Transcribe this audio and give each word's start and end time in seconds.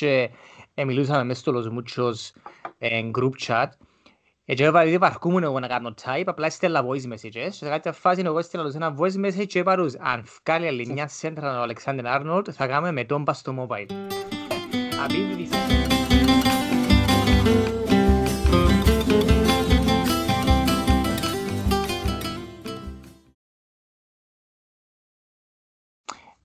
και 0.00 0.30
ε, 0.74 0.84
μιλούσαμε 0.84 1.24
μες 1.24 1.38
στο 1.38 1.52
Los 1.54 1.66
Muchos 1.78 2.30
ε, 2.78 3.10
group 3.18 3.30
chat. 3.46 3.66
Και 4.44 4.64
έβαλα 4.64 4.88
ότι 4.88 4.98
παρκούμουν 4.98 5.42
εγώ 5.42 5.60
να 5.60 5.66
κάνω 5.66 5.94
type, 6.02 6.22
απλά 6.26 6.50
στέλνα 6.50 6.84
voice 6.86 7.12
messages 7.12 7.30
και 7.30 7.50
σε 7.50 7.68
κάποια 7.68 7.92
φάση 7.92 8.22
εγώ 8.24 8.42
στέλνα 8.42 8.66
τους 8.66 8.74
ένα 8.74 8.96
voice 8.98 9.26
message 9.26 9.46
και 9.46 9.58
είπα 9.58 9.76
τους 9.76 9.94
αν 9.98 10.24
βγάλει 10.44 10.66
άλλη 10.66 10.86
μια 10.86 11.08
σέντρα 11.08 11.58
ο 11.58 11.62
Αλεξάνδρ 11.62 12.06
Άρνολτ 12.06 12.48
θα 12.52 12.66
κάνουμε 12.66 12.92
με 12.92 13.04
τον 13.04 13.24
πας 13.24 13.38
στο 13.38 13.66
mobile. 13.68 13.92
Απίβδη 15.04 15.48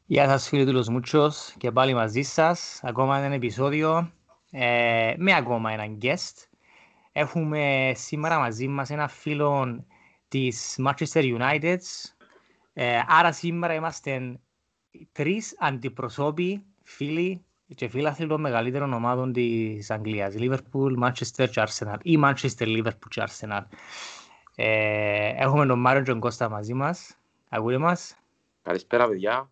Γεια 0.08 0.28
σας 0.28 0.48
φίλοι 0.48 0.66
του 0.66 0.84
Los 0.84 0.96
Muchos 0.96 1.32
και 1.58 1.72
πάλι 1.72 1.94
μαζί 1.94 2.22
σας. 2.22 2.80
Ακόμα 2.84 3.18
ένα 3.18 3.34
επεισόδιο 3.34 4.12
ε, 4.52 5.14
με 5.18 5.34
ακόμα 5.36 5.72
έναν 5.72 5.98
guest. 6.02 6.48
Έχουμε 7.12 7.92
σήμερα 7.96 8.40
μαζί 8.40 8.68
μας 8.68 8.90
ένα 8.90 9.08
φίλο 9.08 9.84
της 10.28 10.80
Manchester 10.86 11.38
United. 11.40 11.78
Ε, 12.74 13.00
άρα 13.08 13.32
σήμερα 13.32 13.74
είμαστε 13.74 14.40
τρεις 15.12 15.56
αντιπροσώποι, 15.60 16.66
φίλοι 16.84 17.46
και 17.76 17.88
φίλαθλοι 17.88 18.28
των 18.28 18.42
μεγαλύτερων 18.42 18.94
ομάδων 18.94 19.34
της 19.34 19.92
Αγγλίας. 19.92 20.34
Liverpool, 20.38 21.04
Manchester 21.04 21.50
και 21.50 21.64
Arsenal 21.68 21.98
ή 22.02 22.20
Manchester, 22.24 22.84
Liverpool 22.84 23.08
και 23.10 23.24
Arsenal. 23.28 23.62
Ε, 24.56 25.34
έχουμε 25.36 25.66
τον 25.66 25.80
Μάριο 25.80 26.02
και 26.04 26.10
τον 26.12 26.20
Κώστα 26.20 26.50
μαζί 26.50 26.74
μας. 26.74 27.18
Ακούτε 27.50 27.78
μας. 27.78 28.16
Καλησπέρα 28.62 29.08
παιδιά. 29.08 29.50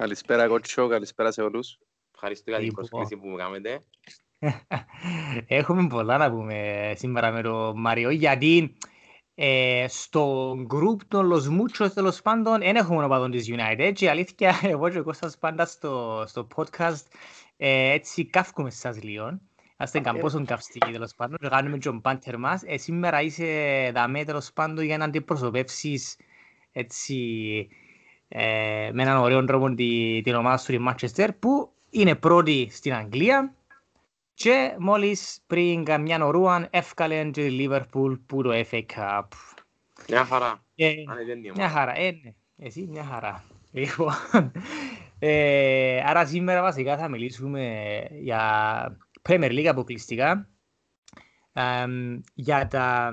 Καλησπέρα 0.00 0.48
Κότσο, 0.48 0.88
καλησπέρα 0.88 1.32
σε 1.32 1.42
όλους. 1.42 1.78
Ευχαριστώ 2.14 2.50
για 2.50 2.58
την 2.58 2.72
πρόσκληση 2.72 3.16
που 3.16 3.28
μου 3.28 3.36
κάνετε. 3.36 3.84
Έχουμε 5.60 5.86
πολλά 5.86 6.16
να 6.16 6.30
πούμε 6.30 6.92
σήμερα 6.96 7.30
με 7.30 7.42
τον 7.42 7.80
Μάριο, 7.80 8.10
γιατί 8.10 8.76
ε, 9.34 9.86
στο 9.88 10.52
group 10.52 10.96
των 11.08 11.32
Los 11.32 11.42
Muchos 11.42 11.90
τέλος 11.94 12.22
πάντων 12.22 12.58
δεν 12.58 12.76
έχουμε 12.76 13.04
οπαδόν 13.04 13.30
της 13.30 13.50
United 13.50 13.92
και 13.94 14.10
αλήθεια 14.10 14.60
εγώ 14.72 14.88
και 14.88 14.98
ο 14.98 15.02
Κώστας 15.02 15.38
πάντα 15.38 15.66
στο, 15.66 16.24
στο 16.26 16.46
podcast 16.56 17.04
ε, 17.56 17.92
έτσι 17.92 18.24
καύκουμε 18.24 18.70
σας 18.70 19.02
λίγο. 19.02 19.40
Άστε 19.76 20.00
καμπόσον 20.00 20.44
καυστικοί 20.44 20.92
τέλος 20.92 21.14
πάντων 21.14 21.38
και 21.38 21.48
κάνουμε 21.48 21.78
τον 21.78 22.00
πάντερ 22.00 22.38
μας. 22.38 22.62
Ε, 22.66 22.76
σήμερα 22.76 23.22
είσαι 23.22 23.90
δαμέ 23.94 24.24
τέλος 24.24 24.52
πάντων 24.52 24.84
για 24.84 24.96
να 24.96 25.04
αντιπροσωπεύσεις 25.04 26.16
έτσι 26.72 27.68
ε, 28.32 28.90
με 28.92 29.02
έναν 29.02 29.16
ωραίο 29.16 29.44
τρόπο 29.44 29.74
τη, 29.74 30.20
την 30.20 30.34
ομάδα 30.34 30.56
σου, 30.56 30.72
τη 30.72 30.78
Manchester, 30.88 31.28
που 31.38 31.72
είναι 31.90 32.14
πρώτη 32.14 32.68
στην 32.70 32.94
Αγγλία 32.94 33.54
και 34.34 34.74
μόλις 34.78 35.40
πριν 35.46 35.84
καμιά 35.84 36.24
ωρούαν 36.24 36.66
έφκαλε 36.70 37.24
και 37.24 37.30
τη 37.30 37.56
Liverpool 37.60 38.18
που 38.26 38.42
το 38.42 38.50
FA 38.70 38.82
Cup. 38.96 39.22
Μια 40.08 40.24
χαρά. 40.24 40.64
Ε, 40.74 40.94
μια 41.54 41.68
χαρά, 41.68 41.98
ε, 41.98 42.10
ναι. 42.22 42.34
Εσύ 42.56 42.86
μια 42.90 43.04
χαρά. 43.04 43.44
Λοιπόν, 43.72 44.12
ε, 45.18 46.02
άρα 46.04 46.26
σήμερα 46.26 46.62
βασικά 46.62 46.96
θα 46.96 47.08
μιλήσουμε 47.08 48.04
για 48.10 48.98
Premier 49.28 49.50
League 49.50 49.66
αποκλειστικά, 49.66 50.48
ε, 51.52 51.86
για 52.34 52.66
τα 52.66 53.12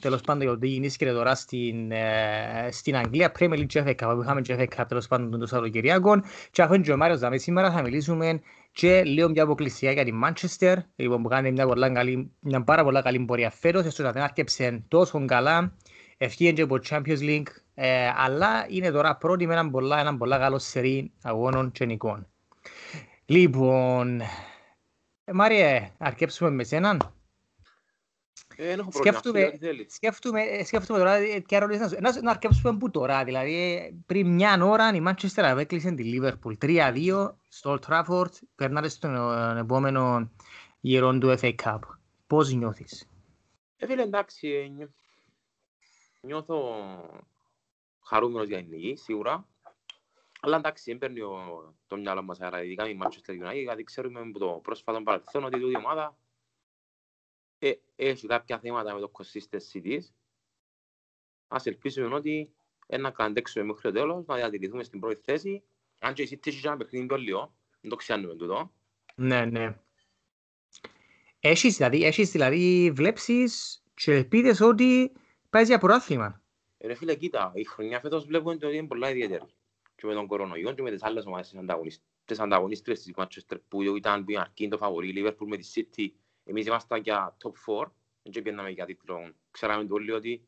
τέλος 0.00 0.20
πάντων 0.20 0.42
για 0.42 0.50
το 0.50 0.58
τι 0.58 0.68
γίνησκεται 0.68 1.12
τώρα 1.12 1.34
στην, 1.34 1.92
ε, 1.92 2.68
στην 2.70 2.96
Αγγλία. 2.96 3.32
Premier 3.38 3.58
League 3.58 3.66
και 3.66 3.82
FA 3.86 3.90
Cup. 3.90 4.14
Που 4.14 4.22
είχαμε 4.22 4.40
και 4.40 4.56
FA 4.58 4.80
Cup 4.80 4.84
τέλος 4.88 5.06
πάντων 5.06 5.30
τον 5.30 5.46
Σαββατοκυριακό 5.46 6.22
και 6.50 6.62
αφού 6.62 6.74
είναι 6.74 6.82
και 6.82 6.92
ο 6.92 6.96
Μάριος 6.96 7.20
Δαμέ 7.20 7.38
σήμερα 7.38 7.72
θα 7.72 7.82
μιλήσουμε 7.82 8.40
και 8.72 9.02
λίγο 9.04 9.28
μια 9.28 9.42
αποκλειστικά 9.42 9.92
για 9.92 10.04
την 10.04 10.14
Manchester. 10.24 10.76
Λοιπόν, 10.96 11.22
που 11.22 11.28
κάνει 11.28 11.52
μια, 11.52 11.66
πολλά 11.66 11.90
καλή, 11.90 12.30
μια 12.40 12.62
πάρα 12.62 12.84
πολλά 12.84 13.02
καλή 13.02 13.18
πορεία 13.18 13.50
φέτος. 13.50 13.84
Έστω 13.84 14.02
να 14.02 14.12
δεν 14.12 14.22
άρκεψε 14.22 14.84
τόσο 14.88 15.24
καλά. 15.24 15.76
Ευχήν 16.16 16.54
και 16.54 16.62
από 16.62 16.78
Champions 16.88 17.20
League 17.20 17.46
ε, 17.82 18.10
αλλά 18.16 18.66
είναι 18.68 18.90
τώρα 18.90 19.16
πρώτη 19.16 19.46
με 19.46 19.52
έναν 19.52 19.70
πολλά, 19.70 20.00
έναν 20.00 20.18
πολλά 20.18 20.38
καλό 20.38 20.58
σερί 20.58 21.12
αγώνων 21.22 21.72
και 21.72 21.84
νικών. 21.84 22.26
Λοιπόν, 23.26 24.20
Μάριε, 25.32 25.90
αρκέψουμε 25.98 26.50
με 26.50 26.64
σέναν. 26.64 27.14
Ε, 28.62 28.76
σκέφτομαι, 28.90 29.58
σκέφτομαι, 29.86 30.42
ε, 30.42 30.64
σκέφτομαι 30.64 30.98
τώρα 30.98 31.38
και 31.38 31.56
ερωτήσεις 31.56 31.98
να, 31.98 32.22
να 32.22 32.30
αρκέψουμε 32.30 32.76
που 32.76 32.90
τώρα, 32.90 33.24
δηλαδή 33.24 33.94
πριν 34.06 34.34
μια 34.34 34.64
ώρα 34.64 34.94
η 34.94 35.02
Manchester 35.06 35.42
απέκλεισε 35.42 35.90
τη 35.92 36.12
Liverpool 36.14 36.52
3-2 36.60 37.30
στο 37.48 37.78
Old 37.78 37.88
Trafford, 37.88 38.30
περνάτε 38.54 38.88
στον 38.88 39.56
επόμενο 39.56 40.30
γύρο 40.80 41.18
του 41.18 41.38
FA 41.40 41.54
Cup. 41.62 41.78
Πώς 42.26 42.52
νιώθεις; 42.52 43.08
Ε, 43.76 43.86
φίλε, 43.86 44.02
εντάξει, 44.02 44.72
νιώθω 46.20 46.74
χαρούμενος 48.04 48.48
για 48.48 48.58
την 48.58 48.68
νίκη, 48.68 48.96
σίγουρα. 48.96 49.46
Αλλά 50.40 50.56
εντάξει, 50.56 50.90
δεν 50.90 50.98
παίρνει 50.98 51.20
το 51.86 51.96
μυαλό 51.96 52.22
μας 52.22 52.40
αέρα, 52.40 52.62
ειδικά 52.62 52.88
η 52.88 52.98
Manchester 53.02 53.30
United, 53.30 53.62
γιατί 53.62 53.84
ξέρουμε 53.84 54.20
από 54.20 54.38
το 54.38 54.60
πρόσφατο 54.62 55.02
παρελθόν 55.02 55.44
ότι 55.44 55.58
η 55.58 55.76
ομάδα 55.76 56.16
ε, 57.62 57.72
έχει 57.96 58.26
κάποια 58.26 58.58
θέματα 58.58 58.94
με 58.94 59.00
το 59.00 59.10
consistency 59.12 59.80
της. 59.82 60.14
Ας 61.48 61.66
ελπίσουμε 61.66 62.14
ότι 62.14 62.52
να 62.98 63.10
κρατέξουμε 63.10 63.64
μέχρι 63.64 63.82
το 63.82 63.92
τέλος, 63.92 64.26
να 64.26 64.36
διατηρηθούμε 64.36 64.82
στην 64.82 65.00
πρώτη 65.00 65.20
θέση. 65.24 65.62
Αν 65.98 66.14
και 66.14 66.22
η 66.22 66.28
City 66.30 66.46
έχει 66.46 66.66
ένα 66.66 66.76
παιχνίδι 66.76 67.06
πιο 67.06 67.16
λίγο, 67.16 67.54
δεν 67.80 67.90
το 67.90 67.96
ξέρουμε 67.96 68.34
τούτο. 68.34 68.72
Ναι, 69.14 69.44
ναι. 69.44 69.78
Έχεις 71.40 71.76
δηλαδή, 71.76 72.04
έχεις 72.04 72.30
δηλαδή 72.30 72.90
βλέψεις 72.94 73.82
και 73.94 74.12
ελπίδες 74.12 74.60
ότι 74.60 75.12
πάει 75.50 75.64
για 75.64 75.78
προάθλημα. 75.78 76.42
Ε, 76.78 76.86
ρε 76.86 76.94
φίλε, 76.94 77.14
κοίτα, 77.14 77.52
η 77.54 77.64
χρονιά 77.64 78.00
φέτος 78.00 78.26
βλέπουμε 78.26 78.54
ότι 78.54 78.76
είναι 78.76 78.86
πολλά 78.86 79.10
ιδιαίτερη. 79.10 79.44
Και 79.96 80.06
με 80.06 80.14
τον 80.14 80.26
κορονοϊό 80.26 80.72
και 80.72 80.82
με 80.82 80.90
τις 80.90 81.02
άλλες 81.02 81.26
ομάδες 81.26 81.54
τις 82.24 82.40
ανταγωνίστρες 82.40 83.02
της 83.02 83.14
Manchester 83.16 83.56
που 83.68 83.82
ήταν 83.82 84.24
πιο 84.24 84.40
αρκεί 84.40 84.68
το 84.68 84.76
φαβορή, 84.76 85.12
Liverpool 85.16 85.46
με 85.46 85.56
τη 85.56 85.70
City 85.74 86.08
εμείς 86.50 86.66
ήμασταν 86.66 87.00
για 87.00 87.36
top 87.42 87.82
4, 87.82 87.86
δεν 88.22 88.42
πιέναμε 88.42 88.70
για 88.70 88.84
τίτλο. 88.84 89.32
Ξέραμε 89.50 89.86
όλοι 89.90 90.12
ότι 90.12 90.44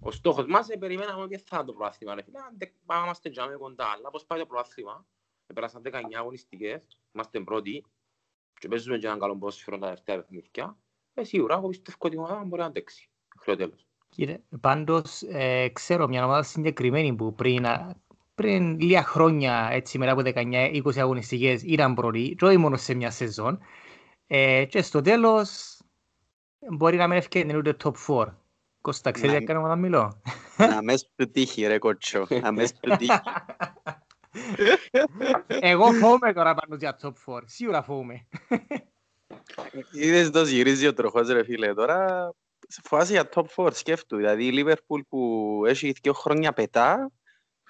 ο 0.00 0.10
στόχος 0.10 0.46
μας 0.46 0.68
ε, 0.68 0.76
περιμέναμε 0.76 1.22
ότι 1.22 1.38
θα 1.46 1.64
το 1.64 1.72
προάθλημα. 1.72 2.14
Πάμε 2.86 3.04
είμαστε 3.04 3.30
τζάμε 3.30 3.54
κοντά, 3.54 3.84
αλλά 3.84 4.10
πώς 4.10 4.24
πάει 4.24 4.38
το 4.38 4.46
προάθλημα. 4.46 5.06
Πέρασαν 5.54 5.82
19 5.84 5.90
αγωνιστικές, 6.18 6.82
είμαστε 7.12 7.40
πρώτοι 7.40 7.84
και 8.58 8.68
παίζουμε 8.68 8.98
και 8.98 9.06
έναν 9.06 9.18
καλό 9.18 9.36
πρόσφυρο 9.36 9.78
τα 9.78 9.86
τελευταία 9.86 10.16
παιχνίδια. 10.16 10.76
Ε, 11.14 11.24
σίγουρα, 11.24 11.54
εγώ 11.54 11.68
πιστεύω 11.68 11.96
ότι 12.00 12.14
η 12.14 12.18
ομάδα 12.18 12.44
μπορεί 12.44 12.60
να 12.60 12.66
αντέξει. 12.66 13.08
Μέχρι 13.36 13.56
το 13.56 13.56
τέλος. 13.56 13.86
Κύριε, 14.08 14.40
πάντως, 14.60 15.22
ε, 15.22 15.68
ξέρω 15.68 16.08
μια 16.08 16.24
ομάδα 16.24 16.42
συγκεκριμένη 16.42 17.14
που 17.14 17.34
πριν, 17.34 17.66
πριν 18.34 18.80
λίγα 18.80 19.02
χρόνια, 19.02 19.68
έτσι 19.72 19.98
μετά 19.98 20.12
από 20.12 20.22
19-20 20.24 20.98
αγωνιστικές, 20.98 21.62
ήταν 21.62 21.94
πρώτη, 21.94 22.34
και 22.38 22.44
όχι 22.44 22.56
μόνο 22.56 22.76
σε 22.76 22.94
μια 22.94 23.10
σεζόν, 23.10 23.58
ε, 24.30 24.64
και 24.64 24.82
στο 24.82 25.00
τέλος 25.00 25.78
μπορεί 26.70 26.96
να 26.96 27.06
μην 27.06 27.16
ευκαιρνεί 27.16 27.56
ούτε 27.56 27.76
top 27.84 27.92
4. 28.06 28.26
Κώστα, 28.80 29.10
ξέρεις 29.10 29.30
για 29.30 29.46
κάνω 29.46 29.66
να 29.66 29.76
μιλώ; 29.76 30.22
Να 30.56 30.82
μες 30.82 31.10
του 31.16 31.30
τύχει 31.30 31.66
ρε 31.66 31.78
κότσο. 31.78 32.26
Να 32.40 32.52
μες 32.52 32.72
του 32.72 32.96
τύχει. 32.96 33.20
Εγώ 35.46 35.92
φοβούμαι 35.92 36.32
τώρα 36.32 36.54
πάνω 36.54 36.76
για 36.78 36.98
top 37.02 37.34
4. 37.34 37.40
Σίγουρα 37.44 37.82
φοβούμαι. 37.82 38.26
Είδες 39.92 40.30
τόσο 40.30 40.52
γυρίζει 40.52 40.86
ο 40.86 40.94
τροχός 40.94 41.28
ρε 41.28 41.44
φίλε. 41.44 41.74
Τώρα 41.74 42.30
φοβάσαι 42.82 43.12
για 43.12 43.28
top 43.34 43.44
4 43.56 43.68
σκέφτου. 43.72 44.16
Δηλαδή 44.16 44.46
η 44.46 44.52
Liverpool 44.54 45.00
που 45.08 45.62
έχει 45.66 45.94
δύο 46.02 46.12
χρόνια 46.12 46.52
πετά 46.52 47.10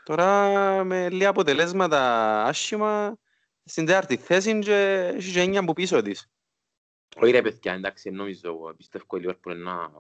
τώρα 0.02 0.84
με 0.84 1.10
λίγα 1.10 1.28
αποτελέσματα 1.28 2.42
άσχημα 2.44 3.16
στην 3.64 3.86
τέταρτη 3.86 4.16
θέση 4.16 4.58
και 4.58 5.10
έχει 5.16 5.32
και 5.32 5.40
έννοια 5.40 5.60
από 5.60 5.72
πίσω 5.72 6.02
της. 6.02 6.28
Όχι 7.16 7.32
ρε 7.32 7.42
παιδιά, 7.42 7.72
εντάξει, 7.72 8.10
νομίζω, 8.10 8.74
πιστεύω 8.76 9.16
η 9.16 9.22
Liverpool 9.24 9.56
να, 9.56 9.92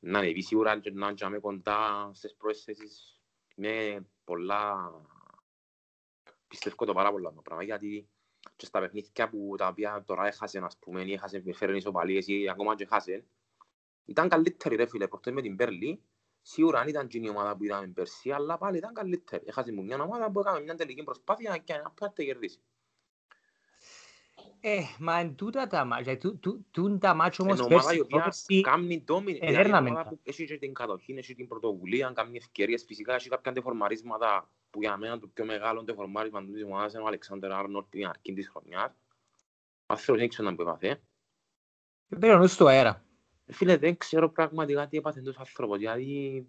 να 0.00 0.18
ανεβεί 0.18 0.42
σίγουρα 0.42 0.80
και 0.80 0.90
να 0.90 1.14
είναι 1.26 1.38
κοντά 1.38 2.10
στις 2.14 2.34
πρώτες 2.34 2.62
θέσεις 2.62 3.20
με 3.54 4.06
πολλά... 4.24 4.92
Πιστεύω 6.48 6.84
το 6.84 6.92
πάρα 6.92 7.10
πολλά 7.10 7.32
το 7.32 7.42
πράγμα, 7.42 7.62
γιατί 7.62 8.08
και 8.56 8.66
στα 8.66 8.80
παιχνίδια 8.80 9.28
που 9.28 9.54
τα 9.58 9.66
οποία 9.66 10.04
τώρα 10.06 10.26
έχασε, 10.26 10.58
ας 10.58 10.76
πούμε, 10.78 11.02
ή 11.02 11.12
έχασε 11.12 11.42
με 11.44 11.52
φέρουν 11.52 11.76
ισοπαλίες 11.76 12.26
ή 12.26 12.48
ακόμα 12.48 12.74
και 12.74 12.82
έχασε, 12.82 13.24
ήταν 14.04 14.28
καλύτερη 14.28 14.76
ρε 14.76 14.86
φίλε, 14.86 15.08
προχτές 15.08 15.32
με 15.32 15.42
την 15.42 15.56
Πέρλη, 15.56 16.02
σίγουρα 16.42 16.80
αν 16.80 16.88
ήταν 16.88 17.08
και 17.08 17.18
η 17.18 17.28
ομάδα 17.28 17.56
που 17.56 17.64
είδαμε 17.64 17.86
πέρσι, 17.86 18.30
αλλά 18.30 18.58
πάλι 18.58 18.76
ήταν 18.76 18.94
καλύτερη. 18.94 19.44
Έχασε 19.46 19.72
μου 19.72 19.84
μια 19.84 20.02
ομάδα 20.02 20.30
που 20.30 20.40
έκανε 20.40 20.60
μια 20.60 20.74
τελική 20.74 21.02
προσπάθεια 21.02 21.58
και 21.58 21.72
να 21.72 21.90
πρέπει 21.90 22.12
να 22.16 22.24
κερδίσει. 22.24 22.58
Ε, 24.68 24.80
μα 24.98 25.18
εν 25.18 25.34
τούτα 25.34 25.66
τα 25.66 25.84
μάτια, 25.84 26.18
του- 26.18 26.38
του- 26.38 26.66
τούν 26.70 26.98
τα 26.98 27.14
μάτια 27.14 27.44
όμως 27.44 27.58
Είναι 27.58 27.66
ομάδα 27.74 27.82
η 27.94 27.96
πέρσι, 27.96 28.00
οποία 28.00 28.16
πρόπερσι, 28.16 28.60
κάνει 28.60 29.04
dominate, 29.08 29.26
ε, 29.40 29.46
δηλαδή 29.46 29.54
έρναμε 29.54 29.88
η 29.88 29.92
ομάδα 29.92 30.08
τα. 30.08 30.14
που 30.14 30.20
έχει 30.22 30.44
και 30.44 30.56
την 30.58 30.74
κατοχή, 30.74 31.12
έχει 31.12 31.34
την 31.34 31.48
πρωτοβουλία, 31.48 32.12
κάνει 32.14 32.36
ευκαιρίες, 32.36 32.84
φυσικά 32.86 33.14
έχει 33.14 33.28
κάποια 33.28 33.52
τεφορμαρίσματα 33.52 34.50
που 34.70 34.80
για 34.80 34.96
μένα 34.96 35.18
το 35.18 35.26
πιο 35.26 35.44
μεγάλο 35.44 35.84
τεφορμάρισμα 35.84 36.44
της 36.44 36.64
ομάδας 36.64 36.92
είναι 36.92 37.02
ο 37.02 37.06
Αλεξάνδρ 37.06 37.52
Άρνολτ 37.52 37.86
την 37.90 38.06
αρχή 38.06 38.32
της 38.32 38.48
χρονιάς. 38.48 38.90
Ο 39.86 39.92
άνθρωπος 39.92 40.20
δεν 40.20 40.28
ξέρω 40.28 40.50
να 40.50 40.54
που 40.56 40.62
έπαθε. 40.62 41.00
πήρε 42.18 42.32
ο 42.34 42.38
νους 42.38 42.52
στο 42.52 42.66
αέρα. 42.66 43.04
Ε, 43.46 43.52
Φίλε, 43.52 43.76
δεν 43.76 43.96
ξέρω 43.96 44.30
πραγματικά 44.30 44.86
τι 44.88 44.96
έπαθε 44.96 45.20
τόσο 45.20 45.40
άνθρωπος, 45.40 45.78
γιατί 45.78 46.46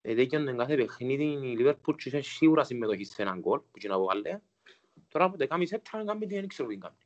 ε, 0.00 0.14
δέκιονε 0.14 0.52
κάθε 0.52 0.76
παιχνίδι 0.76 1.24
η 1.24 1.56
Liverpool 1.60 1.94
και 1.96 2.08
είχε 2.08 2.20
σίγουρα 2.20 2.64
συμμετοχή 2.64 3.04
σε 3.04 3.22
έναν 3.22 3.38
γκολ 3.40 3.58
που 3.58 3.78
και 3.78 3.88
να 3.88 3.98
βγάλε. 3.98 4.40
Τώρα 5.08 5.30
που 5.30 5.36
δεκάμιση 5.36 5.74
έτρα 5.74 5.98
να 5.98 6.04
κάνει 6.04 6.26
τι 6.26 6.34
δεν 6.34 6.48
ξέρω 6.48 6.68
τι 6.68 6.76
κάνει. 6.76 6.96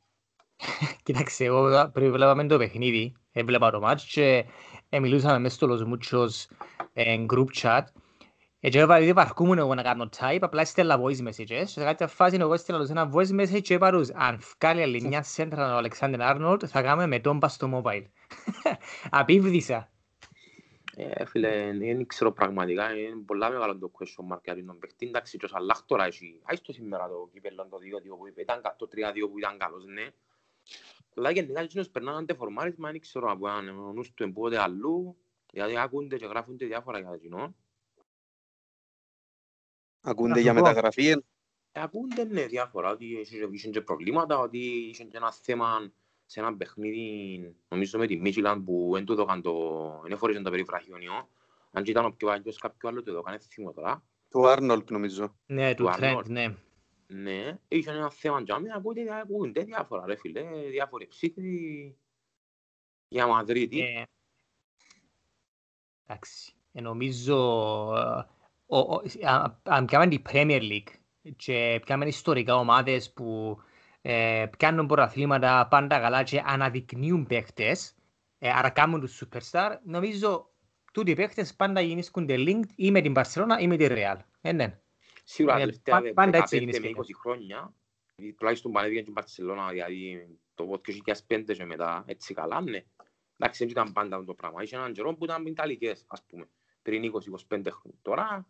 Κοίταξε, 1.03 1.43
εγώ 1.45 1.89
πριν 1.93 2.11
βλέπαμε 2.11 2.47
το 2.47 2.57
παιχνίδι, 2.57 3.15
έβλεπα 3.31 3.71
το 3.71 3.79
μάτς 3.79 4.05
και 4.05 4.45
ε, 4.89 4.99
μιλούσαμε 4.99 5.39
μες 5.39 5.53
στο 5.53 5.67
Los 5.69 5.93
Muchos 5.93 6.29
ε, 6.93 7.25
group 7.33 7.47
chat 7.61 7.81
ε, 8.59 8.69
και 8.69 8.79
είπα, 8.79 8.99
δεν 8.99 9.13
παρκούμουν 9.13 9.57
εγώ 9.57 9.75
να 9.75 9.81
κάνω 9.81 10.09
type, 10.17 10.37
απλά 10.41 10.61
έστελα 10.61 11.01
voice 11.01 11.27
messages 11.27 11.45
και 11.45 11.65
σε 11.65 11.83
κάποια 11.83 12.07
φάση 12.07 12.37
εγώ 12.39 12.53
έστελα 12.53 12.79
τους 12.79 12.89
ένα 12.89 13.11
voice 13.13 13.39
message 13.39 13.61
και 13.61 13.73
είπα 13.73 13.91
τους 13.91 14.09
αν 14.13 14.39
βγάλει 14.59 14.81
άλλη 14.81 15.01
μια 15.01 15.23
σέντρα 15.23 15.73
ο 15.73 15.77
Αλεξάνδρ 15.77 16.21
Άρνολτ 16.21 16.63
θα 16.67 16.81
κάνουμε 16.81 17.07
με 17.07 17.19
τον 17.19 17.39
πας 17.39 17.53
στο 17.53 17.81
mobile. 17.83 18.05
Απίβδησα. 19.09 19.89
Ε, 20.95 21.25
φίλε, 21.25 21.71
δεν 21.77 22.07
ξέρω 22.07 22.31
πραγματικά, 22.31 22.97
είναι 22.97 23.23
πολλά 23.25 23.49
μεγάλο 23.49 23.77
το 23.77 23.91
question 23.99 24.33
mark 24.35 24.39
για 24.43 24.65
τον 24.65 24.79
παιχτή. 24.79 25.05
Εντάξει, 25.07 25.37
και 25.37 25.45
ο 25.45 25.47
Σαλάχ 25.47 25.81
τώρα 25.85 26.05
έχει, 26.05 26.41
άις 26.43 26.61
το 26.61 26.73
σήμερα 26.73 27.07
το 27.07 27.29
κύπελλο 27.33 27.67
το 27.69 27.77
2-2 27.77 28.17
που 28.17 28.27
είπε, 28.27 28.41
ήταν 28.41 28.61
κα- 28.61 28.75
το 28.77 28.87
3-2 28.91 29.29
που 29.31 29.37
ήταν 29.37 29.57
καλός, 29.57 29.85
ναι. 29.85 30.07
Αλλά 31.15 31.31
γενικά 31.31 31.61
εκείνος 31.61 31.89
περνά 31.89 32.11
έναν 32.11 32.25
τεφορμάρισμα, 32.25 32.91
δεν 32.91 32.99
ξέρω 32.99 33.31
από 33.31 33.47
αν 33.47 33.69
ο 33.69 33.93
νους 33.93 34.13
του 34.13 34.23
εμπόδε 34.23 34.57
αλλού, 34.57 35.17
γιατί 35.51 35.77
ακούνται 35.77 36.17
και 36.17 36.25
γράφονται 36.25 36.65
διάφορα 36.65 36.99
για 36.99 37.11
εκείνον. 37.13 37.55
Ακούνται 40.01 40.33
Να 40.33 40.39
για 40.39 40.51
σου 40.53 40.57
πω. 40.57 40.63
μεταγραφή. 40.63 41.07
Ε, 41.71 41.81
ακούνται 41.81 42.23
ναι, 42.23 42.45
διάφορα, 42.45 42.89
ότι 42.91 43.05
είχε- 43.05 43.47
είχε 43.51 43.69
και 43.69 43.81
προβλήματα, 43.81 44.39
ότι 44.39 44.57
είχε 44.59 45.03
και 45.03 45.17
ένα 45.17 45.31
θέμα 45.31 45.91
σε 46.25 46.39
ένα 46.39 46.55
παιχνίδι, 46.55 47.55
νομίζω 47.67 47.97
με 47.97 48.07
τη 48.07 48.15
Μίτσιλαν 48.17 48.63
που 48.63 48.89
δεν 48.93 49.05
του 49.05 49.11
έδωκαν 49.13 49.41
το, 49.41 49.99
δεν 50.03 50.11
εφορήσαν 50.11 50.43
το 50.43 50.49
περιφραχιόνιο. 50.49 51.29
Αν 51.71 51.83
και 51.83 51.91
ήταν 51.91 52.05
ο 52.05 52.11
πιο 52.11 52.27
παλιός 52.27 52.57
κάποιο 52.57 52.89
άλλο 52.89 53.03
του 53.03 53.09
έδωκαν, 53.09 53.37
δεν 53.37 53.47
θυμώ 53.49 53.73
τώρα. 53.73 54.03
Του 54.29 54.47
Άρνολτ 54.47 54.89
νομίζω. 54.91 55.35
Ναι, 55.45 55.75
του 55.75 55.83
Του 55.83 55.89
Trent, 55.99 56.17
Arnold. 56.17 56.25
ναι. 56.27 56.55
Ναι, 57.11 57.57
είχε 57.67 57.91
ένα 57.91 58.11
θέμα 58.11 58.41
για 58.41 58.59
μένα, 58.59 58.75
ακούγεται, 58.75 59.19
ακούγονται 59.19 59.63
διάφορα 59.63 60.05
ρε 60.05 60.15
φίλε, 60.15 60.41
διάφοροι 60.69 61.07
ψήφοι 61.07 61.95
για 63.07 63.27
Μαδρίτη. 63.27 63.79
Ε, 63.79 64.03
Εντάξει, 66.05 66.53
ε, 66.71 66.81
νομίζω 66.81 67.35
ε, 67.95 68.25
ο- 68.65 68.77
ο- 68.77 69.01
α- 69.27 69.59
αν 69.63 69.85
πιάμε 69.85 70.07
την 70.07 70.21
Premier 70.29 70.61
League 70.61 70.93
και 71.35 71.79
πιάμε 71.85 72.05
ιστορικά 72.05 72.55
ομάδες 72.55 73.13
που 73.13 73.57
ε, 74.01 74.45
πιάνουν 74.57 74.85
πρωταθλήματα 74.87 75.67
πάντα 75.69 75.99
καλά 75.99 76.23
και 76.23 76.43
αναδεικνύουν 76.45 77.25
παίχτες, 77.25 77.95
ε, 78.39 78.49
άρα 78.49 78.69
κάνουν 78.69 78.99
τους 78.99 79.23
superstar, 79.23 79.77
νομίζω 79.83 80.49
τούτοι 80.93 81.11
οι 81.11 81.15
παίχτες 81.15 81.55
πάντα 81.55 81.81
γίνησκονται 81.81 82.35
linked 82.37 82.69
ή 82.75 82.91
με 82.91 83.01
την 83.01 83.13
Barcelona 83.15 83.57
ή 83.59 83.67
με 83.67 83.77
τη 83.77 83.85
Real. 83.89 84.17
Ε, 84.41 84.51
ναι. 84.51 84.79
Σίγουρα 85.31 85.55
ε, 85.55 85.57
τα 85.59 85.65
τελευταία 85.65 85.95
πα- 85.95 86.01
δε- 86.01 86.13
πάντα 86.13 86.37
έτσι 86.37 86.57
15 86.57 86.59
με 86.59 86.71
γίνησκεται. 86.71 86.99
20 86.99 87.13
χρόνια, 87.21 87.73
ή 88.15 88.33
τουλάχιστον 88.33 88.71
πανέβηκε 88.71 89.01
και 89.01 89.09
η 89.09 89.13
Μπαρτσελώνα, 89.13 89.69
δηλαδή 89.69 90.27
το 90.53 90.81
2005 91.27 91.53
και 91.53 91.65
μετά, 91.65 92.03
έτσι 92.07 92.33
καλά, 92.33 92.61
ναι. 92.61 92.83
Εντάξει, 93.37 93.63
δεν 93.63 93.69
ήταν 93.69 93.93
πάντα 93.93 94.23
το 94.23 94.33
πράγμα. 94.33 94.63
Είχε 94.63 94.75
έναν 94.75 94.93
καιρό 94.93 95.15
που 95.15 95.23
ήταν 95.23 95.45
ιταλικές, 95.45 96.05
ας 96.07 96.23
πούμε, 96.27 96.49
πριν 96.81 97.03
20-25 97.03 97.71
χρόνια. 97.71 97.99
Τώρα, 98.01 98.47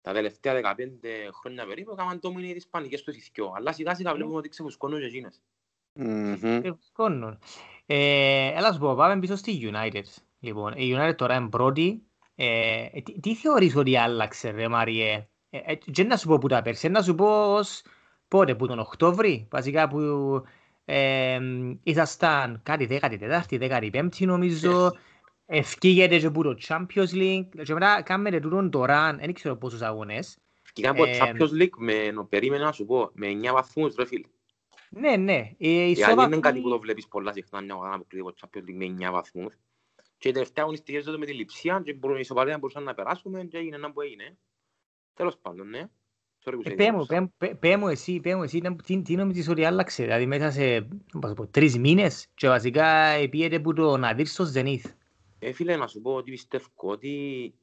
τα 0.00 0.12
τελευταία 0.12 0.74
15 0.76 1.30
χρόνια 1.32 1.66
περίπου, 1.66 1.92
έκαναν 1.92 2.20
το 2.20 2.32
μήνυ 2.32 2.46
τις 2.46 2.56
Ισπανικές 2.56 3.00
στο 3.00 3.10
ηθικιό. 3.10 3.52
Αλλά 3.56 3.72
σιγά 3.72 3.94
σιγά 3.94 4.14
βλέπουμε 4.14 4.36
ότι 4.36 4.48
ξεφουσκώνουν 4.48 4.98
και 5.00 5.06
εκείνες. 5.06 5.42
Μμμ. 5.92 6.42
Ε, 6.42 6.76
σκόνουν. 6.78 7.38
Ε, 7.86 8.52
έλα 8.54 8.72
σου 8.72 8.78
πω, 8.78 8.94
πάμε 8.94 9.18
πίσω 9.20 9.36
στη 9.36 9.72
United. 9.72 10.04
Λοιπόν, 10.38 10.72
η 10.76 10.94
United 10.96 11.16
τώρα 11.16 11.34
είναι 11.34 11.48
πρώτη. 11.48 12.02
Ε, 12.34 12.88
ε, 12.92 13.00
τι, 13.00 13.20
τι 13.20 13.34
θεωρείς 13.34 13.76
ότι 13.76 13.96
άλλαξε 13.96 14.50
ρε 14.50 14.68
Μαριέ; 14.68 15.28
Ε, 15.54 15.72
ε, 15.72 15.74
και 15.74 16.04
να 16.04 16.16
σου 16.16 16.28
πω 16.28 16.38
που 16.38 16.48
τα 16.48 16.62
πέρσι, 16.62 16.88
να 16.88 17.02
σου 17.02 17.14
πω 17.14 17.54
ως 17.54 17.82
πότε, 18.28 18.54
που 18.54 18.66
τον 18.66 18.78
Οκτώβρη, 18.78 19.46
βασικά 19.50 19.88
που 19.88 20.00
ε, 20.84 21.40
ήσασταν 21.82 22.60
κάτι 22.62 23.00
14η, 23.02 23.90
15η 23.90 24.26
νομίζω. 24.26 24.92
Ευκήγεται 25.46 26.18
και 26.18 26.30
που 26.30 26.42
το 26.42 26.56
Champions 26.68 27.12
League 27.12 27.48
και 27.62 27.72
μετά 27.72 28.02
κάνετε 28.02 28.40
τούτον 28.40 28.70
το 28.70 28.84
run, 28.88 29.16
δεν 29.18 29.32
ξέρω 29.32 29.56
πόσους 29.56 29.82
αγώνες. 29.82 30.38
Και 30.72 30.86
από 30.88 31.04
Ε, 31.04 31.18
Champions 31.18 31.62
League, 31.62 31.76
με, 31.76 32.10
νο, 32.10 32.24
περίμενα 32.24 32.64
να 32.64 32.72
σου 32.72 32.84
πω, 32.84 33.10
με 33.12 33.26
9 33.26 33.52
βαθμούς, 33.52 33.94
ρε 33.94 34.06
φίλε. 34.06 34.26
Ναι, 34.90 35.16
ναι. 35.16 35.32
Ε, 35.32 35.54
Γιατί 35.58 35.90
ισόβαθμοι- 35.90 36.32
είναι 36.32 36.40
κάτι 36.40 36.60
που 36.60 36.68
το 36.68 36.78
βλέπεις 36.78 37.08
πολλά 37.08 37.32
συχνά 37.32 37.60
μια 37.60 37.74
ομάδα 37.74 37.98
που 37.98 38.06
κρύβει 38.08 38.24
το 38.24 38.34
Champions 38.40 38.70
League 38.70 38.74
με 38.74 38.84
9 38.84 39.10
βαθμούς. 39.12 39.54
Και 40.18 40.28
η 40.28 40.32
τελευταία 40.32 40.62
αγωνιστική 40.64 41.00
ζώδε 41.00 41.18
με 41.18 41.26
τη 41.26 41.32
λειψία 41.32 41.80
και 41.84 41.94
μπορούν, 41.94 42.16
η 42.16 42.20
ισοπαλία 42.22 42.58
μπορούσαν 42.58 42.82
να 42.82 42.94
περάσουμε 42.94 43.44
και 43.44 43.58
έγινε 43.58 43.76
ένα 43.76 43.92
που 43.92 44.00
έγινε. 44.00 44.36
Τέλος 45.14 45.38
πάντων, 45.38 45.68
ναι. 45.68 45.88
Sorry 46.44 46.52
που 46.54 46.62
σε 46.62 46.68
Ε, 46.68 46.74
Πέ 46.74 46.92
μου, 46.92 47.04
διακόψα. 47.06 47.32
πέ- 47.38 47.50
πέ- 47.50 47.56
πέ 47.58 47.76
μου 47.76 47.88
εσύ, 47.88 48.20
πέ 48.20 48.34
μου 48.36 48.42
εσύ, 48.42 48.60
τι- 48.60 48.74
τι, 48.74 49.02
τι 49.02 49.14
νομίζεις 49.16 49.48
ότι 49.48 49.64
άλλαξε, 49.64 50.02
δηλαδή 50.02 50.26
μέσα 50.26 50.50
σε 50.50 50.80
πώς 51.20 51.30
να 51.30 51.34
πω, 51.34 51.46
τρεις 51.46 51.78
μήνες 51.78 52.28
και 52.34 52.48
βασικά 52.48 53.14
πήγαινε 53.30 53.60
που 53.60 53.72
το 53.72 53.96
Ναδίρ 53.96 54.26
στο 54.26 54.44
Zenith. 54.54 54.84
Ε, 55.38 55.52
φίλε, 55.52 55.76
να 55.76 55.86
σου 55.86 56.00
πω 56.00 56.14
ότι 56.14 56.30
πιστεύω 56.30 56.66
ότι 56.74 57.54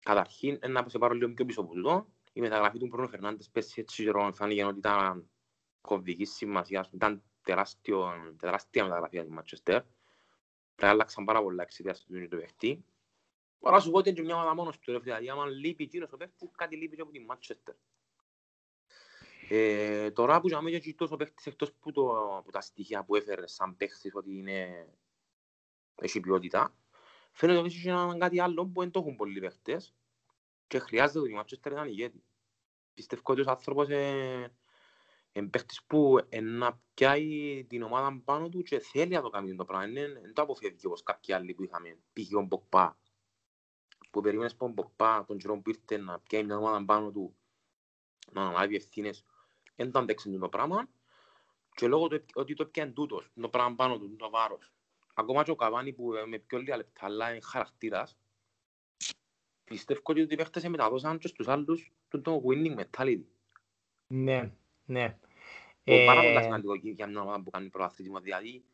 καταρχήν, 0.00 0.58
ε, 0.60 0.68
να 0.68 0.84
σε 0.88 0.98
πάρω 0.98 1.14
λίγο 1.14 1.32
πιο 1.32 1.44
πίσω 1.44 1.60
από 1.60 1.74
τούτο, 1.74 2.06
η 2.32 2.40
μεταγραφή 2.40 2.78
του 2.78 2.86
Μπρούνο 2.86 3.08
Φερνάντες 3.08 3.50
πέσει 3.50 3.80
έτσι 3.80 4.04
καιρό 4.04 4.32
φάνηκε 4.32 4.64
ότι 4.64 4.78
ήταν 4.78 5.28
κομβικής 5.80 6.30
σημασίας, 6.34 6.88
ήταν 6.92 7.22
τεράστιο, 7.42 8.12
τεράστια 8.38 8.82
μεταγραφή 8.84 9.16
για 9.16 9.24
τη 9.24 9.30
Manchester. 9.38 9.80
Πρέπει 10.74 10.92
άλλαξαν 10.92 11.24
πάρα 11.24 11.42
πολλά 11.42 11.62
εξαιτίας 11.62 12.04
του 12.04 12.28
του 12.28 12.36
παίχτη. 12.36 12.84
Μπορώ 13.64 13.76
να 13.76 13.82
σου 13.82 13.90
πω 13.90 13.98
ότι 13.98 14.08
είναι 14.08 14.18
και 14.18 14.24
μια 14.24 14.34
ομάδα 14.34 14.54
μόνος 14.54 14.78
του, 14.78 14.92
ρε 14.92 15.00
φίλε, 15.00 15.14
δηλαδή 15.14 15.28
άμα 15.30 15.46
λείπει 15.46 15.84
εκείνος 15.84 16.12
ο 16.12 16.16
παίχτης, 16.16 16.50
κάτι 16.56 16.76
λείπει 16.76 16.96
και 16.96 17.02
από 17.02 17.10
τη 17.10 17.26
Manchester. 17.28 17.74
Ε, 19.48 20.10
τώρα 20.10 20.40
που 20.40 20.48
είχαμε 20.48 20.70
και 20.70 20.94
τόσο 20.94 21.16
παίχτης 21.16 21.46
εκτός 21.46 21.72
που, 21.72 21.92
το, 21.92 22.02
που 22.44 22.50
τα 22.50 22.60
στοιχεία 22.60 23.04
που 23.04 23.16
έφερε 23.16 23.46
σαν 23.46 23.76
παίχτης 23.76 24.14
ότι 24.14 24.36
είναι, 24.36 24.88
έχει 25.94 26.20
ποιότητα, 26.20 26.76
φαίνεται 27.32 27.58
ότι 27.58 27.68
έχει 27.68 27.88
έναν 27.88 28.18
κάτι 28.18 28.40
άλλο 28.40 28.66
που 28.66 28.80
δεν 28.80 28.90
το 28.90 28.98
έχουν 29.00 29.16
πολλοί 29.16 29.40
παίχτες 29.40 29.94
και 30.66 30.78
χρειάζεται 30.78 31.28
το 31.28 31.38
Manchester 31.40 31.70
έναν 31.70 31.88
ηγέτη. 31.88 32.24
Πιστεύω 32.94 33.22
ότι 33.24 33.40
ο 33.40 33.50
άνθρωπος 33.50 33.88
είναι 33.88 34.54
είναι 35.32 35.48
παίχτης 35.48 35.84
που 35.84 36.26
ε, 36.28 36.40
να 36.40 36.80
πιάει 36.94 37.64
την 37.68 37.82
ομάδα 37.82 38.20
πάνω 38.24 38.48
του 38.48 38.62
και 38.62 38.78
θέλει 38.78 39.12
να 39.12 39.22
το 39.22 39.28
κάνει 39.30 39.54
το 39.56 39.64
πράγμα. 39.64 39.86
Είναι- 39.86 40.20
Δεν 40.20 40.32
το 40.34 40.42
αποφεύγει 40.42 40.86
όπως 40.86 41.02
κάποιοι 41.02 41.34
άλλοι 41.34 41.54
που 41.54 41.62
είχαμε. 41.64 41.98
Πήγε 42.12 42.36
ο 42.36 42.42
Μποκπά. 42.42 42.98
Που 44.14 44.20
περίμενες 44.20 44.56
τον 44.56 44.72
Μποκπά, 44.72 45.24
τον 45.26 45.38
καιρό 45.38 45.58
που 45.58 45.70
ήρθε 45.70 45.96
να 45.96 46.18
πιάει 46.18 46.44
μια 46.44 46.56
ομάδα 46.56 46.84
πάνω 46.84 47.10
του, 47.10 47.36
να 48.32 48.42
αναλάβει 48.42 48.76
ευθύνες. 48.76 49.24
Δεν 49.76 49.90
το 49.90 49.98
αντέξε 49.98 50.30
το 50.30 50.48
πράγμα. 50.48 50.88
Και 51.74 51.88
λόγω 51.88 52.08
του 52.08 52.24
ότι 52.34 52.54
το 52.54 52.66
πιάνε 52.66 52.90
τούτος, 52.90 53.30
το 53.40 53.48
πράγμα 53.48 53.74
πάνω 53.74 53.98
του, 53.98 54.16
το 54.16 54.30
βάρος. 54.30 54.72
Ακόμα 55.14 55.42
και 55.42 55.50
ο 55.50 55.54
Καβάνι 55.54 55.92
που 55.92 56.14
ε, 56.14 56.26
με 56.26 56.38
πιο 56.38 56.58
λίγα 56.58 56.76
λεπτά, 56.76 57.04
αλλά 57.04 57.30
είναι 57.30 57.40
χαρακτήρας. 57.40 58.18
Πιστεύω 59.64 60.00
ότι 60.04 60.20
οι 60.20 60.36
παίχτες 60.36 60.68
μεταδώσαν 60.68 61.18
και 61.18 61.28
στους 61.28 61.48
άλλους 61.48 61.92
το 62.08 62.20
το 62.20 62.42
winning 62.46 62.84
mentality. 62.84 63.24
Ναι, 64.06 64.52
ναι. 64.84 65.18
Το 65.84 65.92
πάρα 66.06 66.20
πολύ 66.20 66.36
Ε, 66.36 66.42
σημαντικό 66.42 66.76
και 66.76 66.90
για 66.90 67.06
μια 67.06 67.20
ομάδα 67.20 67.42
που 67.42 67.50
κάνει 67.50 67.68
προαθλητισμό. 67.68 68.20
Δηλαδή, 68.20 68.64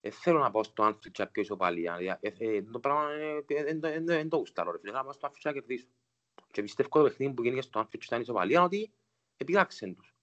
δεν 0.00 0.12
θέλω 0.12 0.38
να 0.38 0.50
πάω 0.50 0.62
στο 0.62 0.86
Anfield 0.88 1.10
και 1.12 1.22
να 1.22 1.26
πιω 1.28 1.42
ισοπαλία. 1.42 1.96
Δηλαδή, 1.96 2.18
ε, 2.20 2.56
ε, 2.56 2.62
το 2.62 2.78
πράγμα 2.78 3.10
ε, 3.12 3.54
ε, 3.54 3.64
δεν 3.64 3.80
το- 3.80 3.88
δεν 3.88 4.06
το- 4.06 4.12
δεν 4.12 4.28
το 4.28 4.36
γουστάρω. 4.36 4.70
ρε 4.70 4.78
φίλε. 4.78 4.90
Θέλω 4.90 5.02
να 5.02 5.08
πάω 5.10 5.12
στο 5.18 5.28
Anfield 5.28 5.38
και 5.38 5.48
να 5.48 5.52
κερδίσω. 5.54 5.86
Και 6.50 6.62
πιστεύω 6.62 6.88
το 6.88 7.02
παιχνίδι 7.02 7.32
που 7.32 7.42
γίνει 7.42 7.62
στο 7.62 7.80
Anfield 7.80 7.88
και 7.90 7.98
ήταν 8.06 8.20
ισοπαλία 8.20 8.62
ότι 8.62 8.92
επειράξεν 9.36 9.94
τους. 9.96 10.14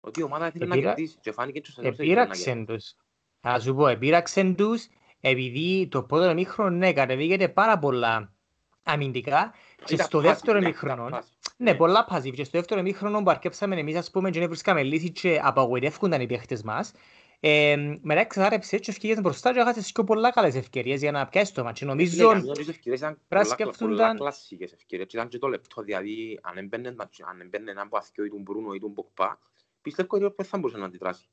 Ότι 0.00 0.20
η 0.20 0.22
ομάδα 0.22 0.46
ήθελε 0.46 0.66
να 0.66 0.74
Επειρα- 0.74 0.94
κερδίσει 0.94 1.18
και 1.20 1.32
φάνηκε 1.32 1.60
και 1.60 1.70
στο 1.70 1.80
τέλος 1.80 1.96
ότι 1.98 2.04
ήθελε 2.06 2.20
να 2.20 2.26
κερδίσει. 2.26 2.50
Επείραξεν 2.50 2.74
τους. 2.76 2.94
Θα 3.40 3.60
σου 3.60 3.74
πω, 3.74 3.86
επείραξεν 3.86 4.54
τους 4.56 4.86
επειδή 5.20 5.88
το 5.90 6.02
πρώτο 6.02 6.30
ημίχρονο 6.30 6.76
ναι, 6.76 6.92
κατεβήκεται 6.92 7.48
πάρα 7.48 7.78
πολλά 7.78 8.34
αμυντικά 8.82 9.54
και 9.84 9.94
Ήταν 9.94 10.06
στο 10.06 10.18
passive, 10.18 10.22
δεύτερο 10.22 10.58
ναι, 10.58 10.64
ημίχρονο 10.66 11.08
ήταν 11.08 11.20
passive. 11.22 11.50
Ναι, 11.56 11.74
πολλά 11.74 12.06
passive. 12.10 12.32
Και 12.34 12.44
στο 12.44 12.58
δεύτερο 12.58 12.80
ημίχρονο 12.80 13.22
που 13.22 13.30
αρκέψαμε 13.30 13.76
εμείς, 13.76 13.96
ας 13.96 14.10
πούμε, 14.10 14.30
και 14.30 14.38
δεν 14.38 14.48
βρίσκαμε 14.48 14.82
λύση 14.82 15.10
και 15.10 15.40
απογοητεύκονταν 15.42 16.20
οι 16.20 16.26
παίχτες 16.26 16.62
μας. 16.62 16.92
Ε, 17.40 17.76
μετά 18.02 18.20
εξάρεψε 18.20 18.78
και 18.78 18.90
ευκαιρίες 18.90 19.20
μπροστά 19.20 19.52
και 19.52 19.58
έχασες 19.60 19.92
και 19.92 20.02
πολλά 20.02 20.30
καλές 20.30 20.54
ευκαιρίες 20.54 21.00
για 21.00 21.10
να 21.12 21.26
πιάσεις 21.26 21.54
το 21.54 21.64
μάτσι. 21.64 21.84
Φίλε, 21.84 21.94
Νομίζω, 21.94 22.28
καμιά 22.28 22.52
τις 22.52 22.68
ευκαιρίες 22.68 23.00
ήταν 23.00 23.18
πρέπει 23.28 23.48
να 23.48 23.54
πολλά- 23.56 23.70
σκεφτούνταν- 23.70 24.16
πολλά 24.16 24.30
κλασσικές 24.30 24.72
ευκαιρίες. 24.72 25.08
Και 25.08 25.16
Ήταν 25.16 25.28
και 25.28 25.38
το 25.38 25.46
λεπτό, 25.48 25.82
δηλαδή 25.82 26.38
αν 26.42 26.56
έμπαινε 26.56 26.88
αν 27.28 27.40
έμπαινε 27.40 27.70
έναν 27.70 27.88
που 27.88 27.96
αθκιό 27.96 28.24
ή 28.24 28.28
τον 28.30 28.40
Μπρούνο 28.42 28.72
ή 28.74 28.78
τον 28.80 28.92
Ποκπά, 28.94 29.38
πιστεύω 29.82 30.08
ότι 30.16 30.34
δεν 30.36 30.46
θα 30.46 30.58
μπορούσε 30.58 30.78
να 30.78 30.84
αντιδράσει. 30.84 31.24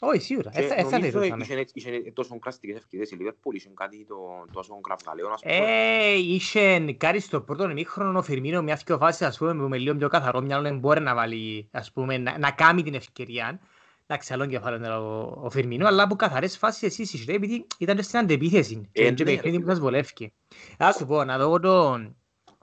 Όχι, 0.00 0.20
σίγουρα. 0.20 0.50
Και 0.50 0.58
Ε, 0.60 0.66
θα- 0.66 0.74
ε, 0.74 0.82
θα 0.82 0.90
νομίζω 0.90 1.10
θεωρούσαμε. 1.10 1.42
είχε- 1.44 1.64
είχε 1.72 2.10
τόσο 2.12 2.38
κραστικές 2.38 2.76
ευκαιρίες 2.76 3.10
η 3.10 3.16
Liverpool, 3.20 3.54
είχε 3.54 3.70
κάτι 3.74 4.04
το- 4.08 4.44
τόσο 4.52 4.80
κραυγαλαίο, 4.80 5.28
ας 5.32 5.40
πούμε. 5.42 5.54
Ε, 5.56 6.12
είχε 6.12 6.80
κάτι 6.96 7.20
στο 7.20 7.40
πρώτο 7.40 7.70
ημίχρονο 7.70 8.18
ο 8.18 8.22
Φιρμίνο 8.22 8.62
μια 8.62 8.80
δυο 8.86 8.98
φάσεις 8.98 9.26
ας 9.26 9.38
πούμε 9.38 9.52
με 9.54 9.78
λίγο 9.78 9.96
πιο 9.96 10.08
καθαρό 10.08 10.40
μυαλό 10.40 10.62
δεν 10.62 10.78
μπορεί 10.78 11.00
να 11.00 11.14
βάλει 11.14 11.68
ας 11.72 11.92
πούμε 11.92 12.18
να, 12.18 12.38
να 12.38 12.50
κάνει 12.50 12.82
την 12.82 12.94
ευκαιρία 12.94 13.60
Εντάξει, 14.06 14.32
άλλο 14.32 14.46
κεφάλαιο 14.46 14.78
είναι 14.78 14.94
ο, 14.94 15.40
ο 15.44 15.50
Φιρμίνο, 15.50 15.86
αλλά 15.86 16.02
από 16.02 16.14
καθαρές 16.16 16.58
φάσεις 16.58 16.82
εσείς 16.82 17.12
είσαι, 17.12 17.32
επειδή 17.32 17.66
ήταν 17.78 17.96
και 17.96 18.02
στην 18.02 18.18
αντεπίθεση 18.18 18.88
και 18.92 19.06
Ε, 19.06 19.12
και 19.12 19.24
ναι, 19.24 19.30
ρε 19.30 19.36
παιχνίδι 19.36 19.56
που 19.56 19.62
φίλε. 19.62 19.70
σας 19.72 19.80
βολεύει. 19.80 20.32
Να 20.78 20.92
σου 20.92 21.06
πω, 21.06 21.24
να 21.24 21.38
δω 21.38 21.60
τον, 21.60 22.16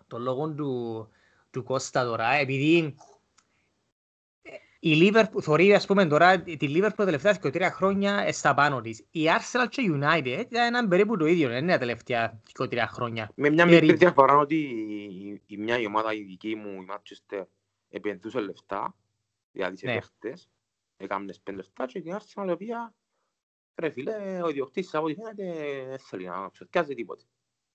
τον 0.08 0.22
λόγο 0.22 0.50
του, 0.54 1.08
του 1.52 1.64
Κώστα 1.64 2.04
τώρα, 2.06 2.34
επειδή 2.34 2.96
ε, 4.42 4.50
η 4.80 5.00
Liverpool, 5.14 5.42
θωρεί 5.42 5.74
ας 5.74 5.86
πούμε 5.86 6.06
τώρα 6.06 6.42
τη 6.42 6.58
Liverpool 6.62 6.94
τα 6.96 7.06
τελευταία 7.06 7.34
και 7.34 7.50
τρία 7.50 7.72
χρόνια 7.72 8.18
ε, 8.18 8.32
στα 8.32 8.54
πάνω 8.54 8.82
της. 8.82 9.06
Η 9.12 9.24
Arsenal 9.26 9.66
και 9.70 9.82
η 9.82 10.00
United 10.02 10.46
ήταν 10.50 10.88
περίπου 10.88 11.18
το 11.18 11.26
ίδιο, 11.26 11.48
δεν 11.50 11.64
είναι 11.64 11.72
τα 11.72 11.78
τελευταία 11.78 12.40
και 12.54 12.68
τρία 12.68 12.88
χρόνια. 12.88 13.32
Με 13.36 13.50
μια 13.50 13.66
Και 13.66 13.72
μικρή 13.72 13.88
ρί- 13.88 13.98
διαφορά 13.98 14.38
ότι 14.38 14.56
η- 14.56 15.42
η 15.46 15.58
μια 15.58 15.80
η 15.80 15.86
ομάδα 15.86 16.14
η 16.14 16.22
δική 16.24 16.56
μου, 16.56 16.82
η 16.82 16.86
Manchester, 16.90 17.44
επενδύσε 17.90 18.40
λεφτά, 18.40 18.96
δηλαδή 19.52 19.78
σε 19.78 19.86
Ναι. 19.86 19.94
παίχτες, 19.94 20.50
έκαμνες 21.04 21.40
πέντε 21.40 21.58
λεφτά 21.58 21.86
και 21.86 21.98
η 21.98 22.04
Arsenal 22.18 22.46
η 22.48 22.52
οποία, 22.52 22.94
ρε 23.76 23.90
φίλε, 23.90 24.42
ο 24.44 24.50
ιδιοκτήτης 24.50 24.94
από 24.96 25.06
ό,τι 25.06 25.14
φαίνεται 25.16 25.54
δεν 25.90 26.00
θέλει 26.00 26.26
να 26.26 26.50
ψωθιάζει 26.52 26.94
τίποτε. 26.96 27.24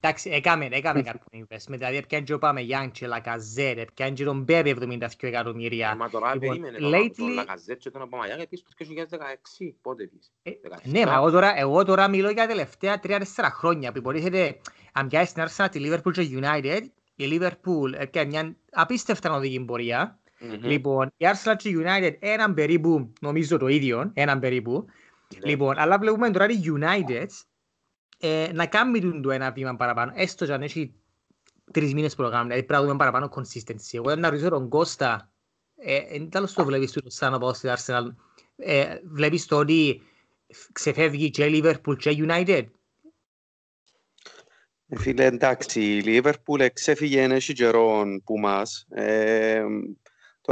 Εντάξει, 0.01 0.31
έκαμε, 0.31 0.69
έκαμε 0.71 1.03
κάποιο 1.03 1.47
investment, 1.47 1.77
δηλαδή 1.77 1.97
έπιαν 1.97 2.25
και 2.25 2.33
ο 2.35 2.39
Παμεγιάν 2.39 2.91
και 2.91 3.07
Λακαζέρ, 3.07 3.79
έπιαν 3.79 4.15
και 4.15 4.25
τον 4.25 4.43
Μπέπε 4.43 4.71
72 4.71 5.27
εκατομμύρια. 5.29 5.97
Μα 5.97 6.11
τώρα 6.11 6.35
λοιπόν, 6.35 6.49
περίμενε 6.49 6.79
τον- 6.79 6.93
lately- 6.93 7.15
τον 7.17 7.29
Λακαζέτ 7.29 7.79
και 7.79 7.91
τον 7.91 8.03
Απαμαγιάν 8.03 8.41
επίσης 8.41 8.65
το 8.65 8.71
2016, 8.77 9.77
πότε 9.83 10.03
επίσης. 10.03 10.33
Ε, 10.43 10.51
17. 10.63 10.77
Ναι, 10.85 11.07
μα 11.07 11.15
εγώ 11.15 11.31
τώρα, 11.31 11.59
εγώ 11.59 11.85
τώρα 11.85 12.09
μιλώ 12.09 12.31
για 12.31 12.43
τα 12.43 12.49
τελευταία 12.49 13.01
3-4 13.01 13.51
χρόνια 13.51 13.93
που 13.93 13.99
υποτίθεται 13.99 14.61
αν 14.93 15.09
πιάσεις 15.09 15.33
την 15.33 15.45
Arsenal, 15.47 15.67
τη 15.71 15.81
Liverpool 15.83 16.13
και 16.13 16.21
η 16.23 16.41
United, 16.43 16.81
η 17.15 17.25
Liverpool 17.39 17.93
έπιανε 17.97 18.29
μια 18.29 18.57
απίστευτα 18.73 19.33
οδηγή 19.35 19.61
πορεία. 19.65 20.18
Μμμ. 20.41 20.59
Λοιπόν, 20.63 21.13
η 21.17 21.27
Arsenal 21.33 21.55
και 21.57 21.69
η 21.69 21.85
United 21.85 22.17
έναν 22.19 22.55
περίπου, 22.55 23.13
νομίζω 23.21 23.59
το 23.59 23.69
ίδιο, 23.69 24.11
έναν 24.15 24.41
περίπου. 24.41 24.85
Ναι. 25.39 25.51
Λοιπόν, 25.51 25.79
αλλά 25.79 25.99
βλέπουμε 25.99 26.31
τώρα 26.31 26.47
οι 26.49 26.61
United 26.65 27.27
ε, 28.19 28.51
να 28.53 28.67
κάνουν 28.67 29.23
το 29.23 29.31
ένα 29.31 29.51
βήμα 29.51 29.77
παραπάνω, 29.77 30.13
έστω 30.15 30.47
και 30.47 30.53
αν 30.53 30.63
έχει 30.63 30.95
τρεις 31.73 31.95
μήνες 31.95 32.15
προγράμμα, 32.15 32.43
δηλαδή 32.43 32.63
πρέπει 32.63 32.81
να 32.81 32.87
δούμε 32.87 32.99
παραπάνω 32.99 33.31
consistency. 33.35 33.91
Εγώ 33.91 34.15
να 34.15 34.31
ρωτήσω 34.31 34.49
τον 34.49 34.69
Κώστα, 34.69 35.33
ε, 35.77 35.97
εν 36.09 36.29
τέλος 36.29 36.53
το 36.53 36.65
βλέπεις 36.65 36.93
του 36.93 37.03
σαν 37.07 37.33
να 37.33 37.39
πάω 37.39 37.55
στην 37.55 37.71
Arsenal, 37.77 38.15
ε, 38.57 38.97
βλέπεις 39.05 39.47
το 39.47 39.59
ότι 39.59 40.03
ξεφεύγει 40.73 41.31
και 41.31 41.45
η 41.45 41.63
Liverpool 41.63 41.97
και 41.97 42.11
η 42.11 42.27
United; 42.29 42.65
Ε, 44.91 44.99
Φίλε, 44.99 45.25
εντάξει, 45.25 45.81
η 45.81 46.03
Liverpool 46.05 46.59
εξέφυγε 46.59 47.23
έχει 47.23 47.53
καιρό 47.53 48.03
που 48.25 48.39
μας. 48.39 48.87
Ε, 48.91 49.65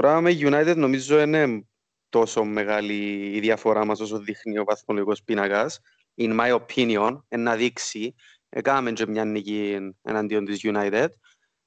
τώρα 0.01 0.21
με 0.21 0.31
United 0.31 0.75
νομίζω 0.77 1.21
είναι 1.21 1.67
τόσο 2.09 2.45
μεγάλη 2.45 3.31
η 3.35 3.41
διαφορά 3.41 3.85
μας 3.85 4.01
όσο 4.01 4.19
δείχνει 4.19 4.59
ο 4.59 4.65
βαθμολογικός 4.65 5.23
πίνακας. 5.23 5.81
In 6.17 6.41
my 6.41 6.59
opinion, 6.61 7.19
ε, 7.29 7.37
να 7.37 7.57
δείξει. 7.57 8.15
Έκαναμε 8.49 8.93
και 8.93 9.07
μια 9.07 9.25
νίκη 9.25 9.79
εναντίον 10.03 10.45
της 10.45 10.61
United. 10.63 11.09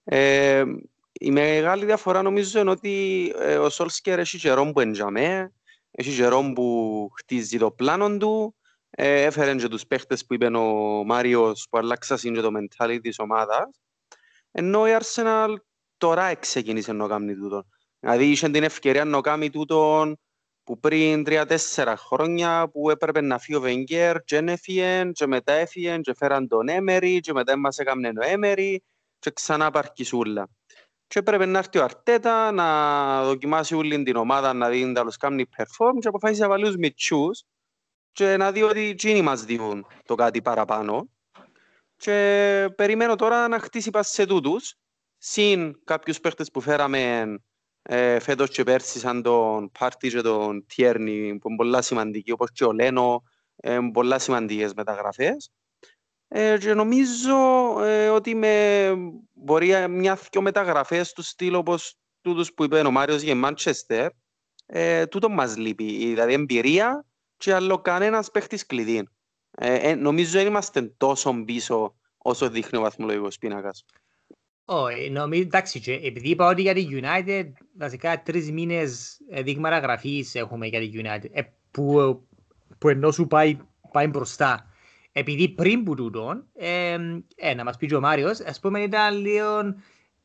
Ε, 0.03 0.63
η 1.11 1.31
μεγάλη 1.31 1.85
διαφορά 1.85 2.21
νομίζω 2.21 2.59
είναι 2.59 2.69
ότι 2.69 3.33
ε, 3.39 3.57
ο 3.57 3.67
Solskjaer 3.71 4.17
έχει 4.17 4.37
καιρό 4.37 4.71
που 4.71 4.79
εντιαμέ, 4.79 5.53
έχει 5.91 6.15
καιρό 6.15 6.51
που 6.55 7.07
χτίζει 7.17 7.57
το 7.57 7.71
πλάνο 7.71 8.17
του, 8.17 8.55
ε, 8.89 9.23
έφερε 9.23 9.55
και 9.55 9.67
τους 9.67 9.85
παίχτες 9.87 10.25
που 10.25 10.33
είπε 10.33 10.45
ο 10.45 11.03
Μάριος 11.05 11.67
που 11.69 11.77
αλλάξασαν 11.77 12.33
και 12.33 12.41
το 12.41 12.51
mentality 12.57 12.99
της 13.01 13.19
ομάδας. 13.19 13.79
Ενώ 14.51 14.87
η 14.87 14.91
Arsenal 14.99 15.53
τώρα 15.97 16.35
ξεκίνησε 16.35 16.93
να 16.93 17.07
κάνει 17.07 17.35
τούτο. 17.35 17.65
Δηλαδή 17.99 18.25
είχε 18.29 18.49
την 18.49 18.63
ευκαιρία 18.63 19.05
να 19.05 19.21
κάνει 19.21 19.49
τούτο 19.49 20.13
που 20.63 20.79
πριν 20.79 21.23
τρία-τέσσερα 21.23 21.97
χρόνια 21.97 22.69
που 22.71 22.89
έπρεπε 22.89 23.21
να 23.21 23.39
φύγει 23.39 23.57
ο 23.57 23.61
Βενγκέρ 23.61 24.23
και 24.23 24.35
δεν 24.35 24.47
έφυγε 24.47 25.09
και 25.11 25.27
μετά 25.27 25.53
έφυγε 25.53 25.97
και 25.97 26.13
φέραν 26.13 26.47
τον 26.47 26.67
Έμερι 26.67 27.19
και 27.19 27.33
μετά 27.33 27.57
μας 27.57 27.77
έκαμνε 27.77 28.07
ο 28.07 28.25
Έμερι 28.25 28.83
και 29.19 29.31
ξανά 29.31 29.71
παρκισούλα. 29.71 30.49
Και 31.07 31.19
έπρεπε 31.19 31.45
να 31.45 31.57
έρθει 31.57 31.77
ο 31.77 31.83
Αρτέτα 31.83 32.51
να 32.51 33.23
δοκιμάσει 33.23 33.75
όλη 33.75 34.03
την 34.03 34.15
ομάδα 34.15 34.53
να 34.53 34.69
δει 34.69 34.85
να 34.85 35.03
τους 35.03 35.17
κάνει 35.17 35.49
perform 35.57 35.93
και 35.99 36.07
αποφάσισε 36.07 36.41
να 36.41 36.47
βάλει 36.47 36.65
τους 36.65 36.75
μητσούς 36.75 37.43
και 38.11 38.37
να 38.37 38.51
δει 38.51 38.63
ότι 38.63 38.79
εκείνοι 38.79 39.21
μας 39.21 39.43
δίνουν 39.43 39.85
το 40.05 40.15
κάτι 40.15 40.41
παραπάνω. 40.41 41.09
Και 41.97 42.69
περιμένω 42.75 43.15
τώρα 43.15 43.47
να 43.47 43.59
χτίσει 43.59 43.89
πας 43.89 44.07
σε 44.07 44.25
τούτους, 44.25 44.75
συν 45.17 45.83
κάποιους 45.83 46.19
παίχτες 46.19 46.51
που 46.51 46.61
φέραμε 46.61 47.25
ε, 47.81 48.19
φέτος 48.19 48.49
και 48.49 48.63
πέρσι 48.63 48.99
σαν 48.99 49.21
τον 49.21 49.71
Πάρτι 49.79 50.09
και 50.09 50.21
τον 50.21 50.65
Τιέρνι 50.65 51.37
που 51.37 51.47
είναι 51.47 51.57
πολλά 51.57 51.81
σημαντικοί, 51.81 52.31
όπως 52.31 52.51
και 52.51 52.63
ο 52.63 52.71
Λένο, 52.71 53.23
ε, 53.55 53.77
πολλά 53.93 54.19
σημαντικές 54.19 54.73
μεταγραφές. 54.73 55.51
Ε, 56.27 56.57
και 56.57 56.73
νομίζω 56.73 57.35
ε, 57.83 58.09
ότι 58.09 58.35
με 58.35 58.93
μπορεί 59.33 59.87
μια 59.89 60.19
δυο 60.31 60.41
μεταγραφές 60.41 61.13
του 61.13 61.21
στυλ 61.21 61.55
όπως 61.55 61.95
τούτους 62.21 62.53
που 62.53 62.63
είπε 62.63 62.79
ο 62.79 62.91
Μάριος 62.91 63.21
για 63.21 63.35
Μάντσεστερ, 63.35 64.11
ε, 64.65 65.05
τούτο 65.05 65.29
μας 65.29 65.57
λείπει, 65.57 65.83
δηλαδή 65.85 66.33
εμπειρία 66.33 67.05
και 67.37 67.53
άλλο 67.53 67.81
κανένας 67.81 68.31
παίχτης 68.31 68.65
κλειδί. 68.65 69.07
Ε, 69.51 69.73
ε, 69.73 69.95
νομίζω 69.95 70.31
δεν 70.31 70.47
είμαστε 70.47 70.81
τόσο 70.81 71.43
πίσω 71.45 71.95
όσο 72.17 72.49
δείχνει 72.49 72.79
ο 72.79 72.81
βαθμολογικός 72.81 73.37
πίνακας. 73.37 73.85
Όχι, 74.71 75.09
νομίζω, 75.09 75.41
εντάξει, 75.41 75.79
και 75.79 75.93
επειδή 75.93 76.29
είπα 76.29 76.47
ότι 76.47 76.61
για 76.61 76.73
τη 76.73 76.87
United, 76.91 77.45
βασικά 77.77 78.21
τρεις 78.21 78.51
μήνες 78.51 79.19
ε, 79.29 79.41
δείγματα 79.41 79.79
γραφής 79.79 80.35
έχουμε 80.35 80.67
για 80.67 80.79
τη 80.79 80.89
United, 80.93 81.29
ε, 81.31 81.41
που, 81.71 82.19
που 82.77 82.89
ενώ 82.89 83.11
σου 83.11 83.27
πάει, 83.27 83.57
πάει 83.91 84.07
μπροστά. 84.07 84.65
Επειδή 85.11 85.49
πριν 85.49 85.83
που 85.83 85.95
τούτον, 85.95 86.45
ε, 86.55 86.97
ε, 87.35 87.53
να 87.53 87.63
μας 87.63 87.77
πει 87.77 87.87
και 87.87 87.95
ο 87.95 87.99
Μάριος, 87.99 88.39
ας 88.39 88.59
πούμε 88.59 88.79
ήταν 88.79 89.17
λίγο... 89.17 89.75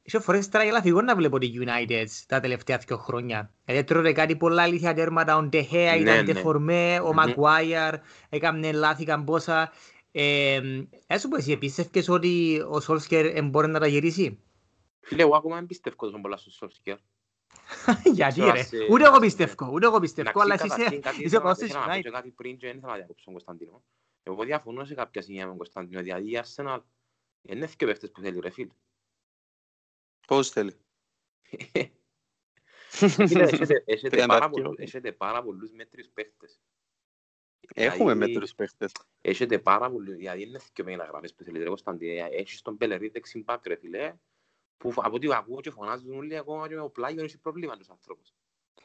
Είχε 0.03 0.19
φορές 0.19 0.49
τώρα 0.49 0.65
για 0.65 0.81
φυγό 0.81 1.03
να 1.03 1.17
βλέπω 1.17 1.39
τη 1.39 1.51
United 1.61 2.07
τα 2.27 2.41
τελευταία 2.41 2.79
δύο 2.87 2.97
χρόνια. 2.97 3.51
Δηλαδή 3.65 3.85
τρώτε 3.85 4.13
κάτι 4.13 4.37
πολλά 4.37 4.63
αλήθεια 4.63 4.95
τέρματα, 4.95 5.37
ο 5.37 5.43
Ντεχέα 5.43 5.93
Ναι, 5.93 5.99
ήταν 5.99 6.17
ναι. 6.17 6.33
τεφορμέ, 6.33 7.01
ο 7.03 7.07
Μμμ. 7.07 7.15
Μαγκουάιαρ, 7.15 7.95
έκαμνε 8.29 8.73
λάθη 8.73 9.05
καμπόσα. 9.05 9.73
Ε, 10.17 10.87
ε, 11.07 11.19
σου 11.19 11.29
πω 11.29 11.37
εσύ, 11.37 11.53
επίστευκες 11.53 12.09
ότι 12.09 12.61
ο 12.69 12.81
Σόλσκερ 12.81 13.45
μπορεί 13.45 13.69
να 13.69 13.81
τα 13.81 13.87
γυρίσει; 13.87 14.39
Φίλε, 15.01 15.23
εγώ 15.23 15.37
ακόμα 15.37 15.55
δεν 15.55 15.67
πιστεύω 15.67 15.97
τόσο 15.97 16.21
πολλά 16.21 16.37
στο 16.37 16.69
Solskjaer. 16.69 16.97
Γιατί 18.15 18.33
Ξέρω, 18.41 18.53
ρε, 18.53 18.61
ας, 18.61 18.73
ε, 18.73 18.87
ούτε 18.91 19.05
εγώ 19.05 19.15
ας, 19.15 19.21
πιστεύω, 19.21 19.71
ούτε 19.73 19.87
εγώ 19.87 20.01
πιστεύω, 20.01 20.41
αλλά 20.41 20.55
εσύ 20.55 20.65
Εντάξει, 20.65 20.83
είσαι, 20.83 20.91
καταρχήν 20.91 21.01
κάτι 21.03 21.17
είσαι 21.17 21.25
ήθελα 21.27 21.39
να- 21.39 21.45
πάω 21.45 21.55
στη 21.55 21.65
ήθελα 21.65 21.81
να 21.81 21.87
πω 21.87 21.93
United. 21.93 22.03
και 22.03 22.11
κάτι 22.11 22.31
πριν 22.31 22.57
και 22.57 22.67
δεν 22.67 22.77
ήθελα 22.77 22.93
να 22.93 22.99
διακόψω 22.99 23.25
τον 23.25 23.33
Κωνσταντίνο. 23.35 23.85
Εγώ 24.23 24.45
διαφωνώ 24.45 24.85
σε 24.85 24.95
κάποια 24.95 25.23
σημεία 25.23 25.43
με 25.43 25.49
τον 25.49 25.57
Κωνσταντίνο, 25.59 26.03
δηλαδή 26.03 26.31
η 26.31 26.41
Arsenal 26.45 26.81
είναι 27.43 27.69
και 27.77 27.87
παίχτες 27.87 28.11
που 28.11 28.21
θέλει 28.21 28.41
ρε 28.41 28.51
φίλε. 28.51 28.73
Πώς 30.27 30.51
θέλει; 30.51 30.73
Φίλε, 33.29 33.43
έχετε- 33.43 33.83
έχετε 33.87 34.09
Τριάντα 34.09 34.33
πάρα 34.35 34.49
δυο. 34.49 34.63
πολλούς- 34.63 34.79
έχετε 34.79 35.13
πάρα 35.13 35.43
πολλούς 35.43 35.73
μέτριους 35.73 36.09
παίχτες. 36.15 36.61
Έχουμε 37.75 38.13
Δηλαδή, 38.13 38.33
μέτρους 38.33 38.55
παίχτες. 38.55 38.93
Έχετε 39.21 39.59
πάρα 39.59 39.91
πολλούς, 39.91 40.15
δηλαδή 40.15 40.43
είναι 40.43 40.59
και 40.73 40.83
μεταγραφές 40.83 41.35
που 41.35 41.43
θέλετε 41.45 41.63
ρε 41.63 41.69
Κωνσταντίνε. 41.69 42.29
Έχεις 42.33 42.63
τον 42.63 42.77
Πελερή 42.77 43.09
δεξιμπάκ 43.09 43.67
ρε 43.67 43.77
φίλε, 43.77 44.15
που 44.77 44.93
από 44.97 45.15
ό,τι 45.15 45.33
ακούω 45.35 45.61
και 45.61 45.71
φωνάζουν 45.71 46.17
όλοι 46.17 46.37
ακόμα 46.37 46.69
και 46.69 46.75
με 46.75 46.81
ο 46.81 46.91
πλάγιος 46.91 47.25
έχει 47.25 47.39
πρόβλημα 47.39 47.77
τους 47.77 47.91
ανθρώπους. 47.91 48.33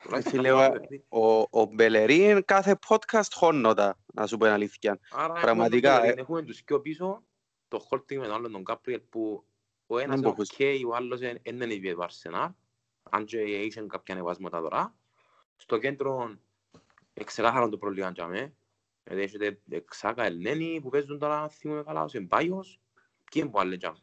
Τουλάχιστον 0.02 0.34
Φίλε, 0.34 0.50
αυτό 0.50 0.64
ο- 0.64 0.74
το 0.74 0.80
παιχνίδι. 0.80 1.06
Ο, 1.10 1.62
ο 1.62 1.66
Μπελερίν 1.66 2.46
κάθε 2.46 2.80
podcast 2.88 3.30
χώνοντα, 3.34 3.98
να 4.14 4.28
σου 4.28 4.38
πω 4.38 4.44
την 4.44 4.54
αλήθεια. 4.54 5.00
Άρα 5.12 5.34
Πραγματικά, 5.34 5.90
έχουμε, 5.90 5.98
τον 5.98 5.98
ε. 5.98 6.00
Πελερίν, 6.02 6.20
έχουμε 6.20 6.42
τους 6.42 6.64
πιο 6.64 6.82
πίσω, 6.82 7.24
το 7.68 7.80
Χόλτινγκ 7.80 8.22
με 8.22 8.28
τον 8.28 8.36
άλλον 8.36 8.52
τον 8.52 8.64
Κάπριελ 8.64 9.00
που 9.10 9.46
ο 9.88 9.98
ένας 9.98 10.20
Δεν 10.20 10.26
είναι 10.28 10.36
μπορείς. 10.36 10.52
οκ, 10.84 10.92
ο 10.92 10.96
άλλος 10.96 11.20
δεν 11.20 11.38
είναι 11.44 11.74
η 11.74 11.94
του 11.94 12.04
Αρσενάλ, 12.04 12.50
αν 13.10 13.26
και 13.26 13.38
είχε 13.42 13.82
κάποια 13.82 14.14
ανεβάσματα 14.14 14.62
τώρα. 14.62 14.96
Στο 15.56 15.78
κέντρο 15.78 16.38
εξεκάθαραν 17.14 17.70
το 17.70 17.78
πρόβλημα 17.78 18.12
για 18.12 18.28
μέ. 18.28 18.54
Δηλαδή 19.10 19.24
έχετε 19.26 19.62
Ξάκα, 19.70 20.24
Ελνένι 20.24 20.80
που 20.82 20.90
παίζουν 20.90 21.20
τώρα, 21.20 21.50
θυμούμαι 21.50 21.84
καλά, 21.84 22.04
ο 22.04 22.08
Σεμπάιος. 22.08 22.80
Ποιοι 23.32 23.42
είναι 23.46 23.50
που 23.52 23.60
άλλοι 23.60 23.76
για 23.76 23.92
μέ. 23.92 23.98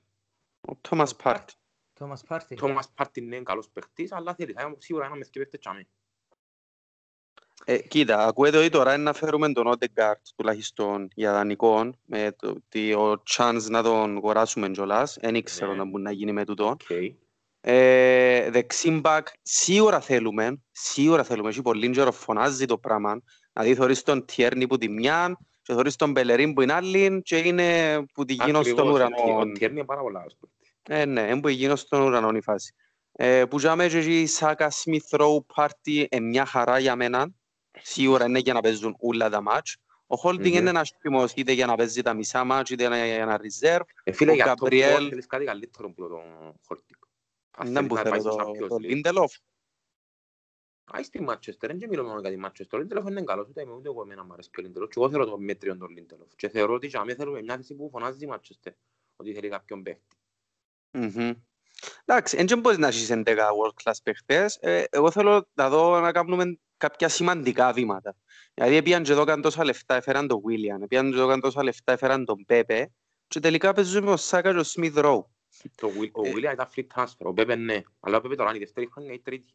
Ο 0.61 0.79
Τόμας 0.81 1.17
Πάρτ. 1.17 1.49
Τόμας 1.99 2.23
Πάρτι. 2.25 2.55
Τόμας 2.55 2.91
Πάρτιν 2.95 3.25
είναι 3.25 3.43
καλός 3.43 3.69
παίχτης, 3.69 4.13
αλλά 4.13 4.35
θέλει 4.35 4.53
θα 4.53 4.63
είναι 4.63 4.77
σίγουρα 4.79 5.05
ένα 5.07 5.15
με 5.15 5.25
δύο 5.33 5.43
παίχτες 5.43 5.61
για 5.63 5.73
μέ. 5.73 5.87
Ε, 7.65 7.79
κοίτα, 7.79 8.27
ακούετε 8.27 8.59
ότι 8.59 8.69
τώρα 8.69 8.95
είναι 8.95 9.03
να 9.03 9.13
φέρουμε 9.13 9.53
τον 9.53 9.67
Όντεγκαρντ 9.66 10.21
τουλάχιστον 10.37 11.09
για 11.15 11.33
δανεικών 11.33 11.99
με 12.05 12.33
το 12.39 12.49
ότι 12.49 12.93
ο 12.95 13.23
chance 13.37 13.63
να 13.69 13.83
τον 13.83 14.17
αγοράσουμε 14.17 14.71
κιόλας. 14.71 15.17
Δεν 15.21 15.35
ήξερα 15.35 15.71
Ναι. 15.71 15.77
να 15.77 15.85
μπορεί 15.85 16.03
να 16.03 16.11
γίνει 16.11 16.33
με 16.33 16.45
τούτο. 16.45 16.69
Οκ. 16.69 16.81
Ε, 17.61 18.51
δεξί 18.51 18.91
μπακ 18.91 19.29
σίγουρα 19.43 20.01
θέλουμε, 20.01 20.63
σίγουρα 20.71 21.25
θέλουμε, 21.25 21.49
έχει 21.49 21.63
πολύ 21.63 21.91
καιρό 21.91 22.13
φωνάζει 22.13 22.67
το 22.67 22.79
πράγμα. 22.79 23.23
Δηλαδή 23.57 23.75
θωρείς 23.75 24.03
τον 24.03 24.25
Τιέρνη 24.25 24.67
που 24.67 24.79
τη 24.79 24.89
μια 24.89 25.39
και 25.63 25.73
θωρείς 25.73 25.97
τον 25.97 26.11
Μπελερίν 26.11 26.53
που 26.53 26.61
είναι 26.63 26.73
άλλη 26.73 27.23
και 27.25 27.37
είναι 27.37 27.99
που 28.15 28.25
τη 28.25 28.33
γη 28.33 28.48
ως 28.48 28.62
στον 28.63 28.79
Ακριβώς, 28.79 28.95
ουρανό. 28.95 29.39
Ο 29.39 29.41
Tierney 29.41 29.71
είναι 29.71 29.85
πάρα 29.85 30.01
πολλά. 30.01 30.21
ας 30.21 30.37
πούμε. 30.39 30.53
Ε, 31.01 31.05
ναι, 31.05 31.21
είναι 31.21 31.41
που 31.41 31.49
γη 31.49 31.62
ως 31.62 31.76
στον 31.77 32.01
ουρανό 32.03 32.31
η 32.37 32.41
φάση. 32.43 32.75
Ε, 33.13 33.45
που 33.45 33.57
τζάμε 33.59 33.89
και 33.89 33.99
εκεί 33.99 34.27
Σάκα 34.27 34.71
Σμιθ 34.71 35.13
Ρόου 35.13 35.47
πάρτι 35.55 36.07
ε, 36.11 36.21
μια 36.21 36.45
χαρά 36.47 36.79
για 36.79 36.97
μένα. 36.97 37.29
Σίγουρα 37.83 38.25
είναι 38.25 38.39
για 38.39 38.53
να 38.53 38.61
παίζουν 38.61 38.97
όλα 39.01 39.29
τα 39.31 39.41
μάτς. 39.41 39.77
Ο 40.07 40.17
Χόλντινγκ 40.16 40.52
Μμμ. 40.55 40.61
είναι 40.61 40.69
ένας 40.71 40.93
τίμιος 41.00 41.33
είτε 41.33 41.53
για 41.53 41.67
να 41.67 41.75
παίζει 41.75 42.03
τα 42.03 42.15
μισά 42.15 42.45
μάτς 42.45 42.71
είτε 42.71 42.87
για 42.87 42.99
ένα 43.15 43.41
reserve. 43.41 43.81
Ε, 44.05 44.13
φίλε, 44.13 44.31
Ο 44.31 44.35
για 44.35 44.45
top 44.45 44.49
Γκαμπριέλ- 44.49 45.07
four 45.07 45.09
θέλεις 45.09 45.27
κάτι 45.27 45.45
καλύτερο 45.45 45.91
που 45.93 46.09
τον 46.09 46.21
Χόλντινγκ. 46.66 47.00
Αν 47.59 47.67
Δεν 47.67 47.75
θέλεις 47.75 47.89
που 47.89 47.95
να 47.95 48.01
θέλω 48.01 48.11
πάει 48.11 48.21
στο 48.21 48.31
το, 48.31 48.37
Champions 48.45 48.69
το 48.69 48.75
League. 48.75 48.81
Λίντελοφ. 48.81 49.33
Α, 50.95 51.02
στη 51.02 51.23
Μάτσεστερ, 51.23 51.76
δεν 51.76 51.88
μιλώ 51.88 52.05
μόνο 52.05 52.21
για 52.21 52.31
τη 52.31 52.37
Μάτσεστερ. 52.37 52.78
Ο 52.78 52.83
Λίντελοφ 52.83 53.07
είναι 53.09 53.23
καλός, 53.23 53.49
ούτε 53.49 53.61
είμαι 53.62 53.73
ούτε 53.73 53.88
εγώ 53.88 54.02
εμένα 54.02 54.25
μου 54.25 54.33
αρέσει 54.33 54.50
και 54.50 54.61
ο 54.61 54.62
Λίντελοφ. 54.62 54.88
Και 54.88 55.00
εγώ 55.00 55.11
θέλω 55.11 55.25
το 55.25 55.38
μέτριο 55.38 55.76
τον 55.76 55.88
Λίντελοφ. 55.90 56.35
Και 56.37 56.49
θεωρώ 56.49 56.75
ότι 56.75 56.87
για 56.87 57.05
μένα 57.05 57.19
θέλουμε 57.19 57.43
μια 57.43 57.57
θέση 57.57 57.75
που 57.75 57.88
φωνάζει 57.93 58.25
η 58.25 58.26
Μάτσεστερ. 58.26 58.73
Ότι 59.16 59.35
θέλει 59.35 59.49
κάποιον 59.49 59.83
παίχτη. 59.83 60.16
Μμμ. 60.90 61.33
Εντάξει, 62.05 62.45
δεν 62.45 62.59
μπορείς 62.61 62.78
να 62.78 62.87
έχεις 62.87 63.11
11 63.11 63.25
world 63.25 63.83
class 63.83 63.95
παίχτες. 64.02 64.57
Ε, 64.61 64.85
εγώ 64.90 65.11
θέλω 65.11 65.49
να 65.55 65.69
δω 65.69 66.00
να 66.00 66.12
κάνουμε 66.12 66.59
κάποια 66.76 67.09
σημαντικά 67.09 67.73
βήματα. 67.73 68.16
Δηλαδή 68.55 68.83
πήγαν 68.83 69.02
και 69.02 69.12
εδώ 69.12 69.25
καν 69.25 69.40
τόσα 69.43 69.64
λεφτά, 69.64 69.95
έφεραν 69.95 70.26
τον 70.26 70.38
William, 70.49 70.88
πήγαν 70.88 71.11
και 71.11 71.16
εδώ 71.16 71.28
καν 71.28 71.40
τόσα 71.40 71.62
λεφτά, 71.62 71.93
έφεραν 71.93 72.25
τον 72.25 72.45
Πέπε 72.47 72.93
και 73.28 73.40
τελικά 73.40 73.73
παίζουμε 73.73 74.11
ο 74.11 74.16
Σάκα 74.16 74.52
και 74.52 74.59
ο 74.59 74.64
Smith 74.66 75.05
Rowe. 75.05 75.23
Το 75.75 75.88
Will- 76.00 76.11
Ο 76.12 76.26
Ε. 76.26 76.33
William 76.35 76.52
ήταν 76.52 76.69
free 76.76 76.87
transfer, 76.95 77.26
ο 77.26 77.33
Πέπε 77.33 77.55
ναι. 77.55 77.81
Αλλά 78.00 78.16
ο 78.16 78.21
Πέπε 78.21 78.35
τώρα 78.35 78.49
είναι 78.49 78.59
η 78.59 78.61
δεύτερη 78.61 78.88
χρονιά 78.93 79.12
ή 79.12 79.14
η 79.14 79.21
τρίτη. 79.21 79.55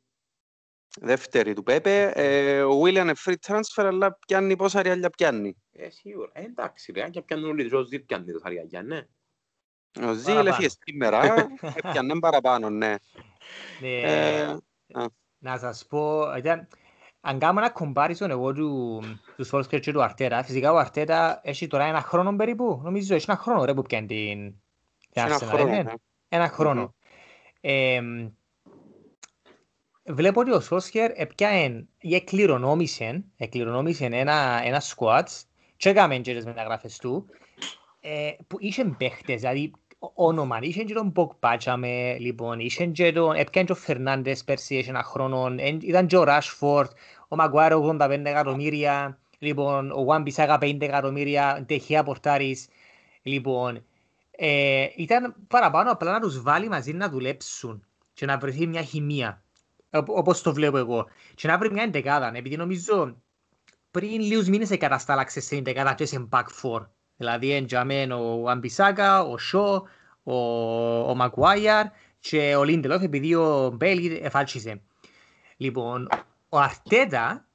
Δεύτερη 0.99 1.53
του 1.53 1.63
Πέπε, 1.63 2.11
ε, 2.15 2.63
ο 2.63 2.81
William 2.81 2.95
είναι 2.95 3.13
free 3.25 3.35
transfer, 3.47 3.83
αλλά 3.85 4.17
πιάνει 4.27 4.55
πόσα 4.55 4.81
ριάλια 4.81 5.09
πιάνει. 5.09 5.55
Ε, 5.71 5.89
σίγουρα. 5.89 6.29
Ε, 6.33 6.43
εντάξει, 6.43 6.91
ρε, 6.91 7.03
αν 7.03 7.11
και 7.11 7.21
πιάνουν 7.21 7.49
όλοι, 7.49 7.75
ο 7.75 7.83
Ζιρ 7.83 7.99
πιάνει 8.01 8.31
το 8.31 8.39
Σαριαγιά, 8.39 8.81
ναι. 8.83 9.07
Ο 10.01 10.13
Ζήλ 10.13 10.23
Παραπάνω. 10.23 10.49
έφυγε 10.49 10.69
σήμερα, 10.85 11.47
πιάνε 11.91 12.19
παραπάνω, 12.19 12.69
ναι. 12.69 12.95
Ε, 13.81 14.41
Ε, 14.41 14.55
να 15.37 15.57
σας 15.57 15.85
πω, 15.85 16.33
ήταν, 16.37 16.67
αν 17.21 17.39
κάνουμε 17.39 17.61
ένα 17.61 17.73
comparison 17.79 18.29
εγώ 18.29 18.53
του, 18.53 19.01
τους 19.35 19.49
Solskjaer 19.53 19.79
και 19.79 19.91
του 19.91 20.03
Αρτέτα, 20.03 20.43
φυσικά 20.43 20.71
ο 20.71 20.77
Αρτέτα 20.77 21.41
έχει 21.43 21.67
τώρα 21.67 21.83
ένα 21.85 22.01
χρόνο 22.01 22.35
περίπου, 22.35 22.79
νομίζω 22.83 23.15
έχει 23.15 23.25
ένα 23.29 23.37
χρόνο 23.37 23.65
ρε 23.65 23.73
που 23.73 23.81
πιάνει 23.81 24.07
την, 24.07 24.55
την 25.11 25.21
σε 25.21 25.27
ένα 25.27 25.35
Arsenal, 25.39 25.47
χρόνο, 25.47 25.67
είναι. 25.67 25.83
ναι. 25.83 25.91
Ένα 26.29 26.47
χρόνο. 26.47 26.95
Ε, 27.61 28.01
βλέπω 30.05 30.39
ότι 30.39 30.51
ο 30.51 30.61
Solskjaer 30.69 31.09
έπιανε 31.13 31.85
ή 31.99 32.15
εκληρονόμησε, 32.15 33.23
εκληρονόμησε 33.37 34.05
ένα, 34.05 34.61
ένα 34.63 34.81
squad. 34.81 35.23
Και 35.77 35.89
έκαμε 35.89 36.17
και 36.17 36.33
τις 36.33 36.45
μεταγραφές 36.45 36.97
του. 36.97 37.25
Ε, 38.01 38.31
που 38.47 38.57
είχε 38.59 38.83
παίχτες, 38.97 39.39
δηλαδή 39.41 39.71
ο- 39.99 40.11
όνομα, 40.13 40.59
είχε 40.61 40.83
και 40.83 40.93
τον 40.93 41.11
Ποκπάτσαμε, 41.11 42.17
λοιπόν, 42.19 42.59
είχε 42.59 42.85
και 42.85 43.11
τον, 43.11 43.35
έπιανε 43.35 43.67
και 43.67 43.71
ο 43.73 43.75
Φερνάντες 43.75 44.43
πέρσι, 44.43 44.75
είχε 44.75 44.89
ένα 44.89 45.03
χρόνο, 45.03 45.45
εν- 45.57 45.79
ήταν 45.81 46.07
και 46.07 46.17
ο 46.17 46.23
Ράσφορτ, 46.23 46.91
ο 47.27 47.35
Μαγκουάρο 47.35 47.77
85 47.99 48.29
εκατομμύρια, 48.29 49.19
λοιπόν, 49.39 49.91
ο 49.91 50.03
Βαν 50.03 50.21
Μπισάκα 50.21 50.57
50 50.61 50.85
εκατομμύρια, 50.85 51.63
τεχεία 51.67 52.03
πορτάρις, 52.03 52.67
λοιπόν, 53.21 53.85
ε, 54.31 54.87
ήταν 54.95 55.35
παραπάνω 55.47 55.91
απλά 55.91 56.11
να 56.11 56.19
τους 56.19 56.41
βάλει 56.41 56.67
μαζί 56.69 56.93
να 56.93 57.09
δουλέψουν 57.09 57.85
και 58.13 58.25
να 58.25 58.37
βρεθεί 58.37 58.67
μια 58.67 58.81
χημεία, 58.81 59.43
οπ- 59.50 59.50
όπως 59.91 60.41
το 60.41 60.53
βλέπω 60.53 60.77
εγώ, 60.77 61.07
και 61.35 61.47
να 61.47 61.57
βρει 61.57 61.71
μια 61.71 61.83
εντεκάδα, 61.83 62.31
επειδή 62.35 62.57
νομίζω 62.57 63.21
πριν 63.91 64.21
λίγους 64.21 64.47
μήνες 64.47 64.71
εγκαταστάλαξε 64.71 65.41
στην 65.41 65.57
εντεκάδα 65.57 65.93
και 65.93 66.05
σε 66.05 66.27
back 66.31 66.45
four. 66.61 66.87
Δηλαδή 67.15 67.51
εντιαμέν 67.51 68.11
ο 68.11 68.49
Αμπισάκα, 68.49 69.23
ο 69.23 69.37
Σο, 69.37 69.87
ο, 70.23 70.35
ο 71.09 71.15
Μακουάιαρ 71.15 71.85
και 72.19 72.55
ο 72.55 72.63
Λίντελοφ 72.63 73.01
επειδή 73.01 73.35
ο 73.35 73.71
Μπέλ 73.75 74.19
εφάλτσισε. 74.21 74.81
Λοιπόν, 75.57 76.07
ο 76.49 76.57
Αρτέτα 76.57 77.47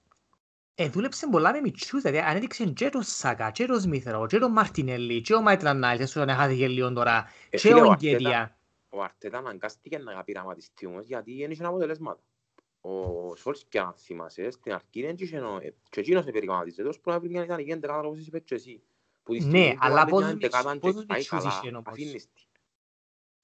ε, 0.74 0.88
δούλεψε 0.88 1.28
πολλά 1.30 1.52
με 1.52 1.60
μητσούς, 1.60 2.02
δηλαδή 2.02 2.18
ανέδειξε 2.18 2.64
και 2.64 2.88
τον 2.88 3.02
Σάκα, 3.02 3.50
και 3.50 3.66
τον 3.66 3.80
Σμίθρο, 3.80 4.26
και 4.26 4.38
τον 4.38 4.54
Μαρτινέλli, 4.56 5.20
και 5.22 5.34
ο 5.34 5.42
Μάιτλαν 5.42 5.78
Νάιλς, 5.78 6.00
έστω 6.02 6.24
να 6.24 6.34
χάθηκε 6.34 6.68
λίγο 6.68 6.92
τώρα, 6.92 7.26
Ε, 7.50 7.56
και 7.56 7.58
φίλε, 7.58 7.80
ο 7.80 7.86
ο 7.86 7.94
Γκέτια. 7.94 8.56
Ο 8.88 9.02
Αρτέτα 9.02 9.38
αναγκάστηκε 9.38 9.98
να 9.98 10.24
πειραματιστεί 10.24 10.86
όμως 10.86 11.06
γιατί 11.06 11.36
δεν 11.40 11.50
είχε 11.50 11.64
αποτελέσματα. 11.64 12.20
Ο 12.88 13.36
Σόλσκι, 13.36 13.78
αν 13.78 13.94
θυμάσαι, 13.96 14.50
στην 14.50 14.72
αρχή 14.72 15.02
δεν 15.02 15.14
είχε 15.18 15.38
νο- 15.38 15.58
ε, 15.62 15.74
και 15.90 16.00
εκείνος 16.00 16.26
επεριγραμματίζεται, 16.26 16.88
ως 16.88 17.00
που 17.00 17.10
να 17.10 17.18
βρει 17.20 17.28
μια 17.28 17.42
ιδανική 17.44 17.70
εντεκάδα 17.70 18.08
όπως 18.08 18.26
είπες 18.26 18.42
και 18.44 18.54
εσύ. 18.54 18.82
Που 19.22 19.32
τη 19.32 19.38
Ναι, 19.40 19.46
στιγμή 19.46 19.72
που 19.72 19.78
αλλά 19.80 19.94
βάλεις 19.94 20.10
πόσους 20.10 20.26
μια 20.26 20.34
εντεκάδα 20.36 20.70
μητσ- 20.72 20.84
και 20.86 20.90
πόσους 20.92 21.06
πάει 21.06 21.18
μητσούς 21.18 21.38
καλά, 21.42 21.58
είχε 21.62 21.68
όμως. 21.68 21.82
αφήνεις 21.86 22.24
τη. 22.34 22.42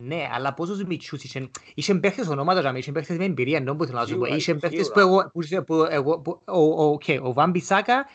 Ναι, 0.04 0.28
αλλά 0.32 0.54
πόσους 0.54 0.84
μητσούς 0.84 1.24
είχαν. 1.24 1.50
Είχαν 1.74 2.00
παίχτες 2.00 2.28
ονόματα, 2.28 2.58
δηλαδή, 2.60 2.78
είχαν 2.78 2.94
παίχτες 2.94 3.16
με 3.16 3.24
εμπειρία, 3.24 3.56
ενώ 3.56 3.76
που 3.76 3.84
θέλω 3.84 3.98
να 3.98 4.06
σου 4.06 4.08
πω. 4.08 4.24
Σίγουρα, 4.24 4.36
Είχαν 4.36 4.58
παίχτες 4.58 4.88
που 4.90 4.98
σίγουρα. 4.98 5.16
εγώ, 5.22 5.30
που, 5.32 5.42
είχε- 5.42 5.62
που 5.62 5.74
εγώ, 5.90 6.20
που, 6.20 6.42
ο, 6.46 6.58
ο, 6.60 6.84
οκ, 6.92 7.02
ο 7.22 7.32
Βαν 7.32 7.50
Μπισάκα 7.50 8.06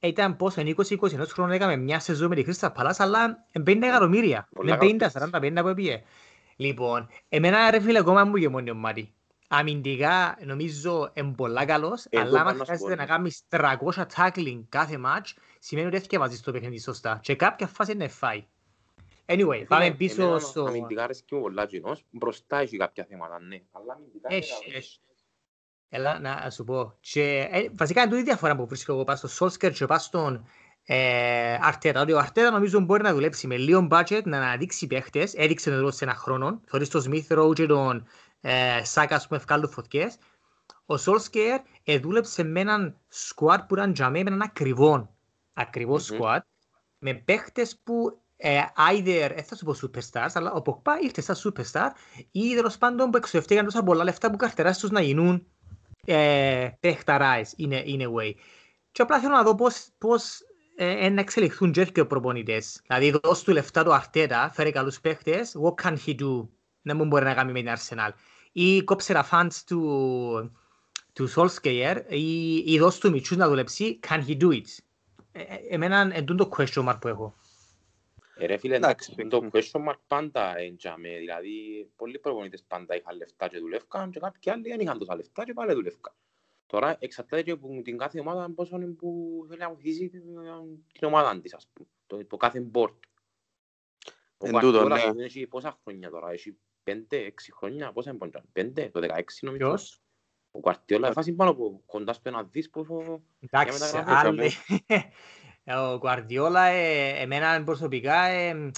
ήταν 0.00 0.36
πόσο, 0.36 0.60
20-20 0.60 1.12
ενός 1.12 1.32
χρόνου 1.32 1.52
έκαμε 1.52 1.76
μια 1.76 2.00
σεζόν 2.00 2.28
με 2.28 2.34
τη 2.34 2.42
Κρίστα 2.42 2.72
Παλάς, 2.72 3.00
αλλά 3.00 3.46
50 3.52 3.86
εκατομμύρια. 3.86 4.48
Πολλά 4.54 4.76
Με 4.76 4.86
50, 4.86 4.96
καλός 5.12 5.30
40, 5.32 5.40
50 5.40 5.62
που 5.62 5.68
έπιε. 5.68 6.02
Λοιπόν, 6.56 7.08
εμένα 7.28 7.70
ρε 7.70 7.80
φίλε 7.80 7.98
ακόμα 7.98 8.24
μου 8.24 8.36
γεμώνει 8.36 8.70
ο 8.70 8.74
Μάτι. 8.74 9.14
Αμυντικά 9.52 10.38
νομίζω 10.44 11.10
είναι 11.14 11.32
πολλά 11.36 11.64
καλός, 11.64 12.04
Ε, 12.08 12.18
αλλά 12.20 12.30
το 12.30 12.36
άμα 12.36 12.44
πάνω 12.44 12.58
σου 12.58 12.64
χρειάζεται 12.64 12.94
να 12.94 13.02
πω, 13.02 13.08
κάνεις 13.12 13.42
300 13.48 14.06
tackling 14.16 14.62
κάθε 14.68 15.00
match, 15.06 15.32
σημαίνει 15.58 15.86
ότι 15.86 15.96
έφυγε 15.96 16.18
βάζεις 16.18 16.40
το 16.40 16.52
παιχνίδι 16.52 16.78
σωστά. 16.80 17.18
Και 17.22 17.34
κάποια 17.34 17.66
φάση 17.66 17.92
είναι 17.92 18.08
φάει. 18.08 18.46
Anyway, 19.26 19.64
πάμε 19.68 19.84
Φίλε, 19.84 19.94
πίσω 19.96 20.22
εμένα 20.22 20.38
στο... 20.38 20.64
Αμυντικά 20.64 21.04
αρέσκει 21.04 21.34
μου 21.34 21.40
πολλά 21.40 21.66
κοινός, 21.66 22.04
μπροστά 22.10 22.58
έχει 22.58 22.76
κάποια 22.76 23.04
θέματα, 23.08 23.40
ναι. 23.40 23.60
Αλλά 23.72 23.92
αμυντικά 23.92 24.28
είναι 24.30 24.38
Έχει, 24.38 24.50
καλός. 24.50 24.76
έχει. 24.76 25.00
Έλα 25.88 26.18
να 26.18 26.50
σου 26.50 26.64
πω. 26.64 26.94
Και, 27.00 27.48
ε, 27.50 27.66
βασικά 27.76 28.00
είναι 28.00 28.10
τούτη 28.10 28.22
η 28.22 28.24
διαφορά 28.24 28.56
που 28.56 28.66
βρίσκω 28.66 28.92
εγώ 28.92 29.04
πάνω 29.04 29.18
στο 29.22 29.46
Solskjaer 29.46 29.72
και 29.72 29.86
πάνω 29.86 30.00
στον 30.00 30.44
ε, 30.84 31.58
Αρτέτα. 31.60 32.00
Ότι 32.00 32.12
ο 32.12 32.18
Αρτέτα 32.18 32.50
νομίζω 32.50 32.80
μπορεί 32.80 33.02
να 33.02 33.12
δουλέψει 33.12 33.46
με 33.46 33.56
λίγο 33.56 33.88
budget, 33.90 34.22
να 34.24 34.36
αναδείξει 34.36 34.86
παίχτες. 34.86 35.34
Έδειξε 35.34 35.70
εδώ 35.70 35.90
σε 35.90 36.04
ένα 36.04 36.14
χρόνο. 36.14 36.60
Θωρείς 36.66 36.88
τον 36.88 37.02
Smith 37.06 37.38
Rowe 37.38 37.54
και 37.54 37.66
τον 37.66 38.06
ε, 38.40 38.84
Σάκα, 38.84 39.16
ας 39.16 39.26
πούμε, 39.26 39.40
βγάλουν 39.40 39.70
φωτιές. 39.70 40.16
Ο 40.86 40.94
Solskjaer 40.94 41.58
ε, 41.84 41.98
δούλεψε 41.98 42.42
με 42.42 42.60
έναν 42.60 42.96
squad 43.12 43.58
που 43.68 43.74
ήταν 43.74 43.92
για 43.92 44.10
μένα, 44.10 44.24
με 44.24 44.36
έναν 44.36 44.42
ακριβό, 44.42 45.14
ακριβός 45.52 46.10
Μμμ. 46.10 46.18
squad, 46.20 46.40
με 46.98 47.14
παίχτες 47.14 47.80
που 47.84 48.20
ε, 48.36 48.60
either, 48.90 49.32
δεν 49.34 49.44
θα 49.44 49.56
σου 49.56 49.64
πω 49.64 49.74
superstars, 49.82 50.30
αλλά 50.34 50.52
ο 50.52 50.62
Ποκπά 50.62 50.98
ήρθε 51.00 51.20
σαν 51.20 51.36
superstar 51.44 51.88
ή 52.30 52.54
τέλος 52.54 52.78
πάντων 52.78 53.10
που 53.10 53.16
εξοδευτήκαν 53.16 53.64
τόσα 53.64 53.82
πολλά 53.82 54.04
λεφτά 54.04 54.30
που 54.30 54.36
καρτεράς 54.36 54.78
τους 54.78 54.90
να 54.90 55.00
γίνουν 55.00 55.46
ε, 56.04 56.68
παιχταράες 56.80 57.54
in 57.58 57.70
a, 57.70 57.84
in 57.84 58.00
a 58.00 58.12
way. 58.12 58.32
Και 58.92 59.02
απλά 59.02 59.20
θέλω 59.20 59.34
να 59.34 59.42
δω 59.42 59.54
πώς, 59.54 59.88
πώς 59.98 60.40
ε, 60.76 61.06
ε, 61.06 61.08
να 61.08 61.20
εξελιχθούν 61.20 61.72
και 61.72 61.80
οι 61.94 62.04
προπονητές. 62.04 62.80
Δηλαδή 62.86 63.18
δώσ' 63.22 63.42
του 63.42 63.52
λεφτά 63.52 63.84
του 63.84 63.94
Αρτέτα, 63.94 64.50
φέρει 64.52 64.72
καλούς 64.72 65.00
παίχτες, 65.00 65.56
what 65.62 65.84
can 65.84 65.96
he 66.06 66.20
do, 66.20 66.48
να 66.82 66.94
μην 66.94 67.06
μπορεί 67.08 67.24
να 67.24 67.34
κάνει 67.34 67.52
με 67.52 67.62
την 67.62 67.72
Arsenal. 67.76 68.10
Ή 68.52 68.82
κόψε 68.82 69.12
τα 69.12 69.28
fans 69.30 69.62
του, 69.66 70.56
του 71.12 71.28
Solskjaer 71.36 72.02
ή, 72.08 72.56
ή 72.56 72.78
δώσ' 72.78 72.98
του 72.98 73.10
μητσούς 73.10 73.36
να 73.36 73.48
δουλέψει, 73.48 74.00
can 74.08 74.24
he 74.26 74.40
do 74.40 74.48
it; 74.48 74.64
Ε, 75.32 75.40
ε, 75.42 75.56
εμένα 75.68 76.00
είναι 76.02 76.34
το 76.34 76.48
question 76.56 76.88
mark 76.88 76.98
που 77.00 77.08
έχω. 77.08 77.34
Ε, 78.34 78.46
ρε 78.46 78.56
φίλε, 78.56 78.76
Εντάξει, 78.76 79.12
εντάξει, 79.12 79.30
το 79.30 79.42
μμ. 79.42 79.48
question 79.52 79.88
mark 79.88 79.98
πάντα 80.06 80.58
έντιαμε, 80.58 81.08
δηλαδή 81.18 81.88
πολλοί 81.96 82.18
προπονητές 82.18 82.62
πάντα 82.62 82.96
είχαν 82.96 83.16
λεφτά 83.16 83.48
και 83.48 83.58
δουλεύκαν 83.58 84.10
και 84.10 84.18
κάποιοι 84.20 84.52
άλλοι 84.52 84.68
δεν 84.68 84.80
είχαν 84.80 84.98
τόσα 84.98 85.16
λεφτά 85.16 85.44
και 85.44 85.52
πάλι 85.52 85.72
δουλεύκαν. 85.72 86.12
Τώρα 86.66 86.96
εξαρτάται 86.98 87.42
και 87.42 87.50
από 87.50 87.80
την 87.84 87.98
κάθε 87.98 88.20
ομάδα 88.20 88.50
πόσο 88.50 88.76
είναι 88.76 88.86
που 88.86 89.44
θέλει 89.48 89.60
να 89.60 89.68
βοηθήσει 89.68 90.08
την, 90.08 90.22
την 90.92 91.08
ομάδα 91.08 91.40
της, 91.40 91.54
ας 91.54 91.68
πούμε, 91.72 91.88
το, 92.06 92.26
το 92.26 92.36
κάθε 92.36 92.70
board. 92.72 92.94
Ο 94.38 94.46
Εν 94.46 94.58
τούτο, 94.58 94.84
Guardiola 94.86 95.12
ναι. 95.14 95.24
έχει 95.24 95.46
πόσα 95.46 95.78
χρόνια 95.82 96.10
τώρα, 96.10 96.30
έχει 96.30 96.56
πέντε, 96.90 97.16
έξι 97.16 97.52
χρόνια, 97.52 97.92
πόσα 97.92 98.10
είναι 98.10 98.18
πόντια, 98.18 98.42
πέντε, 98.52 98.90
το 98.92 99.00
16 99.02 99.20
νομίζω. 99.40 99.66
Ποιος; 99.68 100.00
Ο 100.50 100.60
Guardiola 100.62 101.10
φάση 101.14 101.32
πάνω 101.32 101.50
από 101.50 101.82
κοντά 101.86 102.12
στο 102.12 102.28
ένα 102.28 102.42
δις 102.42 102.70
πόσο... 102.70 103.22
Εντάξει, 103.40 103.78
μεταγραφές, 103.94 104.24
άλλοι. 104.26 104.50
Ο 105.78 106.00
Guardiola, 106.02 106.68
ε, 106.70 107.08
εμένα 107.22 107.64
προσωπικά, 107.64 108.24
ε, 108.24 108.70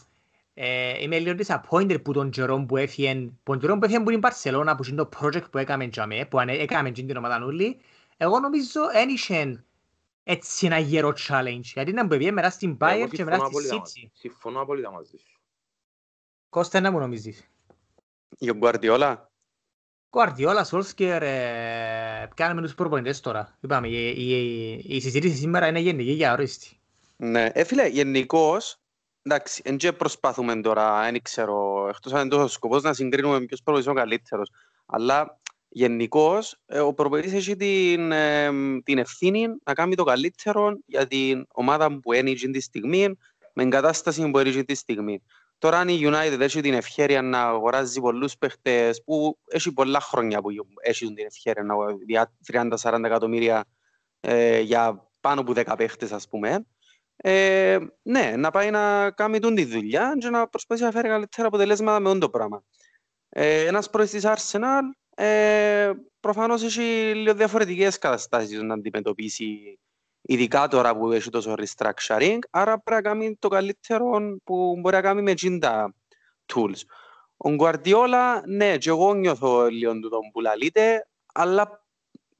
ε, 0.55 1.03
είμαι 1.03 1.19
λίγο 1.19 1.37
disappointed 1.47 2.03
που 2.05 2.13
τον 2.13 2.31
Τζερόμ 2.31 2.67
που 2.67 2.77
έφυγε, 2.77 3.15
που 3.15 3.51
τον 3.51 3.59
Τζερόμ 3.59 3.79
που 3.79 3.85
έφυγε 3.85 4.01
που 4.01 4.09
είναι 4.09 4.17
η 4.19 4.21
Μπαρσελώνα, 4.23 4.75
που 4.77 4.85
είναι 4.89 4.97
το 5.05 5.09
project 5.21 5.51
που 5.51 5.59
έκαμε 5.59 5.89
τζαμέ, 5.89 6.27
που 6.27 6.39
ανε- 6.39 6.61
έκαμε 6.61 6.91
τζιν 6.91 7.07
την 7.07 7.17
ομάδα 7.17 7.39
νουλή, 7.39 7.81
εγώ 8.17 8.39
νομίζω 8.39 8.91
δεν 8.93 9.09
είχε 9.09 9.65
έτσι 10.25 10.67
ένα 10.67 10.79
γερό 10.79 11.13
challenge, 11.29 11.61
γιατί 11.63 11.93
να 11.93 12.05
μπορεί 12.07 12.33
μετά 12.33 12.51
στην 12.51 12.69
Εγώ 12.71 12.79
Bayern 13.05 13.09
και 13.11 13.17
συμφωνώ 13.17 13.31
μετά 13.37 13.45
στη 13.45 13.57
απόλυτα 13.57 13.75
City. 13.75 13.79
μαζί- 13.79 14.11
Συμφωνώ 14.15 14.61
απόλυτα 14.61 14.91
μαζί 14.91 15.17
σου. 15.17 15.41
Κώστα, 16.49 16.81
να 16.81 16.91
μου 16.91 16.99
νομίζεις. 16.99 17.47
Για 18.43 18.53
ο 18.53 18.57
Γκουαρδιόλα. 18.57 19.31
Guardiola, 20.11 20.63
Solskjaer, 20.71 21.21
ε, 21.21 22.27
κάνουμε 22.35 22.63
τους 22.63 22.75
προπονητές 22.75 23.21
τώρα. 23.21 23.59
Είπαμε, 23.61 23.89
η, 23.89 24.09
η, 24.09 24.97
η 24.97 25.01
συζήτηση 25.01 25.37
σήμερα 25.37 25.67
είναι 25.67 25.79
γενική 25.79 26.11
για 26.11 26.33
ορίστη. 26.33 26.81
Ναι, 27.17 27.47
ε, 27.53 27.65
φίλε, 27.65 27.87
γενικώς, 27.87 28.81
εντάξει, 29.23 29.63
εν 29.65 29.77
και 29.77 29.93
προσπαθούμε 29.93 30.61
τώρα, 30.61 31.01
δεν 31.03 31.23
ξέρω, 31.23 31.87
εκτός 31.89 32.13
αν 32.13 32.21
είναι 32.21 32.29
τόσο 32.29 32.49
σκοπός 32.49 32.83
να 32.83 32.93
συγκρίνουμε 32.93 33.39
με 33.39 33.45
ποιος 33.45 33.63
προπονητής 33.63 33.93
είναι 33.93 34.01
ο 34.01 34.03
καλύτερος. 34.03 34.51
Αλλά 34.87 35.41
γενικώς, 35.69 36.57
ε, 36.67 36.81
ο 36.81 36.95
προπονητής 36.95 37.33
έχει 37.33 37.57
την, 37.57 38.13
ε, 38.13 38.51
την 38.85 38.99
ευθύνη 38.99 39.47
να 39.65 39.75
κάνει 39.75 39.95
το 39.95 40.05
καλύτερο 40.05 40.79
για 40.87 41.07
την 41.07 41.47
ομάδα 41.53 41.99
που 42.01 42.13
είναι 42.13 42.31
εκείνη 42.31 42.53
τη 42.53 42.61
στιγμή, 42.61 43.09
με 43.53 43.63
εγκατάσταση 43.63 44.31
που 44.31 44.39
είναι 44.39 44.49
εκείνη 44.49 44.65
τη 44.65 44.75
στιγμή. 44.75 45.23
Τώρα 45.63 45.79
αν 45.79 45.89
η 45.89 46.01
United 46.03 46.41
έχει 46.41 46.61
την 46.61 46.75
ευχαίρεια 46.75 47.23
να 47.23 47.43
αγοράζει 47.43 48.01
πολλούς 48.01 48.39
παίχτες 48.39 49.03
που 49.05 49.39
έχει 49.45 49.73
πολλά 49.73 50.01
χρόνια 50.01 50.41
που 50.41 50.49
έχει 50.83 51.07
την 51.07 51.27
ευχαίρεια 51.27 51.63
να 51.63 51.73
αγοράζει 51.73 51.99
30-40 52.53 53.05
εκατομμύρια 53.05 53.65
ε, 54.21 54.61
για 54.61 55.11
πάνω 55.21 55.41
από 55.41 55.53
10 55.57 55.75
παίχτες 55.77 56.13
ας 56.13 56.29
πούμε, 56.29 56.67
ε, 57.17 57.79
ναι, 58.03 58.35
να 58.37 58.51
πάει 58.51 58.71
να 58.71 59.11
κάνει 59.11 59.39
τον 59.39 59.55
τη 59.55 59.65
δουλειά 59.65 60.17
και 60.19 60.29
να 60.29 60.49
προσπαθήσει 60.49 60.87
να 60.87 60.93
φέρει 60.93 61.09
καλύτερα 61.09 61.49
αποτελέσματα 61.49 62.01
με 62.01 62.19
το 62.19 62.31
πράγμα. 62.31 62.65
Ε, 63.29 63.67
ένας 63.67 63.91
πρόεδρος 63.91 64.21
της 64.21 64.31
Arsenal 64.35 64.83
ε, 65.15 65.91
προφανώς 66.21 66.63
έχει 66.63 67.13
λίγο 67.15 67.35
διαφορετικές 67.35 67.99
καταστάσεις 67.99 68.63
να 68.63 68.75
αντιμετωπίσει 68.75 69.79
ειδικά 70.23 70.69
τώρα 70.69 70.97
που 70.97 71.13
έχει 71.13 71.31
τόσο 71.31 71.55
restructuring, 71.59 72.39
άρα 72.51 72.79
πρέπει 72.81 73.03
να 73.03 73.11
κάνει 73.11 73.37
το 73.39 73.49
καλύτερο 73.49 74.39
που 74.45 74.77
μπορεί 74.81 74.95
να 74.95 75.01
κάνει 75.01 75.23
με 75.23 75.59
τα 75.59 75.95
tools. 76.55 76.81
Ο 77.37 77.57
Guardiola, 77.59 78.41
ναι, 78.47 78.79
και 78.79 78.89
εγώ 78.89 79.15
νιώθω 79.15 79.67
λίγο 79.67 80.01
του 80.01 80.09
τον 80.09 80.21
που 80.33 80.41
λαλείτε, 80.41 81.09
αλλά 81.35 81.85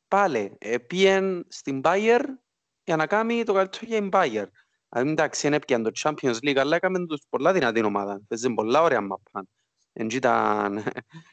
πάλι 0.09 0.57
ε, 0.59 0.79
πήγαινε 0.79 1.43
στην 1.49 1.81
Bayer 1.85 2.21
για 2.85 2.97
να 2.97 3.07
κάνει 3.07 3.45
το 3.45 3.53
καλύτερο 3.53 3.87
για 3.87 4.01
την 4.01 4.09
Bayer. 4.13 4.47
Αν 4.89 5.09
εντάξει, 5.09 5.47
είναι 5.47 5.59
πια 5.59 5.83
το 5.83 5.91
Champions 6.03 6.37
League, 6.43 6.57
αλλά 6.57 6.77
έκαμε 6.77 7.07
τους 7.07 7.21
πολλά 7.29 7.53
δυνατή 7.53 7.85
ομάδα. 7.85 8.21
Παίζει 8.29 8.55
πολλά 8.55 8.83
ωραία 8.83 9.01
μαπάν. 9.01 9.49
Εν 9.93 10.09
ήταν... 10.11 10.77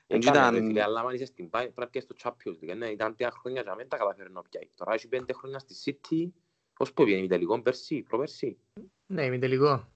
Εν 0.08 0.22
ήταν... 0.22 0.78
Αλλά 0.78 1.00
αν 1.02 1.13
είσαι 1.13 1.26
στην 1.26 1.50
Bayer, 1.52 1.69
πρέπει 1.74 1.91
και 1.91 2.00
στο 2.00 2.15
Champions 2.24 2.63
League. 2.63 2.78
Ναι, 2.78 2.88
ήταν 2.88 3.15
τρία 3.15 3.32
χρόνια 3.32 3.63
και 3.63 3.69
δεν 3.78 3.88
τα 3.88 3.98
καταφέρει 3.98 4.32
να 4.32 4.41
πιάει. 4.41 4.69
Τώρα 4.76 4.93
έχει 4.93 5.08
πέντε 5.08 5.34
χρόνια 5.34 5.60
στη 5.60 5.76
City, 5.86 6.30
Πώς 6.80 6.93
που 6.93 7.04
πήγαινε 7.04 7.19
ημιτελικό, 7.19 7.62
πέρσι, 7.62 8.02
προπέρσι; 8.02 8.58
Ναι, 9.06 9.26
ημιτελικό. 9.26 9.88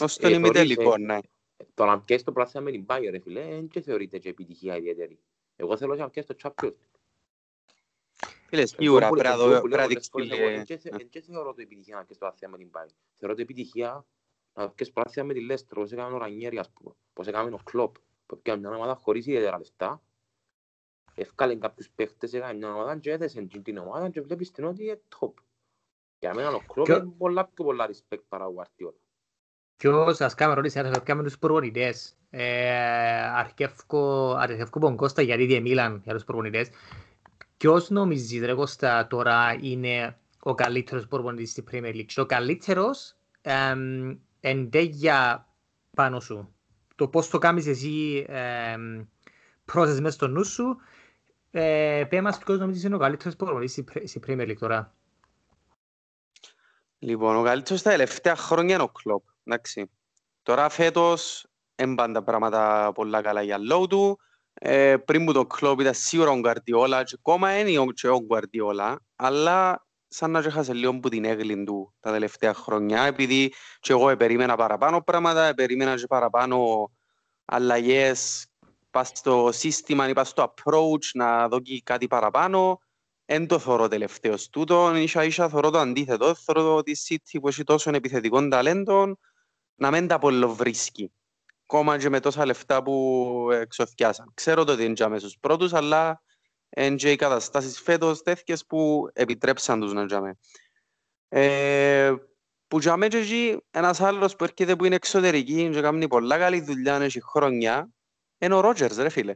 Ως 0.00 0.16
το 0.16 0.28
ημιτελικό, 0.28 0.96
ναι. 0.96 1.18
Το 1.74 1.84
να 1.84 2.00
πιέσεις 2.00 2.24
το 2.24 2.32
πράθυμα 2.32 2.62
με 2.62 2.70
την 2.70 2.84
Bayer, 2.86 3.08
ρε 3.10 3.18
φίλε, 3.18 3.44
δεν 3.44 3.68
και 3.68 3.80
θεωρείται 3.80 4.18
και 4.18 4.28
επιτυχία 4.28 4.76
ιδιαίτερη. 4.76 5.18
Εγώ 5.56 5.76
θέλω 5.76 5.94
να 5.94 6.10
πιέσεις 6.10 6.36
το 6.36 6.36
Champions. 6.42 6.74
Φίλε, 8.46 8.66
σίγουρα 8.66 9.08
πρέπει 9.08 9.28
να 9.68 9.86
δείξεις 9.86 10.10
Δεν 10.82 11.08
και 11.08 11.20
θεωρώ 11.20 11.54
το 11.54 11.60
επιτυχία 11.60 11.94
να 11.94 12.00
πιέσεις 12.00 12.18
το 12.18 12.26
πράθυμα 12.26 12.50
με 12.50 12.58
την 12.58 12.70
Bayer. 12.72 12.94
Θεωρώ 13.12 13.34
το 13.34 13.40
επιτυχία 13.40 14.06
να 14.54 14.70
πιέσεις 14.70 14.94
το 14.94 15.00
πράθυμα 15.00 15.26
με 15.26 15.32
την 15.32 15.50
Leicester, 15.50 15.76
όπως 15.76 15.92
έκαμε 15.92 16.14
ο 16.14 16.18
Ρανιέρη, 16.18 16.58
ας 16.58 16.70
πούμε, 16.70 16.94
όπως 17.10 17.26
έκαμε 17.26 17.50
ο 17.50 17.60
Κλόπ, 17.64 17.96
που 18.26 18.38
έκανε 18.42 18.58
μια 18.58 18.76
ομάδα 18.76 18.94
χωρίς 18.94 19.26
ιδιαίτερα 19.26 19.58
λεφτά, 19.58 20.02
ευκάλεν 21.14 21.60
κάποιους 21.60 21.90
παίχτες, 21.90 22.32
έκανε 22.32 22.58
μια 22.58 22.74
ομάδα 22.74 22.98
και 22.98 23.10
έδεσαι 23.10 23.42
την 23.42 23.76
ομάδα 23.76 24.08
και 24.08 24.20
βλέπεις 24.20 24.50
την 24.50 24.64
ότι 24.64 24.84
είναι 24.84 25.00
top. 25.18 25.32
Για 26.18 26.34
μένα 26.34 26.48
ο 26.48 26.60
Κλόπ 26.72 26.88
είναι 26.88 27.14
πολλά 27.18 27.44
πιο 27.44 27.64
πολλά 27.64 27.88
respect 27.88 28.22
παρά 28.28 28.46
ο 28.46 28.50
Γουαρτιόλα. 28.50 28.96
Ποιος, 29.76 30.20
ας 30.20 30.34
κάνουμε 30.34 30.56
ρώτηση, 30.56 30.78
ας 30.78 31.02
κάνουμε 31.02 31.28
τους 31.28 31.38
προπονητές. 31.38 32.16
Αρχεύκω 33.34 34.38
τον 34.80 34.96
Κώστα 34.96 35.22
γιατί 35.22 35.42
είναι 35.42 35.60
Μίλαν 35.60 36.00
για 36.04 36.14
τους 36.14 36.24
προπονητές. 36.24 36.70
Ποιος 37.56 37.90
νομίζεις 37.90 38.44
ρε 38.44 38.54
Κώστα 38.54 39.06
τώρα 39.06 39.58
είναι 39.60 40.18
ο 40.40 40.54
καλύτερος 40.54 41.06
προπονητής 41.06 41.50
στην 41.50 41.64
Premier 41.70 41.94
League. 41.94 42.04
Και 42.06 42.20
ο 42.20 42.26
καλύτερος 42.26 43.16
εντέγια 44.40 45.48
πάνω 45.96 46.20
σου. 46.20 46.55
Το 46.96 47.08
πώς 47.08 47.28
το 47.28 47.38
κάνεις 47.38 47.66
εσύ 47.66 48.26
πρόσθεσες 49.64 50.00
μέσα 50.00 50.14
στο 50.14 50.26
νου 50.26 50.44
σου. 50.44 50.76
Ε, 51.50 52.04
πέ 52.08 52.20
μας 52.20 52.38
ποιος 52.38 52.58
νομίζεις 52.58 52.84
είναι 52.84 52.94
ο 52.94 52.98
καλύτερος 52.98 53.36
προπονητής 53.36 53.84
στην 54.04 54.22
Premier 54.26 54.48
League 54.48 54.56
τώρα; 54.58 54.94
Λοιπόν, 56.98 57.36
ο 57.36 57.42
καλύτερος 57.42 57.82
τα 57.82 57.90
τελευταία 57.90 58.36
χρόνια 58.36 58.74
είναι 58.74 58.82
ο 58.82 58.88
Κλόπ. 58.88 59.24
Εντάξει. 59.44 59.90
Τώρα 60.42 60.68
φέτος 60.68 61.46
έμπαν 61.74 62.12
τα 62.12 62.22
πράγματα 62.22 62.92
πολλά 62.94 63.20
καλά 63.20 63.42
για 63.42 63.58
λόγω 63.58 63.86
του. 63.86 64.18
Ε, 64.54 64.96
πριν 64.96 65.24
που 65.24 65.32
το 65.32 65.46
Κλόπ 65.46 65.80
ήταν 65.80 65.94
σίγουρα 65.94 66.30
ο 66.30 66.38
Γκαρδιόλα 66.38 67.02
και 67.02 67.16
ακόμα 67.18 67.58
είναι 67.58 67.92
και 67.94 68.08
ο 68.08 68.20
Γκαρδιόλα, 68.20 69.00
αλλά 69.16 69.85
σαν 70.16 70.30
να 70.30 70.38
έχασε 70.38 70.72
λίγο 70.72 70.98
που 70.98 71.08
την 71.08 71.24
έγκλη 71.24 71.64
του 71.64 71.94
τα 72.00 72.12
τελευταία 72.12 72.54
χρόνια, 72.54 73.02
επειδή 73.02 73.52
και 73.80 73.92
εγώ 73.92 74.16
περίμενα 74.16 74.56
παραπάνω 74.56 75.02
πράγματα, 75.02 75.54
περίμενα 75.54 75.94
και 75.94 76.06
παραπάνω 76.06 76.90
αλλαγές 77.44 78.46
πας 78.90 79.10
στο 79.14 79.50
σύστημα 79.52 80.08
ή 80.08 80.12
πας 80.12 80.28
στο 80.28 80.54
approach 80.54 81.10
να 81.14 81.48
δω 81.48 81.58
κάτι 81.84 82.06
παραπάνω 82.06 82.80
Εν 83.28 83.46
το 83.46 83.58
θωρώ 83.58 83.88
τελευταίος 83.88 84.48
τούτο, 84.48 84.96
ίσα 84.96 85.24
ίσα 85.24 85.48
θωρώ 85.48 85.70
το 85.70 85.78
αντίθετο, 85.78 86.34
θωρώ 86.34 86.76
ότι 86.76 86.90
η 86.90 86.96
City 87.08 87.38
που 87.40 87.48
έχει 87.48 87.64
τόσο 87.64 87.90
επιθετικών 87.90 88.50
ταλέντων 88.50 89.18
να 89.74 89.90
μην 89.90 90.06
τα 90.06 90.18
πολλοβρίσκει. 90.18 91.12
Κόμμα 91.66 91.98
και 91.98 92.08
με 92.08 92.20
τόσα 92.20 92.46
λεφτά 92.46 92.82
που 92.82 93.48
εξοφιάσαν. 93.52 94.30
Ξέρω 94.34 94.64
το 94.64 94.72
ότι 94.72 94.84
είναι 94.84 94.92
για 94.96 95.18
στους 95.18 95.36
πρώτους, 95.40 95.72
αλλά 95.72 96.22
είναι 96.76 96.96
και 96.96 97.10
οι 97.10 97.16
καταστάσεις 97.16 97.80
φέτος 97.80 98.22
τέτοιες 98.22 98.66
που 98.66 99.10
επιτρέψαν 99.12 99.80
τους 99.80 99.92
να 99.92 100.06
τζάμε. 100.06 100.38
Ε, 101.28 102.14
που 102.68 102.78
τζάμε 102.78 103.08
και 103.08 103.18
εκεί 103.18 103.58
ένας 103.70 104.00
άλλος 104.00 104.36
που 104.36 104.44
έρχεται 104.44 104.76
που 104.76 104.84
είναι 104.84 104.94
εξωτερική 104.94 105.70
και 105.72 105.80
κάνει 105.80 106.08
πολλά 106.08 106.38
καλή 106.38 106.60
δουλειά, 106.60 106.94
έχει 106.94 107.22
χρόνια, 107.22 107.90
είναι 108.38 108.54
ο 108.54 108.60
Ρότζερς 108.60 108.96
ρε 108.96 109.08
φίλε. 109.08 109.34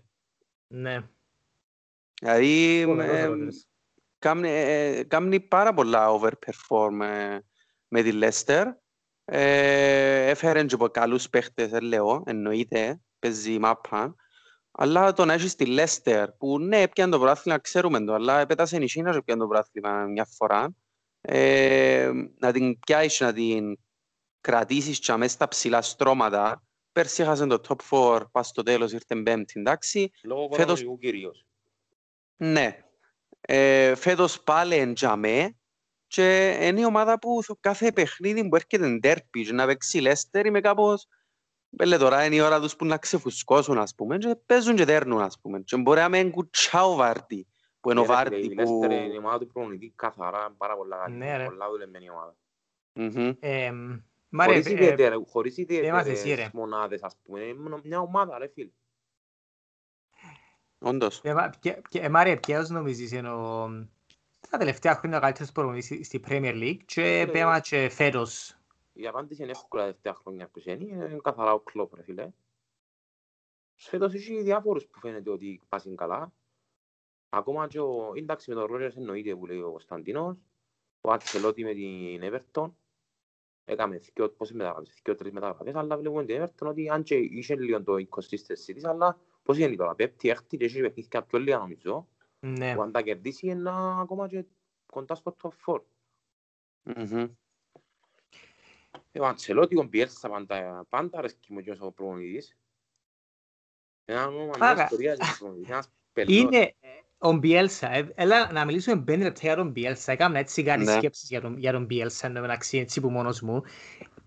Ναι. 0.67 1.09
Δηλαδή, 2.21 2.87
κάνει, 4.19 5.05
κάνει 5.09 5.41
πάρα 5.41 5.75
πολλά 5.75 6.09
overperform 6.09 7.01
ε, 7.03 7.39
με 7.89 8.03
τη 8.03 8.19
Leicester. 8.23 8.65
Ε, 9.25 10.29
έφερε 10.29 10.65
και 10.65 10.75
από 10.75 10.89
καλούς 10.89 11.31
παίχτες, 11.31 11.73
ε, 11.73 11.81
λέω, 11.81 12.23
εννοείται, 12.27 13.01
παίζει 13.19 13.59
μάπα. 13.59 14.15
Αλλά 14.83 15.13
το 15.13 15.25
να 15.25 15.33
έχεις 15.33 15.55
τη 15.55 15.77
Leicester, 15.79 16.27
που 16.39 16.59
ναι, 16.59 16.81
έπιανε 16.81 17.13
το 17.13 17.19
πράθλημα, 17.19 17.59
ξέρουμε 17.59 18.05
το, 18.05 18.15
αλλά 18.15 18.41
έπετασε 18.41 18.77
η 18.77 18.91
China 18.95 19.11
και 19.11 19.17
έπιανε 19.17 19.41
το 19.41 19.47
πράθλημα 19.47 20.05
μια 20.05 20.25
φορά. 20.25 20.75
Ε, 21.21 22.11
να 22.39 22.53
την 22.53 22.79
πιάσεις, 22.79 23.21
να 23.21 23.33
την 23.33 23.79
κρατήσεις 24.41 24.99
και 24.99 25.17
μέσα 25.17 25.33
στα 25.33 25.49
ψηλά 25.49 25.83
στρώματα. 25.83 26.63
Πέρσι 26.93 27.23
έχασε 27.23 27.47
το 27.47 27.61
top 27.69 27.77
4, 27.91 28.23
πας 28.33 28.47
στο 28.47 28.63
τέλος, 28.63 28.93
ήρθε 28.93 29.23
πέμπτη, 29.23 29.61
εντάξει. 29.61 30.11
Λόγω 30.23 30.49
Φέτος... 30.53 30.85
κυρίως. 31.01 31.47
Ναι, 32.37 32.85
ε, 33.41 33.95
φέτος 33.95 34.43
πάλι 34.43 34.75
εντιαμέ 34.75 35.57
και 36.07 36.59
είναι 36.63 36.81
η 36.81 36.85
ομάδα 36.85 37.19
που 37.19 37.43
κάθε 37.61 37.93
παιχνίδι 37.93 38.49
που 38.49 38.57
έρχεται 38.57 38.87
εντέρπι 38.87 39.45
και 39.45 39.53
να 39.53 39.67
παίξει 39.67 40.01
Λέστερ 40.01 40.47
είμαι 40.47 40.61
κάπως 40.61 41.07
Πέλε 41.77 41.97
τώρα 41.97 42.25
είναι 42.25 42.35
η 42.35 42.41
ώρα 42.41 42.61
τους 42.61 42.77
που 42.77 42.85
να 42.85 42.97
ξεφουσκώσουν 42.97 43.79
ας 43.79 43.95
πούμε 43.95 44.19
και 44.19 44.37
παίζουν 44.47 44.77
και 44.77 44.85
δέρνουν 44.85 45.21
ας 45.21 45.41
πούμε 45.41 45.61
και 45.61 45.77
μπορεί 45.77 46.01
να 46.01 46.09
μην 46.09 46.31
κουτσάω 46.31 46.95
Βάρτι 46.95 47.47
που 47.81 47.91
είναι 47.91 48.01
ο 48.01 48.05
Βάρτι 48.05 48.41
που... 48.41 48.53
Η 48.53 48.55
Λέστερ 48.55 48.91
είναι 48.91 49.15
η 49.15 49.17
ομάδα 49.17 49.39
του 49.39 49.47
προπονητή 49.47 49.93
καθαρά 49.97 50.55
πάρα 50.57 50.77
πολλά 50.77 50.97
καλή, 50.97 51.17
ναι, 51.17 51.45
πολλά 51.45 51.69
δουλεμένη 51.71 52.11
ομάδα. 52.11 52.37
Χωρίς 55.27 55.57
ιδιαίτερες 55.57 56.51
μονάδες 56.53 57.03
ας 57.03 57.17
πούμε, 57.23 57.41
είναι 57.41 57.81
μια 57.85 58.01
ομάδα 58.01 58.39
ρε 58.39 58.49
φίλε. 58.55 58.71
Όντως. 60.79 61.21
Ε, 61.93 62.09
Μάρια, 62.09 62.41
ποιος 62.41 62.69
νομίζεις 62.69 63.13
είναι 63.13 63.31
ο... 63.31 63.69
Τα 64.51 64.59
τελευταία 64.59 64.95
χρόνια 64.95 65.19
ο 65.19 65.21
καλύτερος 65.21 65.53
προπονητής 65.53 66.07
στη 66.07 66.21
Premier 66.29 66.55
League; 66.55 66.79
Και 66.85 67.29
πέμα 67.33 67.61
και 67.61 67.89
φέτος. 67.89 68.60
Η 68.93 69.07
απάντηση 69.07 69.43
είναι 69.43 69.51
εύκολα 69.51 69.83
τα 69.83 69.89
τελευταία 69.89 70.15
χρόνια 70.15 70.49
που 70.49 70.63
είναι, 70.65 70.85
είναι 70.85 71.19
καθαρά 71.23 71.53
ο 71.53 71.61
κλόπ, 71.61 71.95
ρε 71.95 72.03
φίλε. 72.03 72.33
Φέτος 73.75 74.15
έχει 74.15 74.43
διάφορους 74.43 74.87
που 74.87 74.99
φαίνεται 74.99 75.31
ότι 75.31 75.61
πάσουν 75.69 75.97
καλά. 75.97 76.33
Ακόμα 77.29 77.69
και 77.69 77.81
ο... 77.81 78.13
Εντάξει 78.15 78.51
με 78.51 78.57
τον 78.57 78.65
Ρόγερς 78.65 78.97
εννοείται 78.97 79.37
που 79.37 79.47
λέει 79.47 79.61
ο 79.61 79.71
Κωνσταντίνος. 79.71 80.37
Ο 81.01 81.13
Ατσελότη 81.13 81.65
με 81.65 81.75
την 81.75 82.21
Everton. 82.23 82.71
Έκαμε 83.65 83.97
δυο, 83.97 84.31
πόσες 84.31 84.57
μεταγραφές, 84.57 85.01
δυο 85.05 85.15
τρεις 85.15 85.33
μεταγραφές, 85.33 85.75
αλλά 85.75 85.97
βλέπουμε 85.97 86.25
την 86.25 86.43
Everton 86.43 86.67
ότι 86.69 86.89
αν 86.89 87.03
και 87.03 87.15
είχε 87.15 87.57
λίγο 87.57 87.83
το 87.83 87.95
inconsistency 87.95 88.73
της, 88.75 88.85
αλλά 88.85 89.19
Πώς 89.43 89.59
είναι 89.59 89.77
τώρα, 89.77 89.95
πέπτει, 89.95 90.29
έκτη 90.29 90.57
και 90.57 90.65
έχει 90.65 90.81
παιχνίδια 90.81 91.23
πιο 91.23 91.39
λίγα 91.39 91.59
νομίζω. 91.59 92.09
Ναι. 92.41 92.75
Που 92.75 92.83
αν 92.83 92.93
τα 92.93 93.03
κερδίσει 93.03 93.47
είναι 93.47 93.71
ακόμα 94.01 94.29
και 94.29 94.45
κοντά 94.87 95.15
στο 95.15 95.37
top 95.43 95.51
4. 95.67 95.81
Ο 99.19 99.27
Αντσελότι, 99.27 99.79
ο 99.79 99.83
Μπιέλσα 99.83 100.29
πάντα, 100.29 100.87
πάντα 100.89 101.19
αρέσκει 101.19 101.53
μου 101.53 101.61
και 101.61 101.71
ο 101.71 101.77
προπονητής. 101.93 102.57
Ένα 104.05 104.27
όνομα, 104.27 104.53
μια 104.59 104.83
ιστορία 104.83 105.15
και 105.17 105.25
προπονητής. 105.39 105.69
Ένας 105.71 105.89
Πελλός. 106.13 106.37
Είναι 106.37 106.59
ε, 106.59 106.89
ο 107.19 107.33
Μπιέλσα. 107.33 107.91
Ε, 107.93 108.13
Έλα 108.15 108.53
να 108.53 108.65
μιλήσουμε 108.65 109.03
πέντε 109.03 109.23
λεπτά 109.23 109.41
για 109.43 109.57
τον 109.57 109.71
Μπιέλσα. 109.71 110.13
Έκανα 110.13 110.39
έτσι 110.39 110.63
κάτι 110.63 110.85
Ναι. 110.85 110.93
σκέψεις 110.93 111.29
για 111.29 111.41
τον, 111.41 111.59
για 111.59 111.73
τον 111.73 111.85
Μπιέλσα, 111.85 112.27
εν 112.27 112.35
τω 112.35 112.41
μεταξύ, 112.41 112.79
έτσι 112.79 113.01
που 113.01 113.11
μόνος 113.11 113.41
μου. 113.41 113.63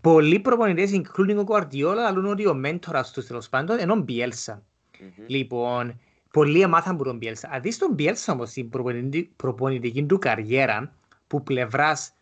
Πολλοί 0.01 0.39
προπονητές, 0.39 0.91
including 0.93 1.37
ο 1.37 1.43
Guardiola, 1.47 1.93
λαλούν 1.95 2.25
ότι 2.25 2.47
ο 2.47 2.53
μέντορας 2.53 3.11
τους 3.11 3.25
τέλος 3.25 3.49
πάντων 3.49 3.79
είναι 3.79 3.91
ο 3.91 3.95
Μπιέλσα. 3.95 4.63
Μμμ. 4.99 5.25
Λοιπόν, 5.27 5.99
πολλοί 6.31 6.61
έμαθαν 6.61 6.93
από 6.95 7.03
τον 7.03 7.17
Μπιέλσα. 7.17 7.49
Αν 7.51 7.61
δεις 7.61 7.77
τον 7.77 7.93
Μπιέλσα 7.93 8.33
όμως 8.33 8.49
στην 8.49 8.69
προπονητη- 8.69 9.31
προπονητική 9.35 10.05
του 10.05 10.19
καριέρα, 10.19 10.95
που 11.27 11.43
πλευράς, 11.43 12.13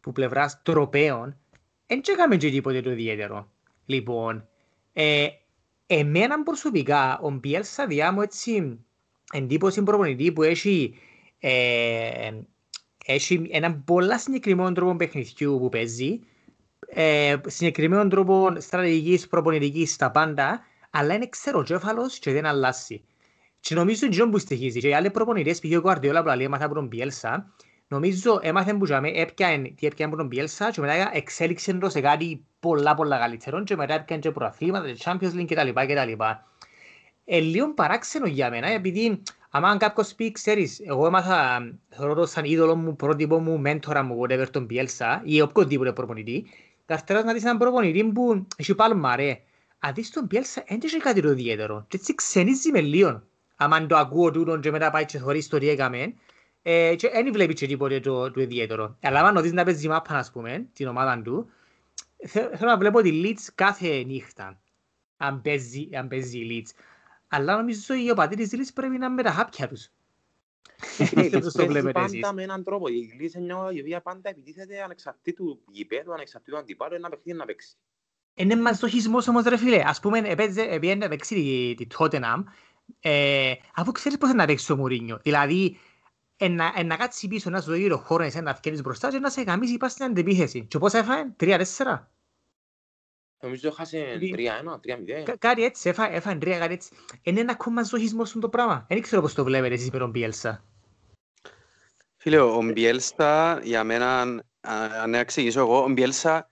που 0.00 0.12
πλευράς 0.12 0.62
τροπέων, 0.62 1.36
δεν 1.88 2.00
έκαμε 2.08 2.36
και 2.36 2.50
τίποτε 2.50 2.80
το 2.80 2.90
ιδιαίτερο. 2.90 3.50
Λοιπόν, 3.86 4.48
ε, 4.92 5.26
εμένα 5.86 6.42
προσωπικά, 6.42 7.18
ο 7.22 7.30
Μπιέλσα 7.30 7.86
διά 7.86 8.12
μου 8.12 8.20
έτσι 8.20 8.78
εντύπωση 9.32 9.82
προπονητή 9.82 10.32
που 10.32 10.42
έχει, 10.42 10.94
ε, 11.38 12.30
έχει 13.06 13.48
έναν 13.50 13.84
πολλά 13.84 14.18
συγκεκριμένο 14.18 14.72
τρόπο 14.72 14.96
παιχνιδιού 14.96 15.58
που 15.58 15.68
παίζει, 15.68 16.20
ε, 16.86 17.36
συγκεκριμένο 17.46 18.08
τρόπο 18.08 18.52
στρατηγικής, 18.58 19.26
προπονητικής 19.26 19.92
στα 19.92 20.10
πάντα, 20.10 20.60
αλλά 20.90 21.14
είναι 21.14 21.28
ξεροτζέφαλος 21.28 22.18
και 22.18 22.32
δεν 22.32 22.46
αλλάζει. 22.46 23.02
Και 23.60 23.74
νομίζω 23.74 24.06
ότι 24.06 24.30
που 24.30 24.38
στοιχίζει. 24.38 24.80
Και 24.80 24.88
οι 24.88 24.94
άλλοι 24.94 25.10
προπονητές, 25.10 25.58
πήγε 25.58 25.76
ο 25.76 25.82
Guardiola 25.84 26.20
που 26.24 26.36
λέει 26.36 26.44
έμαθα 26.44 26.64
από 26.64 26.74
τον 26.74 26.86
Μπιέλσα, 26.86 27.54
νομίζω 27.88 28.38
έμαθε 28.42 28.74
που 28.74 28.84
τζάμε, 28.84 29.08
έπιανε 29.08 29.68
τι 29.68 29.86
έπιανε 29.86 30.12
από 30.12 30.16
τον 30.16 30.26
Μπιέλσα 30.26 30.70
και 30.70 30.80
μετά 30.80 31.10
εξέλιξε 31.12 31.72
το 31.72 31.88
σε 31.88 32.00
κάτι 32.00 32.44
πολλά 32.60 32.94
πολλά 32.94 33.18
καλύτερο 33.18 33.62
και 33.62 33.76
μετά 33.76 33.94
έπιανε 33.94 34.22
και 34.22 34.30
προαθλήματα, 34.30 34.92
και 34.92 35.02
Champions 35.04 35.34
League 35.34 35.46
κτλ. 35.48 35.68
κτλ. 35.68 36.22
Ε, 37.24 37.40
λίγο 37.40 37.74
παράξενο 37.74 38.26
για 38.26 38.50
μένα, 38.50 38.70
επειδή 38.70 39.22
άμα 39.50 39.76
κάποιος 39.76 40.14
πει, 40.14 40.32
ξέρεις, 40.32 40.80
εγώ 40.80 41.06
έμαθα, 41.06 41.68
θεωρώ 41.88 42.14
το 42.14 42.26
σαν 42.26 42.44
είδωλο 42.44 42.76
μου, 42.76 42.96
πρότυπο 42.96 43.38
μου, 43.38 43.58
μέντορα 43.58 44.02
μου, 44.02 44.20
whatever, 44.20 44.46
τον 44.50 44.66
Πιέλσα 44.66 45.22
ή 45.24 45.40
οποιοδήποτε 45.40 45.92
προπονητή, 45.92 46.46
καρτεράς 46.86 47.24
να 47.24 47.32
δεις 47.32 47.44
έναν 47.44 47.58
προπονητή 47.58 48.04
που 48.04 48.46
έχει 48.56 48.74
πάλμα, 48.74 49.16
ρε. 49.16 49.40
Αν 49.78 49.94
δεις 49.94 50.10
τον 50.10 50.26
Πιέλσα, 50.26 50.64
δεν 50.68 50.80
έχει 50.84 50.96
κάτι 50.96 51.22
το 51.22 51.30
ιδιαίτερο. 51.30 51.84
Και 51.88 51.96
έτσι 51.96 52.14
ξενίζει 52.14 52.70
με 52.70 52.80
λίγο. 52.80 53.22
Άμα 53.56 53.86
το 53.86 53.96
ακούω 53.96 54.30
τούτον 54.30 54.60
και 54.60 54.70
μετά 54.70 54.90
πάει 54.90 55.04
και 55.04 55.18
θωρείς 55.18 55.48
το 55.48 55.58
τι 55.58 55.68
έκαμε, 55.68 56.14
ε, 56.62 56.94
και 56.96 57.08
δεν 57.08 57.32
βλέπεις 57.32 57.60
και 57.60 57.66
τίποτε 57.66 58.00
το, 58.00 58.30
το 58.30 58.40
ιδιαίτερο. 58.40 58.96
Αλλά 59.02 59.20
άμα 59.20 59.40
δεις 59.40 59.52
να 59.52 59.64
παίζεις 59.64 59.86
μάπα, 59.88 60.14
ας 60.14 60.30
πούμε, 60.30 60.66
την 60.72 60.86
ομάδα 60.86 61.22
του, 61.22 61.50
θε- 62.26 62.56
θέλω 62.56 62.70
να 62.70 62.76
βλέπω 62.78 63.00
τη 63.00 63.22
Leeds 63.24 63.48
κάθε 63.54 64.02
νύχτα. 64.02 64.60
Αν 65.16 65.40
παίζει, 65.42 65.88
αν 65.92 66.08
παίζει 66.08 66.38
η 66.38 66.48
Leeds. 66.50 66.70
Αλλά 67.28 67.56
νομίζω 67.56 67.94
οι 67.94 68.10
οπαδοί 68.10 68.36
της 68.36 68.50
Leeds 68.52 68.70
πρέπει 68.74 68.98
να 68.98 69.06
είναι 69.06 69.14
με 69.14 69.22
τα 69.22 69.30
χάπια 69.32 69.68
τους. 69.68 69.88
Φίλε, 70.80 71.24
η 71.24 71.28
Δεν 71.28 71.40
Leeds 71.40 71.42
το 71.44 71.50
παίζει 71.56 71.72
βλέπετε 71.72 72.00
εσείς. 72.00 72.20
πάντα 72.20 72.34
με 72.34 72.42
έναν 72.42 72.64
τρόπο. 72.64 72.88
Η 72.88 73.18
Leeds 73.20 73.34
είναι 73.34 73.44
μια 73.44 73.56
ομάδα 73.56 73.72
η 73.72 73.80
οποία 73.80 74.00
πάντα 74.00 74.28
επιτίθεται 74.30 74.82
ανεξαρτήτου 74.82 75.60
γηπέδου, 75.70 76.12
ανεξαρτήτου 76.12 76.56
αντιπάλου, 76.58 76.94
ένα 76.94 77.08
παιχνίδι 77.08 77.38
να 77.38 77.44
παίξει. 77.44 77.76
Είναι 78.34 78.56
μαζοχισμός 78.56 79.28
όμως 79.28 79.44
ρε 79.44 79.56
φίλε. 79.56 79.82
Ας 79.86 80.00
πούμε 80.00 80.18
έπαιζε, 80.18 80.62
επειδή 80.62 80.94
να 80.96 81.08
παίξει 81.08 81.34
τη, 81.34 81.74
τη 81.84 81.96
Tottenham, 81.98 82.42
ε, 83.00 83.52
αφού 83.74 83.92
ξέρεις 83.92 84.18
πώς 84.18 84.28
είναι 84.28 84.38
να 84.38 84.46
παίξει 84.46 84.72
ο 84.72 84.76
Μουρίνιο. 84.76 85.18
Δηλαδή, 85.22 85.64
ε, 85.64 85.76
να, 86.46 86.72
ε, 86.76 86.82
να 86.82 86.96
κάτσει 86.96 87.28
πίσω, 87.28 87.50
να 87.50 87.60
σου 87.60 87.70
δώσει 87.70 87.88
το 87.88 87.98
χώρο, 87.98 88.22
εσένα 88.22 88.42
να 88.42 88.54
φκένεις 88.54 88.80
μπροστά 88.82 89.10
και 89.10 89.18
να 89.18 89.30
σε 89.30 89.42
γαμίσει 89.42 89.76
πας 89.76 89.92
στην 89.92 90.04
αντεπίθεση. 90.04 90.64
Και 90.66 90.78
πώς 90.78 90.92
έφαγε, 90.92 91.32
3-4. 91.36 92.10
Νομίζω 93.42 93.70
χάσε 93.70 94.16
Δι- 94.18 94.32
3-1, 94.34 94.80
3-0. 94.80 95.22
Κα- 95.24 95.36
Κάτι 95.36 95.64
έτσι, 95.64 95.88
έφαγε, 95.88 96.16
έφαγε 96.16 96.38
τρία, 96.38 96.58
κάτι 96.58 96.72
έτσι. 96.72 96.90
Είναι 97.22 97.40
ένα 97.40 97.52
ακόμα 97.52 97.74
μαζοχισμός 97.74 98.28
αυτό 98.28 98.40
το 98.40 98.48
πράγμα. 98.48 98.86
Δεν 98.88 99.00
ξέρω 99.00 99.20
πώς 99.22 99.34
το 99.34 99.44
βλέπετε 99.44 99.74
εσείς 99.74 99.90
με 99.90 99.98
τον 99.98 100.12
Πιέλσα. 100.12 100.64
Φίλε, 102.16 102.38
ο 102.40 102.62
Μπιέλσα 102.62 103.60
για 103.62 103.84
μένα, 103.84 104.20
α- 104.60 105.02
αν 105.02 105.10
να 105.10 105.18
εξηγήσω 105.18 105.60
εγώ, 105.60 105.82
ο 105.82 105.88
Μπιέλσα 105.88 106.48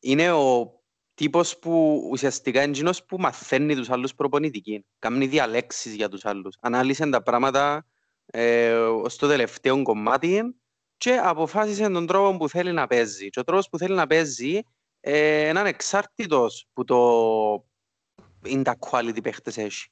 είναι 0.00 0.32
ο 0.32 0.72
τύπος 1.14 1.58
που 1.58 2.02
ουσιαστικά 2.10 2.62
είναι 2.62 2.70
εκείνος 2.70 3.04
που 3.04 3.16
μαθαίνει 3.18 3.74
τους 3.74 3.90
άλλους 3.90 4.14
προπονητική. 4.14 4.84
Κάνει 4.98 5.26
διαλέξεις 5.26 5.94
για 5.94 6.08
τους 6.08 6.24
άλλους. 6.24 6.56
Ανάλυσε 6.60 7.06
τα 7.10 7.22
πράγματα 7.22 7.86
ε, 8.26 8.72
ως 8.72 9.16
το 9.16 9.28
τελευταίο 9.28 9.82
κομμάτι 9.82 10.56
και 10.96 11.16
αποφάσισε 11.16 11.88
τον 11.88 12.06
τρόπο 12.06 12.36
που 12.36 12.48
θέλει 12.48 12.72
να 12.72 12.86
παίζει. 12.86 13.28
Και 13.28 13.40
ο 13.40 13.44
τρόπος 13.44 13.68
που 13.68 13.78
θέλει 13.78 13.94
να 13.94 14.06
παίζει 14.06 14.60
ε, 15.00 15.48
είναι 15.48 15.60
ανεξάρτητος 15.60 16.66
που 16.72 16.84
το 16.84 16.98
είναι 18.46 18.62
τα 18.62 18.78
quality 18.80 19.22
παίχτες 19.22 19.56
έχει. 19.56 19.88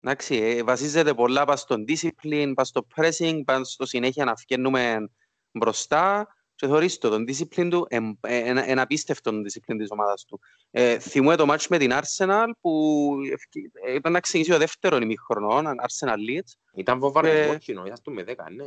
Εντάξει, 0.00 0.36
ε, 0.36 0.62
βασίζεται 0.62 1.14
πολλά 1.14 1.44
πας 1.44 1.60
στο 1.60 1.76
discipline, 1.88 2.52
πας 2.54 2.68
στο 2.68 2.86
pressing, 2.96 3.40
πας 3.44 3.72
στο 3.72 3.86
συνέχεια 3.86 4.24
να 4.24 4.36
φκένουμε 4.36 5.10
μπροστά 5.52 6.26
και 6.56 6.66
θεωρείς 6.66 6.98
το, 6.98 7.08
τον 7.08 7.24
discipline 7.28 7.68
του, 7.70 7.86
εν- 7.88 8.18
ε, 8.20 8.36
ένα, 8.38 8.68
ένα 8.68 8.82
απίστευτο 8.82 9.30
τον 9.30 9.42
discipline 9.42 9.76
της 9.78 9.90
ομάδας 9.90 10.24
του. 10.24 10.40
Ε, 10.70 10.98
θυμούμαι 10.98 11.36
το 11.36 11.46
match 11.52 11.66
με 11.68 11.78
την 11.78 11.90
Arsenal 11.92 12.46
που 12.60 13.10
ευκαι- 13.32 13.70
ε, 13.86 13.94
ήταν 13.94 14.12
να 14.12 14.20
ξεκινήσει 14.20 14.52
ο 14.52 14.58
δεύτερο 14.58 14.96
ημίχρονος, 14.96 15.62
Arsenal 15.64 16.16
Leeds, 16.16 16.52
Ήταν 16.74 16.98
βοβαρές 16.98 17.46
Ε, 17.46 17.48
κόκκινο, 17.52 17.82
ήταν 17.84 17.96
στο 17.96 18.10
με 18.10 18.22
10, 18.22 18.34
ναι. 18.50 18.64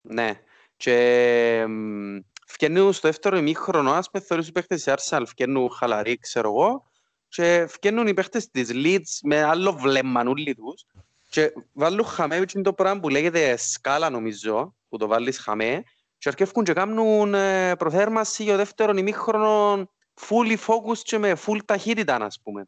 ναι. 0.00 0.40
Και 0.76 1.64
μ, 1.68 2.16
φκαινούν 2.46 2.92
στο 2.92 3.08
δεύτερο 3.08 3.36
ημίχρονο, 3.36 3.92
ας 3.92 4.10
πούμε, 4.10 4.24
θεωρείς 4.24 4.48
οι 4.48 4.52
παίχτες 4.52 4.82
της 4.82 4.94
Arsenal 4.96 5.22
φκαινούν 5.26 5.70
χαλαροί, 5.70 6.18
ξέρω 6.18 6.48
εγώ, 6.48 6.90
και 7.28 7.66
φκαινούν 7.68 8.06
οι 8.06 8.14
παίχτες 8.14 8.50
της 8.50 8.70
Leeds 8.72 9.18
με 9.22 9.42
άλλο 9.42 9.72
βλέμμα 9.72 10.22
όλοι 10.26 10.54
τους 10.54 10.84
και 11.30 11.52
βάλουν 11.72 12.04
χαμέ 12.04 12.36
είναι 12.36 12.62
το 12.62 12.72
πράγμα 12.72 13.00
που 13.00 13.08
λέγεται 13.08 13.56
σκάλα 13.56 14.10
νομίζω, 14.10 14.74
που 14.88 14.96
το 14.96 15.06
βάλεις 15.06 15.38
χαμέ 15.38 15.82
και 16.18 16.28
αρκεύκουν 16.28 16.64
και 16.64 16.72
κάνουν 16.72 17.34
ε, 17.34 17.76
προθέρμαση 17.76 18.42
για 18.42 18.52
το 18.52 18.58
δεύτερο 18.58 18.96
ημίχρονο 18.96 19.88
fully 20.20 20.56
focused 20.66 20.98
και 21.02 21.18
με 21.18 21.36
full 21.46 21.58
ταχύτητα, 21.64 22.16
ας 22.16 22.40
πούμε. 22.42 22.66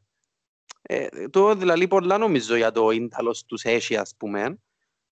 Ε, 0.83 1.29
το 1.29 1.55
δηλαδή 1.55 1.89
πολλά 1.89 2.19
νομίζω 2.19 2.57
για 2.57 2.73
το 2.73 2.91
ίνταλος 2.91 3.45
τους 3.45 3.65
έχει, 3.65 3.97
ας 3.97 4.15
πούμε. 4.17 4.59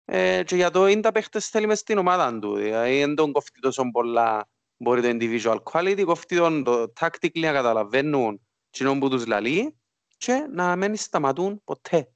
Ε, 0.05 0.43
και 0.43 0.57
για 0.57 0.71
το 0.71 0.87
είναι 0.87 1.01
τα 1.01 1.13
παίχτες 1.13 1.49
θέλει 1.49 1.67
μες 1.67 1.79
στην 1.79 1.99
ομάδα 1.99 2.39
του. 2.39 2.55
Δηλαδή 2.55 2.99
δεν 2.99 3.15
τον 3.15 3.33
κοφτεί 3.33 3.61
τόσο 3.61 3.91
πολλά 3.91 4.49
μπορεί 4.77 5.03
το 5.03 5.09
individual 5.13 5.63
quality, 5.63 6.03
κοφτεί 6.05 6.37
τον 6.37 6.65
το 6.65 6.93
tactically 7.01 7.41
να 7.41 7.53
καταλαβαίνουν 7.53 8.47
κοινό 8.71 8.99
που 8.99 9.09
τους 9.09 9.27
λαλεί 9.27 9.79
και 10.17 10.47
να 10.51 10.77
μην 10.77 10.97
σταματούν 10.97 11.65
ποτέ. 11.65 12.13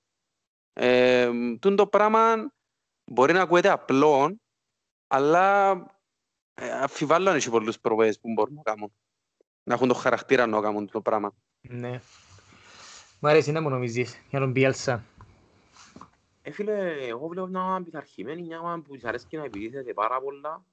Ε, 0.72 1.30
τούτο 1.60 1.74
το 1.74 1.86
πράγμα 1.86 2.52
μπορεί 3.04 3.32
να 3.32 3.40
ακούεται 3.40 3.68
απλό, 3.68 4.40
αλλά 5.06 5.70
ε, 5.70 6.01
αφιβάλλω 6.54 7.30
αν 7.30 7.36
έχει 7.36 7.50
πολλούς 7.50 7.80
προβέες 7.80 8.20
που 8.20 8.32
μπορούν 8.32 8.54
να 8.54 8.62
κάνουν. 8.62 8.92
Να 9.64 9.74
έχουν 9.74 9.88
το 9.88 9.94
χαρακτήρα 9.94 10.46
να 10.46 10.60
κάνουν 10.60 10.90
το 10.90 11.00
πράγμα. 11.00 11.34
Ναι. 11.60 12.00
Μ' 13.20 13.26
αρέσει 13.26 13.52
να 13.52 13.60
μου 13.60 13.68
νομίζεις 13.68 14.22
για 14.30 14.38
τον 14.38 14.52
Πιέλσα. 14.52 15.04
Ε, 16.42 16.50
φίλε, 16.50 17.06
εγώ 17.06 17.26
βλέπω 17.26 17.46
μια 17.46 17.60
ομάδα 17.60 17.84
πειθαρχημένη, 17.84 18.42
μια 18.42 18.60
ομάδα 18.60 18.82
που 18.82 18.94
της 18.94 19.04
αρέσκει 19.04 19.36
να 19.36 19.44
επιτίθεται 19.44 19.94
πάρα 19.94 20.20
πολλά. 20.20 20.64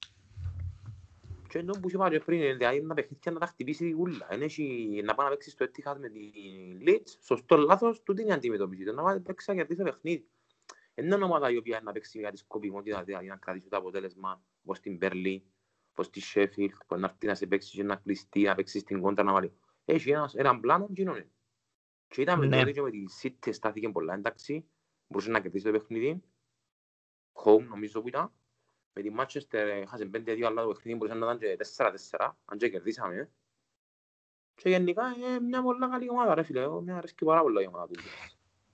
Και 1.49 1.57
ενώ 1.57 1.73
που 1.81 1.89
είπα 1.89 2.09
και 2.09 2.19
πριν, 2.19 2.57
δηλαδή 2.57 2.81
να 2.81 2.93
παιχνίδια 2.93 3.31
να 3.31 3.39
τα 3.39 3.45
χτυπήσει 3.45 3.87
η 3.87 3.93
ούλα. 3.93 4.27
Εν 4.29 4.41
έχει 4.41 5.01
να 5.03 5.15
πάει 5.15 5.25
να 5.25 5.31
παίξει 5.31 5.49
στο 5.49 5.65
Etihad 5.65 5.95
με 5.99 6.09
την 6.09 6.87
Leeds, 6.87 7.17
σωστό 7.23 7.57
λάθος, 7.57 8.03
τούτη 8.03 8.21
είναι 8.21 8.31
η 8.31 8.33
αντιμετώπιση. 8.33 8.83
Το 8.83 8.93
να 8.93 9.03
πάει 9.03 9.15
να 9.15 9.21
παίξει 9.21 9.49
να 9.49 9.55
κερδίσει 9.55 9.79
το 9.79 9.83
παιχνίδι. 9.83 10.27
Εν 10.93 11.05
είναι 11.05 11.23
ομάδα 11.23 11.51
η 11.51 11.57
οποία 11.57 11.81
να 11.83 11.91
παίξει 11.91 12.19
για 12.19 12.31
τη 12.31 12.37
σκοπιμότητα, 12.37 13.03
δηλαδή 13.03 13.27
να 13.27 13.35
κρατήσει 13.35 13.69
το 13.69 13.77
αποτέλεσμα, 13.77 14.41
όπως 14.63 14.79
την 14.79 14.97
Berlin, 15.01 15.39
όπως 15.99 16.11
της 16.11 16.33
Sheffield, 16.35 16.69
που 16.87 16.95
να 16.99 17.07
έρθει 17.07 17.27
να 17.27 17.35
σε 17.35 17.45
παίξει 17.47 17.75
και 17.75 17.83
να 17.83 17.95
κλειστεί, 17.95 18.41
να 18.41 18.55
παίξει 18.55 18.79
στην 18.79 19.01
κόντρα 19.01 19.23
να 19.23 19.33
βάλει. 19.33 19.53
Έχει 19.85 20.11
ένας, 20.11 20.33
έναν 20.35 20.59
πλάνο 20.59 20.87
και 20.93 21.01
είναι. 21.01 21.29
Και 22.07 22.21
είδαμε 22.21 22.45
Ναι. 22.45 22.57
τότε 22.59 22.71
και 22.71 22.81
με 22.81 22.89
τη 22.91 23.03
City 23.21 23.49
στάθηκε 23.53 23.89
πολλά 23.89 24.13
εντάξει, 24.13 24.65
μπορούσε 25.07 25.31
να 25.31 25.39
κερδίσει 25.39 25.65
το 25.65 25.71
παιχνίδι. 25.71 26.21
Home 27.43 27.63
νομίζω 27.69 28.01
που 28.01 28.07
ήταν. 28.07 28.31
Με 28.93 29.01
τη 29.01 29.09
Manchester 29.17 29.53
έχασε 29.53 30.05
5-2 30.05 30.43
αλλά 30.43 30.61
το 30.63 30.67
παιχνίδι 30.67 30.97
μπορούσε 30.97 31.17
να 31.17 31.25
ήταν 31.25 31.39
και 31.39 31.55
4-4, 31.55 32.37
αν 32.45 32.57
και 32.57 32.69
κερδίσαμε. 32.69 33.29
Και 34.55 34.69
γενικά 34.69 35.03
είναι 35.17 35.39
μια 35.39 35.61
πολλά 35.61 35.89
καλή 35.89 36.09
ομάδα 36.09 36.35
ρε 36.35 36.43
φίλε, 36.43 36.61
Εγώ- 36.61 36.81
μια 36.81 36.97
αρέσκει 36.97 37.25
πάρα 37.25 37.41
πολλά 37.41 37.61
η 37.61 37.67
ομάδα 37.67 37.87
του. 37.87 37.99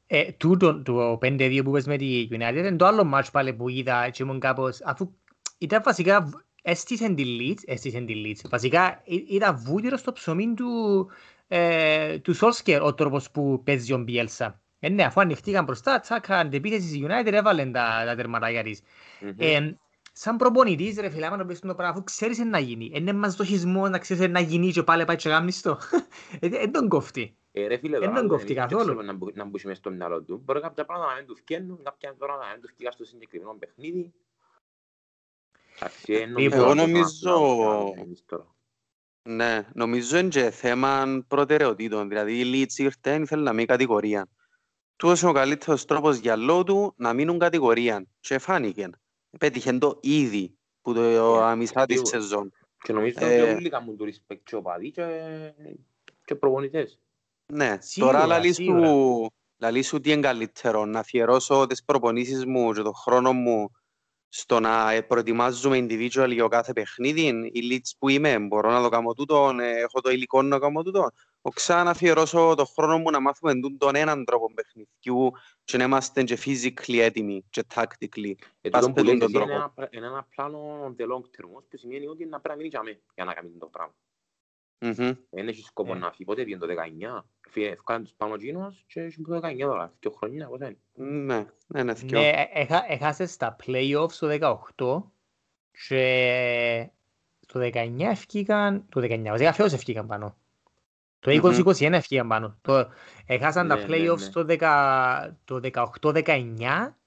Ε, 0.08 0.32
τούτο 0.32 0.82
το 0.82 1.18
5-2 1.22 1.62
που 1.64 1.72
πες 1.72 1.86
με 1.88 1.98
τη 1.98 2.28
United 2.32 2.56
είναι 2.56 2.76
το 2.76 2.86
άλλο 2.86 3.04
μάτς 3.04 3.32
πάλι 3.32 3.54
που 3.54 3.70
είδα 3.70 4.10
και 4.10 4.24
ήμουν 4.24 4.40
κάπως 4.40 4.82
αφού 4.82 5.14
ήταν 5.58 5.82
βασικά 5.86 6.30
β- 6.66 6.70
έστησεν 6.70 7.16
τη 7.16 7.24
Leeds, 7.40 7.62
έστησεν 7.66 8.06
τη 8.06 8.14
Leeds. 8.26 8.50
Βασικά 8.50 9.02
ή- 9.04 9.26
ήταν 9.30 9.58
βούτυρος 9.58 10.00
στο 10.00 10.12
ψωμί 10.12 10.54
του, 10.54 11.10
ε, 11.48 12.20
του 12.20 12.36
Solskjaer 12.38 12.80
ο 12.82 12.94
τρόπος 12.94 13.32
που 13.32 13.62
παίζει 13.64 13.94
ο 13.94 14.06
Bielsa. 14.08 14.54
Ε, 14.80 14.90
ναι, 14.90 15.04
αφού 15.04 15.22
ανοιχτήκαν 15.22 15.64
μπροστά, 15.64 16.00
τσάκα, 16.00 16.38
αντεπίθεση 16.38 16.88
στη 16.88 17.06
United, 17.08 17.32
έβαλαν 17.34 17.72
τα, 17.72 18.04
τα 18.06 18.16
τερματάκια 18.16 18.64
της. 18.64 18.82
Μμμ. 19.22 19.30
Ε, 19.38 19.78
σαν 20.18 20.38
προπονητής 20.38 21.00
ρε 21.00 21.10
φίλε, 21.10 21.26
άμα 21.26 21.38
το 21.38 21.46
πεις 21.46 21.60
το 21.60 21.76
πράγμα, 21.76 21.94
αφού 21.94 22.04
ξέρεις 22.04 22.40
εν 22.40 22.50
να 22.50 22.60
γίνει, 22.60 22.92
είναι 22.94 23.14
μαζοχισμό 23.14 23.88
να 23.90 23.98
ξέρεις 24.00 24.24
εν 24.24 24.32
να 24.32 24.40
γίνει 24.40 24.72
και 24.72 24.84
πάλι 24.84 25.06
πάει 25.06 25.16
και 25.16 25.30
γάμνεις 25.30 25.62
το. 25.62 25.78
Ε, 26.40 26.48
Δεν 26.50 26.72
τον 26.72 26.88
κόφτει. 26.90 27.36
Ε, 27.52 27.68
ρε 27.68 27.78
φίλε, 27.78 28.00
Δεν 28.00 28.08
τώρα, 28.08 28.20
τον 28.20 28.30
κοφτεί 28.30 28.54
δεν 28.54 28.56
καθόλου. 28.64 28.82
ξέρουμε 28.84 29.04
να 29.04 29.14
μπου- 29.14 29.36
να 29.36 29.46
μπούσει 29.46 29.68
μες 29.68 29.78
στο 29.78 29.90
μυαλό 29.92 30.22
του. 30.24 30.42
Μπορεί 30.46 30.62
κάποια 30.62 30.86
πράγματα 30.86 31.10
να 31.12 31.16
μην 31.18 31.26
τους 31.28 31.38
φκαίνουν, 31.40 31.80
κάποια 31.84 32.16
τώρα 32.20 32.36
να 32.36 32.52
μην 32.52 32.62
τους 32.62 32.72
φκεί 32.72 32.88
στο 32.92 33.04
συγκεκριμένο 33.06 33.56
παιχνίδι. 33.60 34.14
Εντάξει, 35.80 36.14
ε, 36.14 36.26
νομίζω 36.26 36.56
Εγώ 36.56 36.66
ότι 36.70 36.78
το 36.80 36.86
νομίζω- 36.86 37.60
κάνουμε 37.70 38.02
εμείς 38.02 38.24
τώρα. 38.26 38.56
Ναι, 39.30 39.68
νομίζω 39.74 40.18
είναι 40.18 40.28
και 40.30 40.50
θέμα 40.50 41.24
προτεραιοτήτων. 41.28 42.08
Δηλαδή 42.10 42.40
η 42.40 42.52
Leeds 42.54 42.78
ήρθε, 42.78 43.16
ήθελε 43.22 43.42
να 43.44 43.54
μείνει 43.54 43.66
κατηγορία. 43.66 44.28
Τούτος 44.96 45.22
είναι 45.22 45.30
ο 45.30 45.34
καλύτερος 45.34 45.86
τρόπος 45.86 46.18
για 46.18 46.36
λόγω 46.36 46.64
του 46.64 46.94
να 46.98 47.14
μείνουν 47.14 47.40
κατηγορία. 47.40 48.06
Και 48.20 48.38
φάνηκε. 48.40 48.90
Πέτυχε 49.40 49.74
το 49.74 49.98
ήδη 50.02 50.58
που 50.82 50.94
το 50.94 51.02
Ε, 51.02 51.56
μισά 51.56 51.86
της 51.86 51.96
σίγουρα. 51.98 52.22
σεζόν. 52.22 52.52
Και 52.84 52.94
νομίζω 52.94 53.14
Ε, 53.20 53.42
ότι 53.42 53.54
όλοι 53.56 53.70
κάνουν 53.70 53.98
το 53.98 54.06
respect 54.06 54.38
και 54.44 54.56
οπαδοί 54.56 54.92
και- 54.92 55.54
και 56.26 56.36
προπονητές. 56.36 57.00
Ναι, 57.54 57.78
Σίγουρα, 57.82 58.14
τώρα 58.14 58.26
λαλείς 58.26 58.56
σίγουρα. 58.56 58.82
του, 58.90 59.32
λαλείς 59.58 59.88
σου 59.88 60.00
τι 60.00 60.12
είναι 60.12 60.22
καλύτερο, 60.22 60.86
να 60.86 61.00
αφιερώσω 61.00 61.66
τις 61.68 61.84
προπονήσεις 61.84 62.46
μου 62.46 62.74
και 62.74 62.82
τον 62.82 62.96
χρόνο 62.96 63.34
μου 63.34 63.72
στο 64.38 64.60
να 64.60 64.92
ε, 64.92 65.02
προετοιμάζουμε 65.02 65.78
individual 65.78 66.30
για 66.32 66.48
κάθε 66.48 66.74
παιχνίδι. 66.74 67.50
Η 67.54 67.62
Leeds 67.72 67.92
που 68.00 68.10
είμαι, 68.10 68.40
μπορώ 68.40 68.72
να 68.72 68.82
το 68.82 68.90
κάνω 68.90 69.14
τούτο, 69.14 69.56
ε, 69.62 69.80
έχω 69.80 70.02
το 70.02 70.10
υλικό 70.10 70.42
να 70.42 70.60
κάνω 70.60 70.84
τούτο. 70.84 71.10
Ο 71.42 71.50
ξανά 71.50 71.90
αφιερώσω 71.90 72.54
τον 72.58 72.66
χρόνο 72.66 72.98
μου 72.98 73.10
να 73.12 73.20
μάθουμε 73.20 73.60
τούν 73.60 73.78
τον 73.78 73.96
έναν 73.96 74.26
τρόπο 74.26 74.54
παιχνιδιού 74.54 75.32
και 75.64 75.78
να 75.78 75.84
είμαστε 75.84 76.24
και 76.24 76.38
physically 76.46 76.98
έτοιμοι 77.00 77.44
και 77.50 77.64
tactically. 77.76 78.34
Ε, 78.62 78.70
Πας 78.70 78.86
τούτο 78.86 78.94
που 78.94 79.06
με 79.06 79.06
τον 79.06 79.06
λέτε 79.06 79.26
είναι 79.26 79.32
τρόπο. 79.34 79.52
ένα 79.52 79.70
πλα- 79.70 79.88
είναι 79.92 80.06
ένα 80.06 80.28
πλάνο 80.36 80.86
on 80.86 81.02
the 81.02 81.06
long 81.06 81.22
term, 81.22 81.46
όμως, 81.46 81.64
που 81.70 81.78
σημαίνει 81.78 82.08
ότι 82.08 82.26
να 82.26 82.40
πρέπει 82.40 82.48
να 82.50 82.56
μείνει 82.56 82.68
για 82.68 82.84
μέ, 82.84 83.02
για 83.16 83.26
να 83.26 83.34
κάνει 83.34 83.50
το 83.60 83.66
πράγμα. 83.68 83.94
Μμμ. 84.80 85.12
Δεν 85.30 85.48
έχεις 85.48 85.66
σκόπο 85.66 85.94
Ναι. 85.94 86.00
να 86.00 86.10
φύγει. 86.12 86.24
Πότε 86.26 86.44
πήγαινε 86.44 86.60
το 86.60 86.68
19. 86.68 87.26
Φύγε- 87.50 87.72
Έφκανε 87.72 88.04
τους 88.04 88.14
πάνω 88.18 88.34
εκείνος 88.34 88.84
και 88.88 89.02
έχεις 89.02 89.22
το 89.28 89.40
19 89.40 89.66
τώρα. 89.68 89.94
Δύο 90.00 90.12
χρόνια, 90.12 90.48
πώς 90.48 90.60
είναι. 90.60 90.78
Ναι, 90.94 91.46
ναι, 91.68 91.84
ναι, 91.84 91.96
θκυο. 91.96 92.20
Ναι, 92.20 92.32
έχα- 92.54 92.86
έχασες 92.88 93.32
στα 93.32 93.56
playoffs 93.66 94.12
το 94.20 94.28
18 94.28 95.12
και 95.88 96.90
το 97.48 97.60
19 97.60 98.10
ευκήκαν, 98.10 98.86
το 98.90 99.02
19, 99.02 99.30
βασικά 99.30 99.54
φέτος 99.54 99.74
ευκήκαν 99.74 100.08
πάνω. 100.08 100.38
Το 101.20 101.32
Μμμ. 101.32 101.40
20-21 101.44 101.94
ευκήκαν 101.94 102.28
πάνω. 102.28 102.58
Το, 102.62 102.90
έχασαν 103.26 103.68
τα 103.68 103.76
Ναι, 103.76 103.82
ναι, 103.86 103.88
playoffs 104.12 104.20
ναι. 104.20 104.30
το 104.30 104.46
10 104.46 105.36
το 105.46 105.60
18-19 105.60 106.98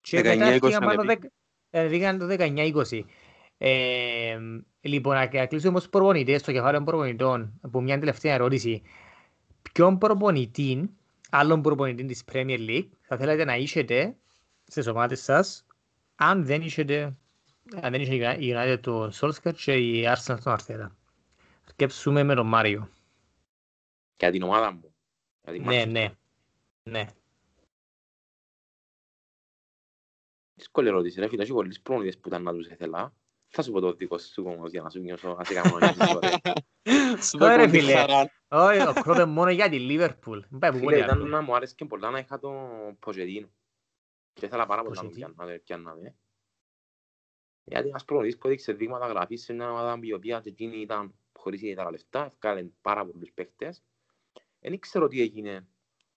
και 0.00 0.16
μετά 0.16 0.30
19-20 0.30 0.40
ευκήκαν 0.54 0.80
πάνω 0.80 1.00
ανέβη. 1.00 1.06
δεκ- 1.06 1.32
ε, 1.70 1.86
βγήκαν 1.86 2.18
το 2.18 2.26
19-20. 2.26 3.04
Ε, 3.66 4.38
λοιπόν, 4.80 5.14
να 5.14 5.28
να 5.32 5.46
κλείσουμε 5.46 5.70
όμως 5.70 5.88
προπονητές 5.88 6.40
στο 6.40 6.52
κεφάλαιο 6.52 6.76
των 6.76 6.84
προπονητών, 6.84 7.58
από 7.60 7.80
μια 7.80 7.98
τελευταία 7.98 8.34
ερώτηση. 8.34 8.82
Ποιον 9.72 9.98
προπονητή, 9.98 10.90
άλλον 11.30 11.62
προπονητή 11.62 12.04
της 12.04 12.24
Premier 12.32 12.58
League, 12.68 12.88
θα 13.00 13.16
θέλατε 13.16 13.44
να 13.44 13.56
είσετε 13.56 14.16
στις 14.64 14.86
ομάδες 14.86 15.22
σας, 15.22 15.66
αν 16.14 16.44
δεν 16.44 16.62
είσετε, 16.62 17.16
αν 17.80 17.90
δεν 17.92 18.00
είχε 18.00 18.14
η 18.38 18.52
United 18.56 18.78
το 18.80 19.10
Solskjaer 19.20 19.54
και 19.54 19.74
η 19.76 20.04
Arsenal 20.06 20.38
τον 20.44 20.56
Arteta. 20.58 20.88
Σκέψουμε 21.64 22.22
με 22.22 22.34
τον 22.34 22.46
Μάριο. 22.46 22.88
Για 24.16 24.30
την 24.30 24.42
ομάδα 24.42 24.72
μου. 24.72 24.94
Για 25.42 25.52
την 25.52 25.62
Ναι, 25.62 25.82
Manchester. 25.82 25.90
ναι. 25.90 26.10
Ναι. 26.82 27.06
Δύσκολη 30.54 30.88
ερώτηση, 30.88 31.20
ρε 31.20 31.28
φίλε. 31.28 31.42
Έχει 31.42 31.52
πολλοί 31.52 31.78
προπονητές 31.82 32.18
που 32.18 32.28
ήταν 32.28 32.42
να 32.42 32.52
τους 32.52 32.66
ήθελα. 32.66 33.12
Θα 33.56 33.62
σου 33.62 33.72
πω 33.72 33.80
το 33.80 33.92
δικό 33.92 34.18
σου 34.18 34.42
όμως 34.46 34.70
για 34.70 34.82
να 34.82 34.90
σου 34.90 35.00
νιώσω 35.00 35.34
να 35.34 35.44
σε 35.44 35.54
κάνω 35.54 35.78
να 35.78 35.92
νιώσεις 35.92 36.14
ωραία. 36.14 36.40
Σου 37.22 37.38
Ωραία, 37.40 37.56
πω 37.66 37.70
τη 37.72 37.78
φίλε. 37.78 37.92
χαρά. 37.92 38.30
Όχι, 38.48 38.86
ο 38.88 38.92
Κρόπε 39.02 39.24
μόνο 39.24 39.50
για 39.50 39.68
τη 39.68 39.86
Liverpool. 39.90 40.40
Δεν 40.48 40.58
πάει 40.58 40.70
που 40.70 40.76
Φίλε, 40.76 40.84
πολύ 40.84 40.98
ήταν 40.98 41.10
άλλο. 41.10 41.26
να 41.26 41.40
μου 41.42 41.54
άρεσε 41.56 41.74
και 41.74 41.84
πολλά 41.84 42.10
να 42.10 42.18
είχα 42.18 42.38
το 42.38 42.50
Ποζετίνο. 42.98 43.48
Και 44.32 44.46
ήθελα 44.46 44.66
πάρα 44.66 44.82
πολύ 44.82 44.94
να 44.96 45.00
τον 45.02 45.10
Pochettino. 45.10 45.14
πιάνω, 45.14 45.34
να 45.36 45.46
τον 45.46 45.60
πιάνναμε. 45.64 46.14
Γιατί 47.64 47.88
ένας 47.88 48.04
προπονητής 48.04 48.38
που 48.38 48.46
έδειξε 48.46 48.72
δείγματα 48.72 49.06
γραφής 49.06 49.42
σε 49.44 49.52
μια 49.52 49.70
ομάδα 49.70 49.98
η 50.02 50.12
οποία 50.12 50.40
και 50.40 50.48
εκείνη 50.48 50.76
ήταν 50.80 51.14
χωρίς 51.38 51.60
ιδιαίτερα 51.62 51.90
λεφτά, 51.90 52.24
έφκαλε 52.24 52.66
πάρα 52.80 53.06
πολλούς 53.06 53.32
παίχτες. 53.32 53.82
Δεν 54.60 54.72
ήξερα 54.72 55.08
τι 55.08 55.20
έγινε. 55.20 55.66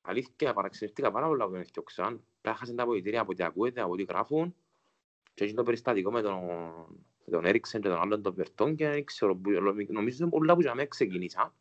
Αλήθεια, 0.02 0.54
παραξενευτήκα 0.54 1.12
πάρα 1.12 1.28
πολλά 1.28 1.46
που 1.46 1.52
τον 1.52 1.60
έφτιαξαν. 1.60 2.24
Πράχασαν 2.42 2.76
τα 2.76 2.84
αποδητήρια 2.84 3.22
από 3.22 3.32
ό,τι 3.32 3.44
ακούεται, 3.44 3.82
από 3.82 3.92
ό,τι 3.92 4.04
γράφουν. 4.04 4.56
Και 5.34 5.44
έγινε 5.44 5.58
το 5.58 5.64
περιστατικό 5.64 6.12
με 6.12 6.22
τον, 6.22 6.40
με 7.28 7.34
τον 7.38 7.46
Έριξεν 7.46 7.82
και 7.82 7.88
τον 7.90 8.00
άλλον 8.02 8.22
τον 8.22 8.34
Βερτόνγκεν 8.34 8.76
και 8.76 8.90
δεν 8.90 9.06
ξέρω, 9.06 9.36
που- 9.36 9.50
νομίζω 9.88 10.18
είναι 10.24 10.30
πολλά 10.32 10.54
που 10.56 10.62
για 10.62 10.76
μένα 10.76 10.88
ξεκίνησα. 10.88 11.54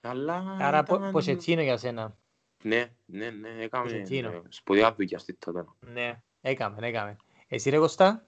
Αλλά 0.00 0.56
Άρα 0.60 0.78
ήταν- 0.78 1.10
Ποτσετίνο 1.10 1.62
για 1.62 1.76
σένα. 1.76 2.16
ναι, 2.62 2.94
ναι, 3.06 3.30
ναι, 3.30 3.48
έκαμε 3.48 3.82
Ποτσετίνο. 3.84 4.30
ε, 4.30 4.42
σπουδαία 4.48 4.94
δουλειά 4.94 5.18
στη 5.18 5.34
τότε. 5.34 5.64
Ναι, 5.80 6.22
έκαμε, 6.40 6.86
έκαμε. 6.88 7.16
Εσύ 7.48 7.70
ρε 7.70 7.78
Κωστά, 7.78 8.26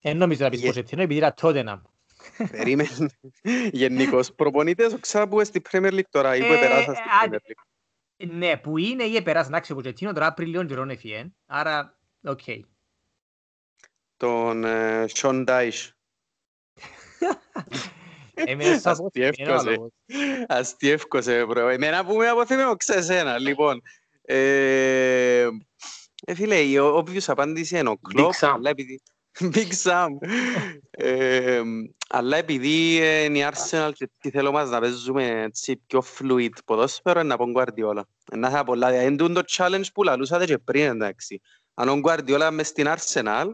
δεν 0.00 0.16
νομίζω 0.16 0.44
να 0.44 0.50
πεις 0.50 0.58
Γε- 0.58 0.66
Ποτσετίνο 0.68 1.02
επειδή 1.02 1.18
ήταν 1.18 1.34
Tottenham. 1.36 1.80
Περίμενε. 2.50 3.08
Γενικώς 3.72 4.32
προπονητές, 4.34 4.92
ο 4.92 4.98
Ξά 4.98 5.28
που 5.28 5.34
είναι 5.34 5.44
στη 5.44 5.62
Premier 5.70 5.92
League 5.92 6.08
τώρα 6.10 6.36
ή 6.36 6.40
που 6.40 6.52
Ε, 6.52 6.56
επεράσαν 6.56 6.94
στη 6.94 7.04
ε, 7.04 7.28
Premier 7.28 7.34
League. 7.34 7.64
Ναι, 8.30 8.56
που 8.56 8.78
είναι 8.78 9.02
ή 9.04 9.16
επεράσει 9.16 9.50
να 9.50 9.62
ο 9.70 9.74
Ποτσετίνο 9.74 10.12
τώρα 10.12 10.32
πριν 10.32 10.48
λίγο 10.48 10.64
καιρό 10.64 10.82
έφυγε. 10.82 11.32
Άρα, 11.46 11.98
οκ. 12.22 12.40
Τον 14.16 14.64
ε, 14.64 15.04
Sean 15.14 15.44
Dyche. 15.48 15.90
Έμεινε 18.34 18.78
σαν 18.78 18.96
πω, 18.96 19.08
είναι 19.12 19.26
Αστιεύκωσε. 19.28 19.68
ο 19.68 19.70
λόγος. 19.70 19.90
Αστιεύκωσε, 20.46 21.44
μπρο. 21.44 21.68
Εμένα 21.68 22.04
που 22.04 22.14
με 22.16 22.28
αποθυμώ, 22.28 22.76
ξέρεις 22.76 23.08
ένα. 23.08 23.38
Λοιπόν, 23.38 23.82
ε, 24.22 25.48
ε, 26.26 26.34
φίλε, 26.34 26.60
η 26.60 26.78
ο- 26.78 26.96
obvious 26.98 27.24
απάντηση 27.26 27.78
είναι 27.78 27.88
ο 27.88 27.96
Κλόπ, 27.96 28.32
Sam. 28.40 28.50
αλλά 28.54 28.70
επειδή... 28.70 29.02
Big 29.54 29.72
Sam. 29.82 30.08
Ε, 30.90 31.62
αλλά 32.08 32.36
επειδή 32.36 32.96
είναι 33.24 33.38
η 33.38 33.46
Arsenal 33.52 33.90
και 33.94 34.10
τι 34.18 34.30
θέλω 34.30 34.52
μας 34.52 34.70
να 34.70 34.80
παίζουμε 34.80 35.42
έτσι 35.42 35.76
πιο 35.86 36.02
fluid 36.18 36.50
ποδόσφαιρο, 36.64 37.20
είναι 37.20 37.28
να 37.28 37.36
πω 37.36 37.44
Guardiola. 37.56 38.00
Να 38.36 38.50
θα 38.50 38.64
πολλά, 38.64 39.02
είναι 39.02 39.16
τούτο 39.16 39.32
το 39.32 39.42
challenge 39.48 39.84
που 39.94 40.02
λαλούσατε 40.02 40.44
και 40.44 40.58
πριν, 40.58 40.82
εντάξει. 40.86 41.40
Αν 41.74 41.88
ο 41.88 42.00
Guardiola 42.04 42.48
μες 42.52 42.66
στην 42.68 42.86
Arsenal, 42.88 43.50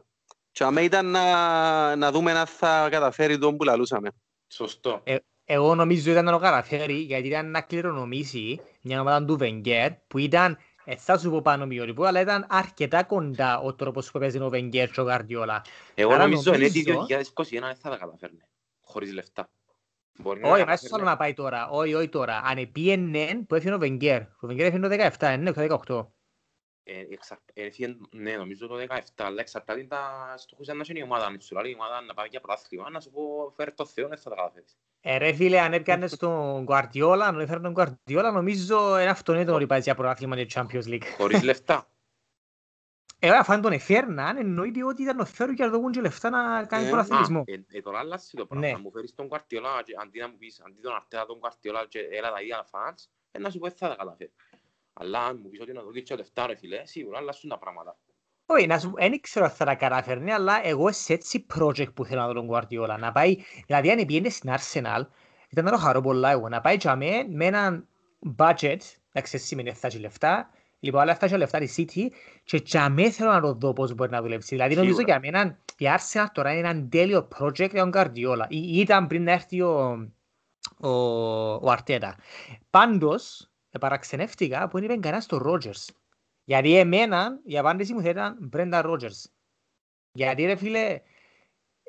και 0.52 0.64
άμα 0.64 0.80
ήταν 0.80 1.06
να, 1.10 1.96
να 1.96 2.10
δούμε 2.10 2.32
αν 2.32 2.46
θα 2.46 2.88
καταφέρει 2.90 3.38
τον 3.38 3.56
που 3.56 3.64
λαλούσαμε. 3.64 4.08
Σωστό. 4.48 5.02
Εγώ 5.44 5.74
νομίζω 5.74 6.10
ήταν 6.10 6.24
να 6.24 6.32
το 6.32 6.38
καταφέρει 6.38 6.94
γιατί 6.94 7.28
ήταν 7.28 7.50
να 7.50 7.60
κληρονομήσει 7.60 8.60
μια 8.82 9.00
ομάδα 9.00 9.24
του 9.24 9.36
Βενγκέρ 9.36 9.92
που 9.92 10.18
ήταν, 10.18 10.58
ε, 10.84 10.96
θα 10.96 11.18
σου 11.18 11.30
πω 11.30 11.40
πάνω 11.42 11.66
μειωρικό, 11.66 12.04
αλλά 12.04 12.20
ήταν 12.20 12.46
αρκετά 12.48 13.02
κοντά 13.04 13.58
ο 13.60 13.74
τρόπος 13.74 14.10
που 14.10 14.18
παίζει 14.18 14.38
ο 14.38 14.48
Βενγκέρ 14.48 14.90
και 14.90 15.00
ο 15.00 15.04
Γαρδιόλα. 15.04 15.64
Εγώ 15.94 16.12
Άρα 16.12 16.22
νομίζω 16.22 16.54
είναι 16.54 16.64
ότι 16.66 16.82
νομίζω- 16.82 17.06
2021 17.06 17.66
δεν 17.66 17.76
θα 17.76 17.90
τα 17.90 17.96
καταφέρνει. 17.96 18.38
Χωρίς 18.80 19.12
λεφτά. 19.12 19.50
Μπορεί 20.18 20.40
να 20.40 20.48
Όχι, 20.50 20.60
τα 20.60 20.66
μα 20.66 20.76
στο 20.76 20.84
καταφέρνει. 20.86 21.10
να 21.10 21.16
πάει 21.16 21.34
τώρα. 21.34 21.68
Όχι, 21.68 21.94
όχι 21.94 22.08
τώρα. 22.08 22.42
Αν 22.44 22.58
επίενε 22.58 23.44
που 23.48 23.54
έφυγε 23.54 23.74
ο 23.74 23.78
Βενγκέρ. 23.78 24.20
Ο 24.22 24.46
Βενγκέρ 24.46 24.66
έφυγε 24.66 24.82
το 24.82 24.88
17, 25.18 25.36
ναι, 25.38 25.52
το 25.52 25.60
18. 25.60 26.06
Ε, 26.84 27.00
εξα- 27.10 27.40
ε, 27.52 27.64
έφυγε- 27.64 27.96
Ναι, 28.10 28.36
νομίζω 28.36 28.66
το 28.66 28.76
17, 28.76 29.24
αλλά 29.24 29.40
εξαρτάται 29.40 29.84
τα 29.84 30.34
στόχους 30.38 30.68
αν 30.68 30.82
είναι 30.88 30.98
η 30.98 31.02
ομάδα. 31.02 31.26
Αν 31.26 31.40
σου 31.40 31.54
λέει 31.60 31.70
η 31.70 31.74
ομάδα 31.74 32.00
να 32.00 32.14
πάει 32.14 32.26
για 32.30 32.40
πρωτάθλημα, 32.40 32.90
να 32.90 33.00
σου 33.00 33.10
πω 33.10 33.52
φέρε 33.56 33.70
το 33.70 33.86
Θεό, 33.86 34.08
δεν 34.08 34.18
θα 34.18 34.30
τα 34.30 34.36
καταφέρεις. 34.36 34.76
Ε, 35.00 35.16
ρε 35.16 35.32
φίλε, 35.32 35.60
αν 35.60 35.72
έπιανες 35.72 36.16
τον 36.16 36.64
Guardiola, 36.68 37.20
αν 37.24 37.40
έφερε 37.40 37.60
τον 37.60 37.74
Guardiola, 37.76 38.30
νομίζω 38.32 39.00
είναι 39.00 39.10
αυτονόητο 39.10 39.54
ότι 39.54 39.66
πάει 39.66 39.80
για 39.80 39.94
πρωτάθλημα 39.94 40.36
και 40.36 40.46
Champions 40.54 40.84
League. 40.86 41.06
Χωρίς 41.16 41.42
λεφτά. 41.42 41.86
Ε, 43.18 43.28
αφού 43.30 43.52
αν 43.52 43.60
τον 43.60 43.72
εφέρναν, 43.72 44.36
εννοείται 44.36 44.84
ότι 44.84 45.02
ήταν 45.02 45.20
ο 45.20 45.24
φέρου 45.24 45.52
και 45.54 45.62
να 45.64 45.70
δώσουν 45.70 45.90
και 45.92 46.00
λεφτά 46.00 46.30
να 46.30 46.64
κάνει 46.64 46.86
Ε, 46.86 46.88
πρωταθλητισμό. 46.88 47.38
Α, 47.40 47.44
ε, 47.46 47.64
ε, 47.70 47.80
τώρα 47.80 47.98
αλλάζει 47.98 48.30
το 48.36 48.46
πράγμα. 48.46 48.66
Ναι. 48.66 48.72
Να 48.72 48.78
μου 48.78 48.90
φέρεις 48.90 49.14
τον 49.14 49.28
Guardiola 49.30 49.82
και 49.84 49.92
αντί 50.02 50.18
να 50.18 50.28
μου 50.28 50.36
πεις, 50.36 50.60
αντί 50.66 50.80
τον 50.80 50.94
Αρτέτα 50.94 51.26
τον 51.26 51.38
Guardiola 51.42 51.84
και 51.88 51.98
έλα 52.10 52.32
τα 52.32 52.40
ίδια 52.42 52.64
φανς, 52.70 53.08
ε, 53.30 53.38
να 53.38 53.50
σου 53.50 53.58
πω 53.58 53.66
δεν 53.68 53.76
θα 53.76 53.88
τα 53.88 53.94
καταφέρεις. 53.94 54.34
Αλλά 54.92 55.24
αν 55.26 55.38
μου 55.42 55.48
πεις 55.48 55.60
ότι 55.60 55.72
να 55.72 55.82
δώσεις 55.82 56.02
και 56.02 56.14
λεφτά 56.14 56.46
ρε 56.46 56.54
φίλε, 56.54 56.86
σίγουρα 56.86 57.18
αλλάζουν 57.18 57.50
τα 57.50 57.58
πράγματα. 57.58 57.96
Όχι, 58.46 58.66
να 58.66 58.78
σου 58.78 58.92
δεν 58.96 59.20
ξέρω 59.20 59.44
αν 59.44 59.50
θα 59.50 59.64
τα 59.64 59.74
καταφέρνει, 59.74 60.32
αλλά 60.32 60.66
εγώ 60.66 60.92
σε 60.92 61.12
έτσι 61.12 61.46
project 61.58 61.94
που 61.94 62.04
θέλω 62.04 62.20
να 62.20 62.26
δω 62.26 62.32
τον 62.32 62.48
Guardiola. 62.50 62.96
Να 62.98 63.12
πάει, 63.12 63.36
δηλαδή 63.66 63.90
αν 63.90 64.06
πήγαινε 64.06 64.28
στην 64.28 64.50
Arsenal, 64.52 65.00
ήταν 65.48 65.64
να 65.64 65.70
το 65.70 65.76
χαρώ 65.76 66.00
πολλά 66.00 66.30
εγώ, 66.30 66.48
να 66.48 66.60
πάει 66.60 66.76
για 66.76 66.96
με, 66.96 67.26
με 67.30 67.44
έναν 67.46 67.88
budget, 68.36 68.78
εντάξει, 69.12 69.36
εσύ 69.36 69.38
σημαίνει 69.38 69.72
θα 69.72 69.86
έχει 69.86 69.98
λεφτά, 69.98 70.50
λοιπόν, 70.80 71.00
αλλά 71.00 71.14
θα 71.16 71.26
έχει 71.26 71.36
λεφτά 71.36 71.58
τη 71.58 71.74
City 71.76 72.14
και 72.44 72.62
για 72.64 72.88
με 72.88 73.10
θέλω 73.10 73.30
να 73.30 73.40
το 73.40 73.52
δω 73.54 73.72
πώς 73.72 73.94
μπορεί 73.94 74.10
να 74.10 74.22
δουλέψει. 74.22 74.54
Δηλαδή 74.54 74.74
νομίζω 74.74 74.94
Σίγουρα. 74.96 75.18
για 75.18 75.30
μένα 75.32 75.58
η 75.78 75.84
Arsenal 75.98 76.26
τώρα 76.32 76.50
είναι 76.50 76.68
έναν 76.68 76.88
τέλειο 76.88 77.28
project 77.38 77.70
για 77.70 77.90
τον 77.90 77.90
Guardiola. 77.94 78.44
Ή- 78.48 78.78
Ήταν 78.80 79.06
πριν 79.06 79.22
να 79.22 79.32
έρθει 79.32 79.60
ο, 79.60 80.08
ο, 80.80 80.88
ο 81.54 81.70
Αρτέτα. 81.70 82.16
Πάντως, 82.70 83.51
παραξενεύτηκα 83.78 84.68
που 84.68 84.80
δεν 84.80 84.84
είπε 84.90 84.96
κανένας 85.00 85.24
στο 85.24 85.42
Rogers. 85.46 85.94
Γιατί 86.44 86.76
εμένα 86.76 87.40
η 87.44 87.58
απάντηση 87.58 87.92
μου 87.92 88.02
θα 88.02 88.08
ήταν 88.08 88.50
Brenda 88.52 88.84
Rogers. 88.84 89.24
Γιατί 90.12 90.44
ρε 90.44 90.56
φίλε, 90.56 91.00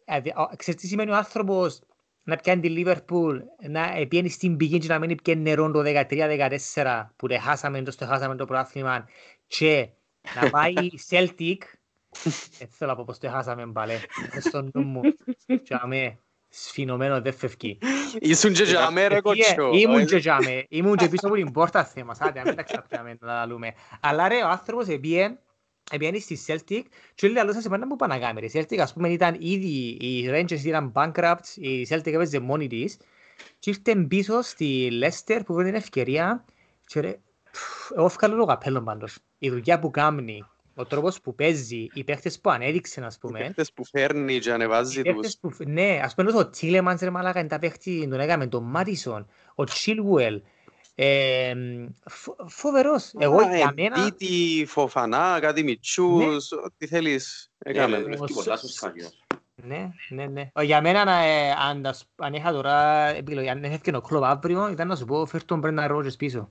δηλαδή, 0.06 0.30
ο- 0.36 0.56
ξέρεις 0.56 0.82
τι 0.82 0.88
σημαίνει 0.88 1.12
ο 1.12 1.16
άνθρωπος 1.16 1.82
να 2.24 2.36
πιάνει 2.36 2.62
τη 2.62 2.70
Λίβερπουλ, 2.70 3.40
να 3.70 3.96
ε, 3.96 4.06
πιένει 4.06 4.30
στην 4.30 4.58
πηγή 4.58 4.78
και 4.78 4.88
να 4.88 5.00
μην 5.00 5.22
πιένει 5.24 5.42
νερό 5.42 5.72
το 5.72 5.82
13-14 5.86 7.10
που 7.16 7.28
δεν 7.28 7.40
χάσαμε, 7.40 7.82
το 7.82 8.06
χάσαμε 8.06 8.36
το 8.36 8.46
πρόθυμα 8.46 9.08
και 9.48 9.90
να 10.42 10.50
πάει 10.50 10.74
η 10.74 11.00
Celtic, 11.10 11.58
δεν 12.58 12.68
θέλω 12.70 12.92
να 12.92 12.96
πω 12.96 13.04
πως 13.04 13.18
το 13.18 13.30
χάσαμε 13.30 13.72
πάλι, 13.72 13.94
στο 14.40 14.62
νου 14.62 14.82
μου, 14.84 15.02
και 15.64 15.78
αμέ, 15.82 16.20
σφινωμένο 16.56 17.22
δεν 17.22 17.34
φεύγει. 17.34 17.78
Ήσουν 18.20 18.54
και 18.54 18.64
τζαμέ 18.64 19.08
ρε 19.08 19.22
κοτσό. 19.22 19.72
Ήμουν 19.74 20.06
και 20.06 20.20
τζαμέ, 20.20 20.66
ήμουν 20.70 20.96
και 20.96 21.08
πίσω 21.10 21.28
από 21.28 21.36
την 21.36 21.52
πόρτα 21.52 21.84
θέμα, 21.86 22.16
άντε, 22.20 22.40
να 22.40 22.46
μην 22.46 22.56
τα 22.56 22.64
ξαπιάμε 22.64 23.18
να 23.20 23.46
λούμε. 23.46 23.74
Αλλά 24.00 24.28
ρε, 24.28 24.44
ο 24.44 24.48
άνθρωπος 24.48 24.88
επίε, 24.88 25.38
επίε 25.92 26.20
στη 26.20 26.40
Celtic 26.48 26.82
και 27.16 27.28
λέει 27.28 27.44
άλλο 27.44 27.54
σας 27.54 27.66
επάνω 27.66 27.88
που 27.88 27.96
πάνε 27.96 28.14
να 28.14 28.20
κάνει. 28.20 28.46
Η 28.46 28.52
Celtic 28.54 28.78
ας 28.78 28.94
πούμε 28.94 29.10
ήταν 29.10 29.36
ήδη, 29.40 29.98
οι 30.00 30.30
Rangers 30.32 30.64
ήταν 30.64 30.92
bankrupt, 30.96 31.48
η 31.56 31.88
Celtic 31.90 32.14
έπαιζε 32.14 32.40
μόνη 32.40 32.68
της 32.68 32.98
και 33.60 33.70
ήρθε 33.70 33.96
πίσω 33.96 34.42
στη 34.42 34.90
Leicester 35.04 35.40
που 35.46 35.54
βρήκε 35.54 35.70
την 35.70 35.80
ευκαιρία 35.80 36.46
και 36.86 37.00
ρε, 37.00 37.20
εγώ 37.96 38.06
έφκαλω 38.06 38.36
το 38.36 38.46
καπέλο 38.46 38.82
πάντως. 38.82 39.18
Η 39.38 39.50
δουλειά 39.50 39.80
που 39.80 39.92
κάνει, 39.92 40.46
ο 40.76 40.86
τρόπος 40.86 41.22
που 41.22 41.36
παίζει, 41.36 41.88
οι 41.94 42.04
παίχτες 42.04 42.40
που 42.40 42.50
ανέδειξε, 42.50 43.02
ας 43.02 43.16
Οι 43.16 43.20
πούμε. 43.20 43.40
παίχτες 43.40 43.74
που 43.74 43.86
φέρνει 43.86 44.40
και 44.40 44.52
ανεβάζει 44.52 45.00
Οι 45.00 45.04
τους. 45.04 45.14
παίχτες 45.14 45.38
που, 45.42 45.52
ναι, 45.70 46.00
ας 46.04 46.16
πούμε 46.16 46.32
ο 46.38 46.48
Τίλεμανς 46.50 47.02
ρε 47.02 47.10
μαλάκα 47.10 47.40
είναι 47.40 47.48
τα 47.48 47.60
παίχτη, 47.60 48.08
τον 48.10 48.20
έκαμε, 48.20 48.48
τον 48.48 48.64
Μάτισον, 48.64 49.28
ο 49.56 49.64
Chilwell, 49.64 50.42
ε, 50.96 51.54
φο- 52.10 52.36
φοβερός. 52.48 53.12
Εγώ 53.18 53.38
Α, 53.38 53.56
για 53.56 53.74
μένα, 53.76 53.98
Ναι. 54.00 54.06
Εμπίτη, 54.06 54.66
Φοφανά, 54.68 55.38
κάτι 55.42 55.64
μητσούς, 55.64 56.52
ό,τι 56.52 56.88
θέλεις. 56.88 57.52
Έκαμε. 57.58 57.98
Ε, 57.98 58.02
Πέφτει 58.02 58.32
Ο 58.32 58.34
πολλά 58.34 58.56
Σ- 58.58 58.60
σωστά 58.62 58.92
κοινός. 58.92 59.20
ναι, 59.56 59.90
ναι, 60.10 60.26
ναι. 60.26 60.50
Ο, 60.54 60.62
Για 60.62 60.82
μένα, 60.82 61.12
ε, 61.12 61.52
αν, 61.52 61.82
τα 61.82 61.94
σ- 61.94 62.08
αν 62.16 62.34
είχα 62.34 62.52
τώρα 62.52 63.06
επιλογή, 63.08 63.50
αν 63.50 63.64
έφευκε 63.64 63.96
ο 63.96 64.02
κλόπ 64.02 64.24
αύριο, 64.24 64.70
ήταν 64.70 64.88
να 64.88 64.96
σου 64.96 65.06
πω, 65.06 65.26
φέρ 65.26 65.44
τον 65.46 65.60
Μπρένταν 65.60 65.88
Ρότζερς 65.88 66.16
πίσω. 66.16 66.50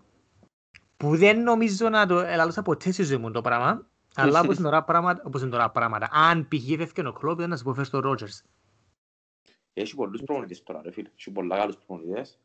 Που 0.97 1.17
δεν 1.17 1.43
νομίζω 1.43 1.89
να 1.89 2.07
το 2.07 2.19
ελαλούσα 2.19 2.63
ποτέ 2.63 2.93
στη 2.93 3.03
ζωή 3.03 3.17
μου 3.17 3.31
το 3.31 3.41
πράγμα, 3.41 3.87
αλλά 4.15 4.41
όπως 4.41 4.55
είναι 4.59 4.65
τώρα 4.65 4.85
πράγματα, 4.85 5.23
όπως 5.27 5.41
είναι 5.43 5.51
τώρα 5.51 5.71
πράγματα. 5.71 6.09
Αν 6.13 6.49
π.χ. 6.49 6.71
έφευκε 6.71 7.07
ο 7.07 7.13
κλόπ, 7.13 7.39
ήταν 7.39 7.51
να 7.51 7.57
σου 7.57 7.65
πω, 7.65 7.75
φέρ 7.75 7.89
τον 7.91 8.01
Ρότζερς. 8.01 8.45
Έχει 9.73 9.95
πολλούς 9.95 10.23
προπονητές 10.23 10.63
τώρα, 10.63 10.83
ρε 10.83 10.91
φίλε. 10.91 11.09
Έχει 11.17 11.31
πολλά 11.31 11.57
καλούς 11.57 11.77
προπονητές. 11.77 12.39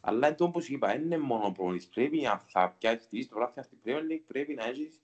Αλλά 0.00 0.26
είναι 0.26 0.36
το 0.36 0.44
όπως 0.44 0.68
είπα, 0.68 0.94
είναι 0.94 1.18
μόνο 1.18 1.46
ο 1.46 1.52
προπονητής. 1.52 1.88
Πρέπει 1.88 2.26
αν 2.26 2.38
θα 2.46 2.70
πιάσεις 2.78 3.28
το 3.28 3.34
βράδυ 3.34 3.62
στη 3.62 3.78
Premier 3.84 4.12
League, 4.12 4.22
πρέπει 4.26 4.54
να 4.54 4.64
έχεις 4.64 5.00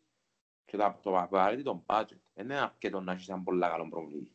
και 0.65 0.77
το, 0.77 0.99
το 1.03 1.19
απαραίτητο 1.19 1.83
budget. 1.87 2.21
Δεν 2.35 2.45
είναι 2.45 2.61
αρκετό 2.61 3.01
να 3.01 3.13
έχεις 3.13 3.29
έναν 3.29 3.43
πολλά 3.45 3.69
καλό 3.69 3.89
προπονητή. 3.89 4.33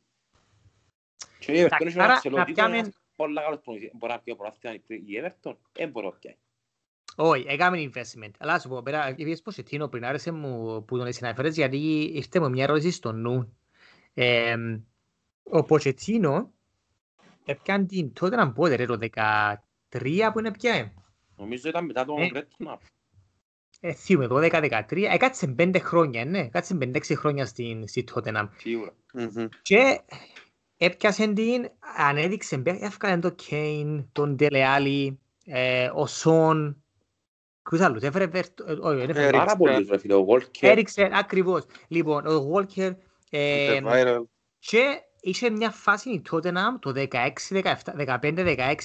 Και 1.39 1.51
η 1.51 1.63
Everton 1.65 1.85
έχει 1.85 1.99
άρα 1.99 2.03
ένα 2.03 2.13
να 2.13 2.19
ξελό 2.19 2.37
τίτλο, 2.37 2.53
πιάμε- 2.53 2.77
ένας 2.77 2.93
πολλά 3.15 3.41
καλός 3.41 3.59
προπονητής. 3.59 3.91
Μπορεί 3.93 4.13
να 4.13 4.19
πιει 4.19 4.33
ο 4.37 4.41
πρωτάθλημα 4.41 4.75
η 4.87 5.21
Everton, 5.21 5.55
δεν 5.71 5.89
μπορεί 5.89 6.05
να 6.05 6.11
πιάει. 6.11 6.35
Όχι, 7.15 7.45
έκαμε 7.47 7.89
investment. 7.91 8.31
Αλλά 8.37 8.59
σου 8.59 8.69
πω, 8.69 8.81
πέρα, 8.81 9.13
είπες 9.15 9.41
Ποσετίνο 9.41 9.87
πριν 9.87 10.05
άρεσε 10.05 10.31
μου 10.31 10.85
που 10.85 10.97
τον 10.97 11.13
συναφέρες 11.13 11.55
γιατί 11.55 12.11
ήρθε 12.13 12.39
μου 12.39 12.49
μια 12.49 12.63
ερώτηση 12.63 12.91
στο 12.91 13.11
νου. 13.11 13.57
Ε, 14.13 14.55
ο 15.43 15.63
Ποτσετίνο 15.63 16.51
έπιαν 17.45 17.87
την 17.87 18.13
τότε 18.13 18.35
να 18.35 18.51
πω 18.51 18.67
ρε 18.67 18.85
το 18.85 18.97
13 19.01 19.55
που 20.33 20.39
είναι 20.39 20.51
πια. 20.51 20.93
Νομίζω 21.37 21.69
ήταν 21.69 21.85
μετά 21.85 22.05
τον 22.05 22.17
Ε. 22.21 22.29
Redknapp. 22.33 22.77
Ε, 23.79 23.93
θύμαι, 23.93 24.27
12-13. 24.29 25.03
Έκατσε 25.11 25.55
5 25.57 25.79
χρόνια, 25.79 26.25
ναι. 26.25 26.39
Έκατσε 26.39 26.77
5-6 26.81 27.15
χρόνια 27.15 27.45
στην, 27.45 27.87
στη 27.87 28.03
Tottenham. 28.13 28.47
Σίγουρα. 28.57 28.95
Μμμ. 29.13 29.47
Και 29.61 30.01
έπιασε 30.77 31.33
την, 31.33 31.69
ανέδειξε, 31.97 32.61
έφκανε 32.65 33.19
τον 33.21 33.35
Κέιν, 33.35 34.09
τον 34.11 34.37
Τελεάλη, 34.37 35.19
ε, 35.45 35.89
ο 35.93 36.07
Σον, 36.07 36.82
Ποιος 37.69 37.81
άλλους, 37.81 38.03
έφερε 38.03 38.25
Βέρτ- 38.25 38.59
ε, 38.59 38.71
όχι, 38.71 38.95
δεν 38.99 39.09
έφερε 39.09 39.25
Έριξε. 39.25 39.45
Πάρα 39.45 39.55
πολλούς, 39.55 39.87
ρε 39.89 39.97
φίλε. 39.97 40.13
Ο 40.13 40.25
Walker. 40.29 40.47
Έριξε, 40.59 41.09
ακριβώς. 41.13 41.63
Λοιπόν, 41.87 42.25
ο 42.27 42.51
Walker 42.53 42.91
ε, 43.29 43.79
The 43.79 43.83
viral. 43.83 44.21
και 44.59 45.01
είχε 45.21 45.49
μια 45.49 45.69
φάση 45.71 46.09
η 46.09 46.21
Tottenham 46.31 46.79
το 46.79 46.93
16-17, 46.95 47.73
15-16, 48.19 48.75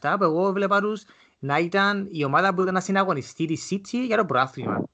16-17 0.00 0.14
που 0.18 0.24
εγώ 0.24 0.52
βλέπα 0.52 0.80
τους 0.80 1.04
να 1.38 1.58
ήταν 1.58 2.08
η 2.10 2.24
ομάδα 2.24 2.54
που 2.54 2.62
ήταν 2.62 2.74
να 2.74 2.80
συναγωνιστεί 2.80 3.46
τη 3.46 3.56
City 3.70 4.06
για 4.06 4.16
το 4.16 4.24
προάθλημα. 4.24 4.84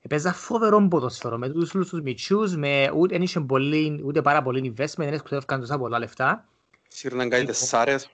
Έπαιζα 0.00 0.32
φοβερό 0.32 0.86
ποδοσφαίρο 0.88 1.38
με 1.38 1.48
τους 1.48 1.74
όλους 1.74 1.88
τους 1.88 2.00
μητσούς, 2.00 2.56
με 2.56 2.90
ούτε, 2.94 3.14
δεν 3.14 3.22
είχε 3.22 3.40
πολύ, 3.40 4.00
ούτε 4.04 4.22
πάρα 4.22 4.42
πολύ 4.42 4.74
investment, 4.76 4.94
δεν 4.96 5.12
εξοδεύκαν 5.12 5.60
τόσα 5.60 5.78
πολλά 5.78 5.98
λεφτά. 5.98 6.48
Σύρναν 6.88 7.28
κάτι 7.28 7.44
τεσσάρες. 7.44 8.10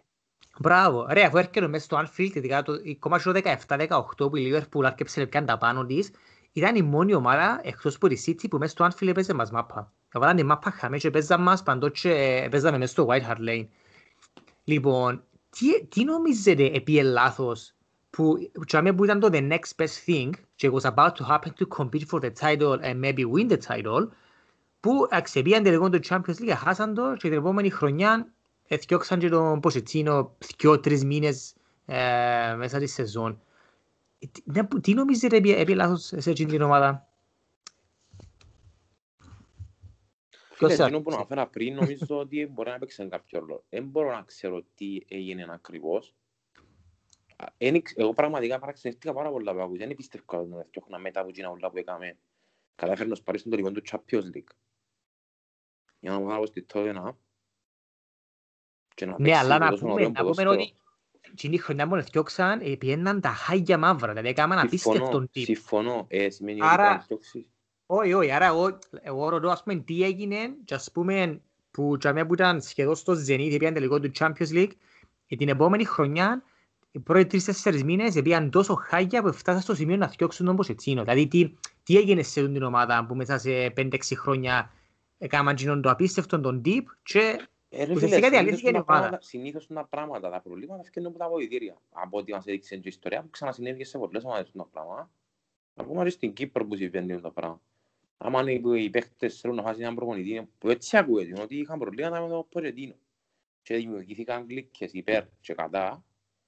Μπράβο. 0.61 1.07
Ρε, 1.11 1.25
αφού 1.25 1.37
έρχεται 1.37 1.69
μέσα 1.69 1.85
στο 1.85 1.99
Anfield, 1.99 2.31
ειδικά 2.35 2.63
το 2.63 2.73
ακόμα 2.97 3.19
στο 3.19 3.33
17-18 3.67 3.99
που 4.17 4.37
η 4.37 4.53
Liverpool 4.53 4.85
άρκεψε 4.85 5.21
να 5.21 5.27
πιάνει 5.27 5.47
τα 5.47 5.59
πάνω 5.59 5.87
της, 5.87 6.11
ήταν 6.53 6.77
η 6.77 6.83
μόνη 6.83 7.15
ομάδα 7.15 7.61
εκτός 7.63 7.95
από 7.95 8.09
τη 8.09 8.23
City 8.27 8.49
που 8.51 8.59
μέσα 8.59 8.71
στο 8.71 8.87
Anfield 8.87 9.09
έπαιζε 9.09 9.35
μας 9.35 9.51
μάπα. 9.51 9.93
Έβαλαν 10.15 10.37
τη 10.37 10.43
μάπα 10.43 10.71
χαμές 10.71 11.01
και 11.01 11.11
παίζαν 11.11 11.43
μας 11.43 11.63
παντός 11.63 12.01
και 12.01 12.49
παίζαμε 12.51 12.79
μέσα 12.79 12.93
στο 12.93 13.07
White 13.11 13.31
Hart 13.31 13.49
Lane. 13.49 13.67
Λοιπόν, 14.65 15.23
τι, 15.51 15.87
τι 15.87 16.05
νομίζετε 16.05 16.65
επί 16.65 17.03
λάθος 17.03 17.75
που, 18.11 18.35
που, 18.53 18.95
που 18.95 19.05
ήταν 19.05 19.21
το 19.21 19.29
the 19.33 19.49
next 19.49 19.83
best 19.85 20.07
thing 20.07 20.31
και 20.55 20.71
was 20.73 20.91
about 20.91 21.13
to 21.13 21.25
happen 21.29 21.53
to 21.59 21.67
compete 21.79 22.07
for 22.11 22.21
the 22.21 22.31
title 22.41 22.79
and 22.83 23.01
maybe 23.01 23.25
win 23.25 23.49
the 23.49 23.59
title 23.69 24.09
που 24.81 25.07
αξεπίαν 25.11 25.63
τελικόν 25.63 25.91
το 25.91 25.99
Champions 26.09 26.41
League, 26.41 26.55
χάσαν 26.57 26.95
το 26.95 27.15
και 27.17 27.29
την 27.29 27.39
επόμενη 27.39 27.71
χρονιά 27.71 28.33
εθιώξαν 28.69 29.19
και 29.19 29.29
τον 29.29 29.61
Ποσετσίνο 29.61 30.37
δυο-τρεις 30.59 31.05
μήνες 31.05 31.55
ε, 31.87 32.55
μέσα 32.57 32.77
στη 32.77 32.87
σεζόν. 32.87 33.43
Ε, 34.19 34.27
τι- 34.27 34.43
ναι, 34.45 34.65
που- 34.67 34.81
Τι 34.81 34.95
νομίζετε 34.95 35.37
επί, 35.37 35.53
επί 35.55 35.75
λάθος 35.75 36.13
σε 36.17 36.31
εκείνη 36.31 36.51
την 36.51 36.63
ομάδα; 36.63 37.09
Φίλε, 40.51 40.75
Ποιος 40.75 40.79
εκείνο 40.87 41.01
που 41.03 41.11
άρχισε; 41.11 41.17
αναφέρα 41.17 41.47
πριν, 41.49 41.75
νομίζω 41.75 42.19
ότι 42.19 42.47
μπορεί 42.47 42.71
να 42.71 42.79
παίξει 42.79 43.09
κάποιο 43.09 43.39
ρόλο. 43.39 43.65
Δεν 43.69 43.85
μπορώ 43.85 44.11
να 44.11 44.23
ξέρω 44.23 44.63
τι 44.75 44.99
έγινε 45.09 45.47
ακριβώς. 45.51 46.15
Α, 47.37 47.47
εν 47.59 47.75
ήξ- 47.75 47.99
Εγώ 47.99 48.13
πραγματικά 48.13 48.59
παραξενεύτηκα 48.59 49.13
πάρα 49.13 49.31
πολλά 49.31 49.53
που 49.55 49.61
άκουσα. 49.61 49.87
Δεν 49.87 49.97
πίστευα 49.97 50.25
ότι 50.39 50.49
να 50.51 50.65
φτιάχνα 50.65 50.99
μετά 50.99 51.21
από 51.21 51.29
εκείνα 51.29 51.51
όλα 51.51 51.71
που 51.71 51.79
έκαμε. 51.79 52.19
Κατάφερε 52.75 53.09
να 53.09 53.15
σπάρει 53.15 53.39
στον 53.39 53.51
τελικό 53.51 53.71
του 53.73 53.83
Champions 53.91 54.37
League. 54.37 54.53
Για 56.01 56.11
να 56.11 56.19
μου 56.19 56.27
κάνω 56.29 56.47
στη 56.47 56.67
Tottenham. 56.73 57.11
Και 58.99 59.07
να 59.07 59.15
Ναι, 59.19 59.25
παίξει 59.25 59.41
αλλά 59.41 59.59
να 59.59 59.69
τόσο 59.71 59.81
πούμε, 59.81 59.93
ωραίο 59.93 60.07
να 60.07 60.13
πούμε 60.13 60.23
ποδόσφαιρο. 60.23 60.51
ότι 60.51 60.73
εκείνη 61.31 61.55
η 61.55 61.59
χρονιά 61.59 61.89
που 61.89 61.95
εθιώξαν 61.95 62.61
ε, 62.63 62.77
πιέναν 62.77 63.21
τα 63.21 63.29
χάγια 63.29 63.79
μαύρα, 63.79 64.09
δηλαδή 64.09 64.29
έκαναν 64.29 64.59
απίστευτον 64.59 65.01
Συμφωνώ, 65.07 65.27
τύπο. 65.33 65.45
συμφωνώ. 65.47 66.05
Ε, 66.09 66.31
σημαίνει 66.31 66.61
ότι 66.61 66.71
Άρα- 66.71 66.77
πρέπει 66.83 66.95
να 66.97 67.01
φτιάξεις. 67.03 67.49
Όχι, 67.87 68.13
όχι, 68.13 68.31
άρα 68.31 68.47
εγώ, 68.47 68.79
εγώ 69.03 69.29
ρωτώ 69.29 69.49
ας 69.49 69.63
πούμε 69.63 69.77
τι 69.79 70.03
έγινε 70.03 70.37
και 70.65 70.75
ας 70.75 70.91
πούμε 70.93 71.41
που, 71.71 71.97
τζαμιά 71.99 72.27
που 72.27 72.35
ήταν 72.35 72.61
σχεδόν 72.61 72.95
στο 72.97 73.13
Zenit, 73.13 73.57
πήγαν 73.59 73.75
τελικό 73.75 74.01
του 74.01 74.11
Champions 74.19 74.53
League 74.53 74.71
και 75.27 75.37
την 75.37 75.49
επόμενη 75.49 75.85
χρονιά, 75.85 76.43
οι 76.91 76.99
πρώτοι 76.99 77.27
τρεις-τέσσερις 77.27 77.85
μήνες 77.85 78.15
πήγαν 78.23 78.51
τόσο 78.51 78.75
χάγια 78.75 79.23
που 79.23 79.33
φτάσαν 79.33 79.61
στο 79.63 79.75
σημείο 79.75 79.97
να 79.97 80.09
φτιάξουν 80.09 80.47
τον 80.47 80.57
Ποσετσίνο. 80.57 81.03
Δηλαδή 81.03 81.27
τι, 81.27 81.53
τι 81.83 81.97
έγινε 81.97 82.23
σε 82.23 82.41
αυτήν 82.41 82.55
την 82.55 82.63
ομάδα 82.63 83.05
που 83.07 83.15
μέσα 83.15 83.39
σε 83.39 83.73
5-6 83.77 83.97
χρόνια 84.17 84.71
έκαναν 85.19 85.53
εκείνον 85.53 85.83
το 85.83 85.91
απίστευτο 85.91 86.41
τον 86.41 86.63
τύπ 86.63 86.89
και 87.03 87.19
Ε, 87.19 87.23
ρε 87.33 87.37
Ουσιαστικά 87.71 88.15
φίλε, 88.17 88.29
διαλύθηκε 88.29 88.55
η 88.55 88.57
συνήθως 88.57 88.73
τα 88.73 88.79
ομάδα. 88.79 88.85
πράγματα- 88.85 89.21
Συνήθως 89.27 89.67
τα 89.67 89.87
πράγματα, 89.87 90.31
τα 90.31 90.41
προβλήματα 90.41 90.83
φτιάχνουν 90.83 91.07
από 91.15 91.23
τα 91.25 91.29
βοηθήρια. 91.31 91.81
Από 91.91 92.19
ό,τι 92.19 92.33
μας 92.33 92.47
έδειξε 92.47 92.75
και 92.77 92.83
η 92.85 92.89
ιστορία 92.89 93.23
που 93.23 93.31
ξανασυνέβηκε 93.31 93.85
σε 93.85 93.99
πολλές 93.99 94.25
ομάδες 94.25 94.53
το 94.53 94.69
πράγμα. 94.73 95.11
Ακόμα 95.75 96.05
και 96.05 96.11
στην 96.11 96.33
Κύπρο 96.33 96.67
που 96.67 96.77
συμβαίνει 96.77 97.21
το 97.21 97.31
πράγμα. 97.31 97.63
Άμα 98.19 98.41
είναι 98.51 98.61
που 98.61 98.73
οι 98.73 98.91
παίχτες 98.91 99.41
θέλουν 99.41 99.57
να 99.57 99.63
χάσουν 99.63 99.83
έναν 99.83 99.95
προπονητή, 99.95 100.49
που 100.59 100.69
έτσι 100.71 100.97
ακούγεται, 100.97 101.41
ότι 101.41 101.57
είχαν 101.57 101.79
προβλήματα 101.79 102.21
με 102.23 102.29
το 102.29 102.47
Ποτσετίνο. 102.51 102.95
Και 103.63 103.77
δημιουργήθηκαν 103.77 104.47
κλίκες 104.47 104.93
υπέρ 104.93 105.25
και 105.41 105.55
κατά, 105.55 106.05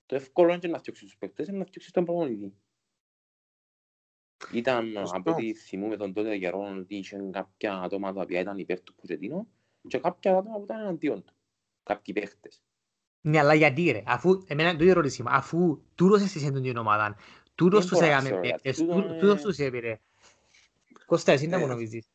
το 0.07 0.15
εύκολο 0.15 0.49
είναι 0.51 0.59
και 0.59 0.69
να 0.69 0.79
φτιάξεις 0.79 1.05
τους 1.05 1.17
παίχτες, 1.17 1.47
είναι 1.49 1.59
να 1.59 1.65
φτιάξεις 1.65 1.93
τον 1.93 2.05
προπονητή. 2.05 2.55
Ήταν, 4.53 4.93
Σωστό. 4.99 5.17
από 5.17 5.31
ό,τι 5.31 5.55
θυμούμε 5.55 5.97
τον 5.97 6.13
τότε 6.13 6.39
καιρό, 6.39 6.75
ότι 6.79 6.97
είχε 6.97 7.29
κάποια 7.33 7.81
άτομα 7.81 8.13
τα 8.13 8.21
οποία 8.23 8.41
ήταν 8.41 8.59
υπέρ 8.59 8.81
του 8.83 8.95
Ποτσετίνο 8.95 9.47
και 9.89 9.99
κάποια 9.99 10.37
άτομα 10.37 10.57
που 10.57 10.65
ήταν 10.65 10.81
εναντίον 10.81 11.25
του. 11.25 11.33
Κάποιοι 11.83 12.15
παίχτες. 12.15 12.63
Ναι, 13.21 13.39
αλλά 13.39 13.55
γιατί 13.55 13.91
ρε, 13.91 14.03
αφού, 14.07 14.43
εμένα 14.47 14.77
το 14.77 14.85
ερώτηση 14.85 15.23
μου, 15.23 15.29
αφού 15.31 15.83
τούτος 15.95 16.23
εσύ 16.23 16.53
την 16.53 16.77
ομάδα, 16.77 17.17
τούτος 17.55 17.81
Δεν 17.81 17.89
τους 17.89 17.99
μπορώ 17.99 18.07
να 18.11 18.13
έκαμε 18.13 18.29
ξέρω, 18.29 18.41
παίκτες, 18.41 18.77
τούτο 18.77 18.93
τού- 18.95 19.05
είναι- 19.05 19.19
τούτος 19.19 19.41
τους 19.43 19.59
έπαιρε. 19.59 20.01
Κώστα, 21.07 21.33
εσύ 21.33 21.47
να 21.47 21.59
μου 21.59 21.65
Ε, 21.65 21.69
νομίζεις. 21.69 22.07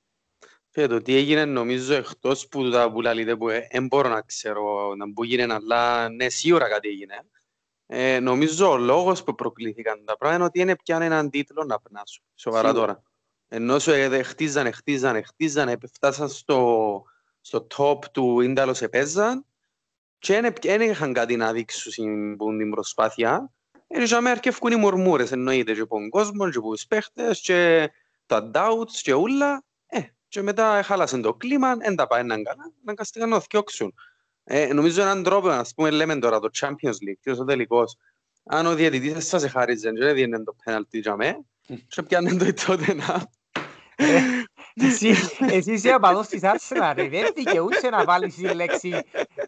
Και 0.70 0.88
το 0.88 1.02
τι 1.02 1.16
έγινε 1.16 1.46
νομίζω 1.46 1.94
εκτός 1.94 2.48
που 2.48 2.70
τα 2.70 2.92
που 2.92 3.02
λαλείτε 3.02 3.36
που 3.36 3.48
δεν 3.48 3.88
μπορώ 3.88 4.10
να 4.10 4.22
ξέρω 4.22 4.94
να 4.96 5.14
που 5.14 5.24
έγινε 5.24 5.54
αλλά 5.54 6.10
ναι 6.10 6.30
σίγουρα 6.30 6.70
κάτι 6.70 6.88
έγινε. 6.88 7.14
Ε, 7.88 8.20
νομίζω 8.20 8.72
ο 8.72 8.78
λόγος 8.78 9.24
που 9.24 9.36
προκλήθηκαν 9.36 10.06
τα 10.06 10.18
πράγματα 10.18 10.36
είναι 10.38 10.46
ότι 10.46 10.60
είναι 10.60 10.76
πια 10.84 10.98
έναν 11.02 11.30
τίτλο 11.30 11.64
να 11.64 11.80
περνάσουν. 11.80 12.24
Σοβαρά 12.36 12.68
Σίγουρα. 12.68 12.86
τώρα. 12.86 13.04
Ενώ 13.48 13.80
σου 13.80 13.92
ε, 13.92 14.24
χτίζανε, 14.24 14.72
χτίζανε, 14.72 15.22
χτίζανε, 15.22 15.78
φτάσαν 15.94 16.30
στο, 16.30 17.04
στο 17.46 17.68
top 17.78 18.06
του 18.12 18.40
Ίνταλος 18.40 18.82
επέζαν 18.82 19.46
και 20.20 20.54
δεν 20.62 20.82
είχαν 20.82 21.14
κάτι 21.14 21.36
να 21.36 21.52
δείξουν 21.52 22.36
που 22.36 22.58
την 22.58 22.70
προσπάθεια. 22.70 23.52
Έτσι 23.88 24.22
με 24.22 24.30
αρκεύκουν 24.30 24.72
οι 24.72 24.76
μορμούρες, 24.76 25.32
εννοείται 25.32 25.74
και 25.74 25.80
από 25.80 25.96
τον 25.96 26.10
κόσμος 26.10 26.52
και 26.52 26.58
από 26.58 26.72
τους 26.72 26.86
παίχτες 26.86 27.42
και 27.42 27.92
τα 28.26 28.52
doubts 28.54 28.92
και 29.02 29.14
ούλα. 29.14 29.64
Ε, 29.88 30.00
και 30.28 30.42
μετά 30.42 30.82
χάλασαν 30.84 31.22
το 31.22 31.34
κλίμα, 31.34 31.76
δεν 31.76 31.96
τα 31.96 32.08
πάει 32.08 32.20
έναν 32.20 32.44
καλά, 32.44 32.72
αναγκαστήκαν 32.82 33.30
να 33.30 33.40
θυκιώξουν. 33.40 33.94
Ε, 34.44 34.74
νομίζω 34.74 35.02
έναν 35.02 35.24
τρόπο, 35.24 35.50
ας 35.50 35.74
πούμε, 35.74 35.90
λέμε 35.90 36.20
τώρα 36.20 36.40
το 36.40 36.50
Champions 36.60 37.08
League, 37.08 37.20
και 37.22 37.32
ο 37.32 37.46
τελικός, 37.46 37.98
αν 38.44 38.66
ο 38.66 38.76
διαιτητής 38.76 39.28
σας 39.28 39.44
εχάριζε 39.44 39.92
και 39.92 40.00
δεν 40.00 40.14
διένε 40.14 40.44
το 40.44 40.56
πέναλτι 40.64 41.00
για 41.00 41.16
μέ, 41.16 41.46
και 41.88 42.04
πιάνε 42.04 42.38
το 42.38 42.54
τότε 42.66 42.94
να... 42.94 43.30
Εσύ, 44.82 45.14
εσύ 45.40 45.72
είσαι 45.72 45.90
απαδός 45.90 46.28
της 46.28 46.42
Arsenal, 46.44 46.94
ρε. 46.96 47.10
Δεν 47.10 47.32
δικαιούσε 47.36 47.90
να 47.90 48.04
βάλεις 48.04 48.36
τη 48.36 48.54
λέξη 48.54 48.90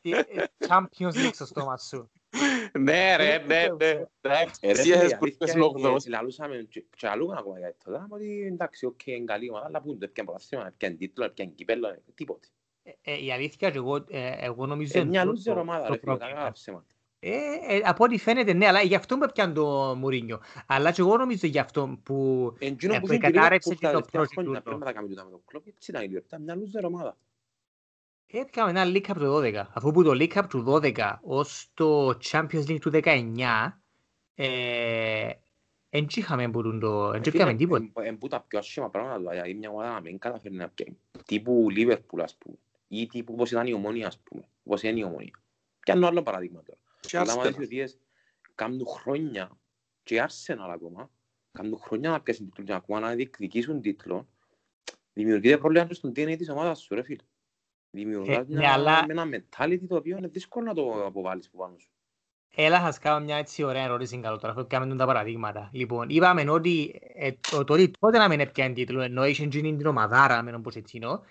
ε, 0.01 0.21
Champions 0.67 1.13
League 1.13 1.34
στο 1.34 1.45
στόμα 1.45 1.78
σου. 1.78 2.11
Ναι 2.80 3.15
ρε, 3.15 3.38
ναι, 3.38 3.65
ναι. 3.78 4.05
Εσύ 4.59 4.91
έχεις 4.91 5.17
που 5.17 5.28
είπες 5.28 5.55
λόγδος. 5.55 6.07
Λαλούσαμε 6.07 6.67
και 6.69 7.07
αλλού 7.07 7.34
ακόμα 7.38 7.57
για 7.57 7.67
αυτό. 7.67 7.91
Δάμε 7.91 8.07
ότι 8.09 8.49
εντάξει, 8.51 8.86
οκ, 8.86 9.07
είναι 9.07 9.25
καλή 9.25 9.49
ομάδα, 9.49 9.65
αλλά 9.65 9.82
πού 9.82 9.97
δεν 9.97 10.11
πιάνε 10.11 10.30
πρωταθλήμα, 10.30 10.73
πιάνε 10.78 10.95
τίτλο, 10.95 11.30
πιάνε 11.30 11.51
κυπέλλο, 11.51 11.97
τίποτε. 12.15 12.47
Ε, 13.01 13.23
η 13.23 13.32
αλήθεια 13.32 13.69
και 13.69 13.78
εγώ, 13.78 13.95
ε, 13.95 14.32
εγώ 14.39 14.65
νομίζω... 14.65 14.99
Είναι 14.99 15.09
μια 15.09 15.23
λούζερ 15.25 15.57
ομάδα, 17.24 17.39
ρε 17.41 17.57
φίλε, 17.57 17.63
καλά 17.63 17.63
ψέματα. 17.63 17.72
Ε, 17.72 17.76
ε, 17.76 17.82
από 17.84 18.03
ό,τι 18.03 18.18
φαίνεται, 18.18 18.53
ναι, 18.53 18.68
αλλά 18.68 18.82
γι' 18.82 18.95
αυτό 18.95 19.18
με 19.18 19.28
πιάνε 19.34 19.53
το 19.53 19.95
Μουρίνιο. 19.97 20.41
Αλλά 20.65 20.91
και 20.91 21.01
εγώ 21.01 21.18
νομίζω 21.18 21.47
γι' 21.47 21.59
αυτό 21.59 21.99
που 22.03 22.53
Εντζίνο 22.59 22.99
που 22.99 23.18
κατάρρευσε 23.20 23.76
και 23.76 23.88
το 23.88 24.05
project 24.11 24.20
project 24.20 24.28
του. 24.36 24.43
του. 24.43 24.61
Πρέπει 24.63 24.84
να 24.84 24.91
κάνουμε 24.91 25.13
τούτα 25.13 25.24
με 25.24 25.32
το 25.32 25.41
κλόπ, 25.45 25.68
έτσι 25.68 25.91
ήταν 25.91 26.03
η 26.03 26.07
Λιόρτα, 26.07 26.39
μια 26.39 26.55
λούζερ 26.55 26.86
ομάδα. 26.86 27.18
Έπιαμε 28.28 28.70
ένα 28.70 28.84
League 28.86 29.11
Cup 29.11 29.15
του 29.18 29.36
12. 29.36 29.63
Αφού 29.74 29.91
που 29.91 30.03
το 30.03 30.11
League 30.11 30.34
Cup 30.34 30.45
του 30.49 30.63
12 30.68 31.15
ως 31.22 31.70
το 31.74 32.18
Champions 32.32 32.65
League 32.68 32.80
του 32.80 32.91
19 32.93 33.72
ε, 34.36 35.30
εν 35.89 36.07
είχαμε 36.15 36.49
που 36.49 36.61
τον 36.61 36.80
το... 36.80 37.11
Εν 37.11 37.22
είχαμε 37.26 37.53
τίποτα. 37.53 37.86
Εν 37.93 38.18
που 38.18 38.28
τα 38.28 38.41
πιο 38.41 38.59
άσχημα 38.59 38.89
πράγματα, 38.89 39.18
δηλαδή 39.18 39.53
μια 39.53 39.70
ομάδα 39.70 39.91
να 39.91 40.01
μην 40.01 40.18
καταφέρει 40.18 40.55
να 40.55 40.70
πιάνει. 40.70 40.97
Τύπου 41.26 41.70
Λίβερπουλ, 41.70 42.22
ας 42.22 42.36
πούμε. 42.36 42.57
Ή 42.88 43.07
τύπου 43.07 43.34
όπως 43.34 43.51
ήταν 43.51 43.68
η 43.68 43.74
Ομόνια, 43.74 44.07
ας 44.07 44.18
πούμε. 44.18 44.47
Όπως 44.63 44.84
είναι 44.84 44.99
η 44.99 45.03
Ομόνια. 45.03 45.39
Και 45.84 45.91
άλλο 45.91 46.07
άλλο 46.07 46.22
παράδειγμα 46.22 46.63
τώρα. 46.63 46.80
Και 46.99 47.17
Αλλά 47.17 47.31
άμα 47.31 47.41
Arsenal. 47.41 47.45
δεις 47.55 47.65
ότι 47.65 47.75
είναι- 47.75 47.89
κάνουν 48.55 48.85
χρόνια 48.87 49.57
και 50.03 50.15
η 50.15 50.21
Arsenal 50.27 50.69
ακόμα, 50.73 51.09
κάνουν 51.51 51.77
χρόνια 51.79 52.09
να 52.09 52.21
πιάσουν 52.21 52.45
τίτλο 52.45 52.63
και 52.65 52.73
ακόμα 52.73 52.99
να 52.99 53.13
διεκδικήσουν 53.15 53.81
τίτλο, 53.81 54.27
δημιουργείται 55.13 55.57
πρόβλημα 55.57 55.85
και 55.85 55.93
στον 55.93 56.09
DNA 56.11 56.35
της 56.37 56.49
ομάδας 56.49 56.79
σου, 56.81 56.95
ρε 56.95 57.03
φίλε. 57.03 57.23
Δημιουργάς 57.89 58.37
Ε, 58.37 58.43
ναι, 58.47 58.57
μια- 58.57 58.73
αλλά- 58.73 59.05
με 59.07 59.13
ένα 59.21 59.25
mentality 59.25 59.81
το 59.87 59.95
οποίο 59.95 60.17
είναι 60.17 60.27
δύσκολο 60.27 60.65
να 60.65 60.73
το 60.73 61.05
αποβάλεις 61.05 61.47
από 61.47 61.57
πάνω 61.57 61.77
σου. 61.77 61.89
Έλα 62.55 62.79
σας 62.79 62.99
κάνω 62.99 63.25
μια 63.25 63.37
έτσι 63.37 63.63
ωραία 63.63 63.83
ερώτηση 63.83 64.19
καλό 64.19 64.37
τώρα, 64.37 64.53
αφού 64.53 64.67
κάνουμε 64.67 64.95
τα 64.95 65.05
παραδείγματα. 65.05 65.69
Λοιπόν, 65.73 66.09
είπαμε 66.09 66.49
ότι 66.49 66.99
ε, 67.15 67.31
το, 67.51 67.63
το 67.63 67.73
ότι 67.73 67.91
τότε 67.99 68.17
να 68.17 68.27
μην 68.27 68.39
έπιανε 68.39 68.73
τίτλο, 68.73 69.01
ενώ 69.01 69.25
είχε 69.25 69.45
γίνει 69.45 69.77
την 69.77 69.85
ομαδάρα 69.85 70.41
με 70.43 70.51
τον 70.51 70.61
Ποσετσίνο, 70.61 71.23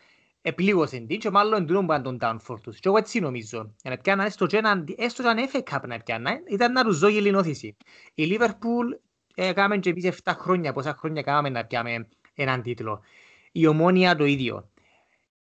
επλήγωσε 0.46 0.98
την 0.98 1.18
και 1.18 1.30
μάλλον 1.30 1.62
εντύνον 1.62 1.86
που 1.86 1.92
ήταν 1.92 2.02
τον 2.02 2.18
downfall 2.20 2.60
τους. 2.62 2.78
Και 2.78 2.88
εγώ 2.88 2.96
έτσι 2.96 3.20
νομίζω. 3.20 3.74
Για 3.82 3.90
να 3.90 3.96
πιάνε 3.96 4.24
έστω 4.24 4.46
και 4.46 4.56
έναν, 4.56 4.84
έστω 4.96 5.22
και 5.22 5.28
έναν 5.28 5.48
FA 5.52 5.62
Cup 5.70 5.80
να 5.86 5.98
πιάνε, 5.98 6.42
ήταν 6.48 6.72
να 6.72 6.84
τους 6.84 6.98
δώσει 6.98 7.20
λινόθηση. 7.20 7.76
Η 8.14 8.24
Liverpool 8.30 8.98
έκαμε 9.34 9.78
και 9.78 9.90
εμείς 9.90 10.20
7 10.24 10.32
χρόνια, 10.38 10.72
πόσα 10.72 10.94
χρόνια 10.94 11.22
κάναμε 11.22 11.48
να 11.48 11.64
πιάμε 11.64 12.08
έναν 12.34 12.62
τίτλο. 12.62 13.00
Η 13.52 13.66
Ομόνια 13.66 14.16
το 14.16 14.24
ίδιο. 14.24 14.70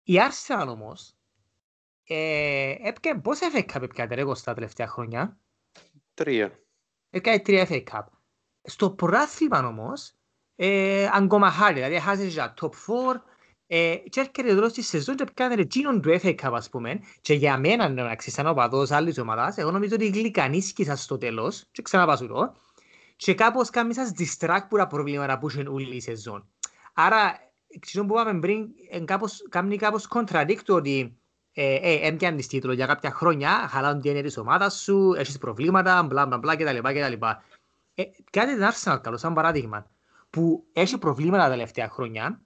Η 0.04 0.14
Arsenal 0.16 0.68
όμως, 0.68 1.14
ε, 2.08 2.76
έπιανε, 2.82 3.20
πόσα 3.22 3.52
FA 3.54 3.60
Cup 3.74 3.82
έπιανε 3.82 4.16
ρε 4.16 4.24
Κώστα 4.24 4.46
τα 4.46 4.54
τελευταία 4.54 4.88
χρόνια; 4.88 5.38
Τρία. 6.14 6.60
Έκανε 7.10 7.40
τρία 7.40 7.68
FA 7.70 7.84
Cup. 7.92 8.04
Στο 8.62 8.92
πρωτάθλημα 8.92 9.68
όμως, 9.68 10.14
ε, 10.56 11.08
αγκομαχάρι, 11.12 11.74
δηλαδή 11.74 12.00
χάσε 12.00 12.26
για 12.26 12.54
top 12.62 12.70
4 12.70 13.36
ε, 13.68 13.96
και 14.10 14.20
έρχεται 14.20 14.50
εδώ 14.50 14.70
στη 14.70 14.82
σεζόν 14.82 15.16
και 15.16 15.26
έκανε 15.30 15.54
εκείνον 15.62 16.02
του 16.02 16.20
FA 16.22 16.36
Cup 16.36 16.52
ας 16.54 16.70
πούμε 16.70 17.00
και 17.22 17.34
για 17.34 17.58
μένα 17.58 17.90
να 17.90 18.16
σαν 18.20 18.48
οπαδός 18.48 18.92
άλλης 18.92 19.18
ομάδας, 19.18 19.58
εγώ 19.58 19.72
νομίζω 19.72 19.96
ότι 19.96 20.08
γλυκανίσκησα 20.08 20.96
στο 20.96 21.18
τέλος 21.18 21.66
και 21.72 21.82
ξαναπάσου 21.82 22.28
το 22.28 22.56
και 23.16 23.34
κάπως 23.34 23.70
κάνει 23.70 23.94
σας 23.94 24.12
distract 24.18 24.66
που 24.70 24.78
τα 24.78 24.88
προβλήματα 24.88 25.38
που 25.40 25.50
είχαν 25.50 25.68
όλη 25.68 25.96
η 25.96 26.02
σεζόν. 26.02 26.48
Άρα, 26.94 27.40
ξέρω 27.80 28.06
που 28.06 28.20
είπαμε 28.20 28.40
πριν, 28.40 28.68
εν 28.90 29.06
κάπως, 29.06 29.44
κάνει 29.50 29.78
κάπως 29.78 30.08
contradict 30.10 30.66
ότι 30.68 31.18
ε, 31.54 31.76
ε, 31.76 32.08
έμπιανες 32.08 32.48
τίτλο 32.48 32.74
για 32.74 32.86
κάποια 32.86 33.12
χρόνια, 33.12 33.68
χαλάουν 33.70 34.00
την 34.00 34.10
έννοια 34.10 34.24
της 34.24 34.38
ομάδας 34.38 34.82
σου, 34.82 35.14
έχεις 35.18 35.38
προβλήματα, 35.38 36.04
μπλα 36.04 36.26
μπλα 36.26 36.38
μπλα 36.38 36.56
κτλ. 36.56 36.78
κτλ. 36.78 37.26
Ε, 37.94 38.04
κάτι 38.32 38.54
την 38.54 38.64
Arsenal 38.64 39.00
καλό, 39.02 39.18
σαν 39.18 39.34
παράδειγμα, 39.34 39.88
που 40.30 40.66
έχει 40.74 40.98
προβλήματα 40.98 41.44
τα 41.44 41.50
τελευταία 41.50 41.90
χρόνια, 41.90 42.42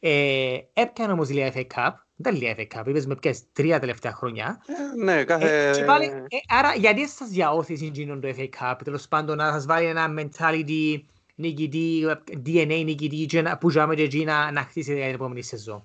ε, 0.00 0.58
έπιανε 0.72 1.12
όμως 1.12 1.30
λίγα 1.30 1.52
FA 1.54 1.66
Cup, 1.74 1.90
δεν 2.16 2.34
λίγα 2.34 2.54
FA 2.58 2.66
Cup, 2.78 2.86
είπες 2.86 3.06
με 3.06 3.16
ποιες 3.16 3.42
τρία 3.52 3.80
τελευταία 3.80 4.12
χρόνια, 4.12 4.62
Ε, 4.66 5.02
Ναι, 5.04 5.24
κάθε... 5.24 5.68
ε, 5.70 5.74
και 5.74 5.84
πάλι, 5.84 6.04
ε, 6.06 6.36
άρα 6.48 6.74
γιατί 6.74 7.08
σας 7.08 7.28
διαώθησε 7.28 7.84
εκείνον 7.84 8.20
το 8.20 8.28
FA 8.36 8.48
Cup, 8.60 8.74
τέλος 8.84 9.08
πάντων 9.08 9.36
να 9.36 9.52
σας 9.52 9.66
βάλει 9.66 9.86
ένα 9.86 10.06
mentality 10.18 11.00
νικητή, 11.34 12.06
DNA 12.46 12.82
νικητή 12.84 13.26
και 13.26 13.42
να- 13.42 13.58
που 13.58 13.70
ζάμε 13.70 13.94
και 13.94 14.02
εκεί 14.02 14.24
να, 14.24 14.50
να 14.50 14.60
χτίσετε 14.62 14.96
για 14.96 15.04
την 15.06 15.14
επόμενη 15.14 15.42
σεζόν. 15.42 15.82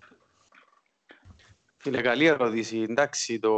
Φίλε, 1.78 2.02
καλή 2.02 2.26
ερώτηση. 2.26 2.86
Εντάξει, 2.90 3.40
το 3.40 3.54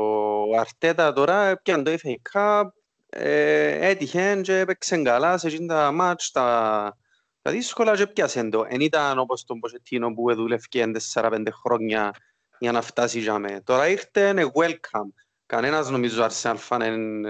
Αρτέτα 0.60 1.14
τώρα 1.14 1.58
πιάνε 1.64 1.84
το 1.84 1.92
FA 1.92 2.16
Cup, 2.34 2.64
ε, 3.10 3.88
έτυχε 3.90 4.40
και 4.44 4.58
έπαιξε 4.60 4.98
καλά 5.02 5.38
σε 5.38 5.48
εκείνα 5.48 5.76
τα 5.76 5.92
μάτς, 5.92 6.32
τα, 6.32 6.98
τα 7.48 7.54
δύσκολα 7.54 7.96
και 7.96 8.08
πιάσε 8.08 8.50
το. 8.50 8.66
Εν 8.68 8.82
ήταν 8.82 9.20
όπως 9.20 9.46
τον 9.46 9.60
Ποσετίνο 9.60 10.14
που 10.14 10.36
δούλευκε 10.36 10.92
4-5 11.14 11.46
χρόνια 11.52 12.14
για 12.60 12.72
να 12.72 12.82
φτάσει 12.82 13.20
για 13.20 13.40
με. 13.40 13.62
Τώρα 13.64 13.88
ήρθε 13.88 14.28
είναι 14.28 14.52
welcome. 14.54 15.12
Κανένας 15.46 15.90
νομίζω 15.90 16.28
Arsenal 16.30 16.56
fan 16.70 16.80
εν, 16.82 17.26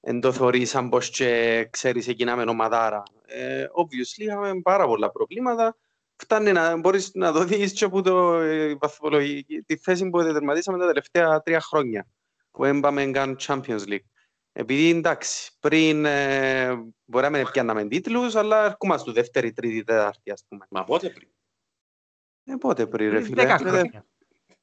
εν 0.00 0.20
το 0.20 0.32
θωρεί 0.32 0.64
σαν 0.64 0.88
πως 0.88 1.10
και 1.10 1.68
ξέρεις 1.70 2.08
εκείνα 2.08 2.36
με 2.36 2.42
ομαδάρα. 2.42 3.02
Ε, 3.26 3.64
obviously 3.64 4.22
είχαμε 4.22 4.60
πάρα 4.60 4.86
πολλά 4.86 5.10
προβλήματα 5.10 5.76
φτάνει 6.16 6.52
να 6.52 6.76
μπορείς 6.76 7.10
να 7.14 7.32
το 7.32 7.44
δεις 7.44 7.72
και 7.72 7.84
από 7.84 8.02
το, 8.02 8.34
ε, 8.34 8.74
βαθμολογική- 8.74 9.62
τη 9.66 9.76
θέση 9.76 10.10
που 10.10 10.22
τερματίσαμε 10.22 10.78
τα 10.78 10.86
τελευταία 10.86 11.40
τρία 11.40 11.60
χρόνια 11.60 12.06
που 12.50 12.62
δεν 12.62 12.80
πάμε 12.80 13.04
καν 13.06 13.36
Champions 13.40 13.84
League. 13.88 14.08
Επειδή 14.52 14.90
εντάξει, 14.90 15.52
πριν 15.60 16.04
ε, 16.04 16.70
μπορεί 17.04 17.24
να 17.24 17.30
μην 17.30 17.46
πιάναμε 17.52 17.84
τίτλους, 17.84 18.34
αλλά 18.34 18.64
ερχόμαστε 18.64 19.02
στο 19.02 19.12
δεύτερη, 19.12 19.52
τρίτη, 19.52 19.84
τέταρτη 19.84 20.30
ας 20.30 20.44
πούμε. 20.48 20.66
Μα 20.70 20.84
πότε 20.84 21.10
πριν. 21.10 21.28
Ε, 22.44 22.54
πότε 22.60 22.86
πριν 22.86 23.10
ρε 23.10 23.20
Πριν 23.20 23.26
φίλε. 23.26 23.42
10 23.42 23.56
Και 23.56 23.64
δε- 23.64 23.70
χρόνια. 23.70 24.04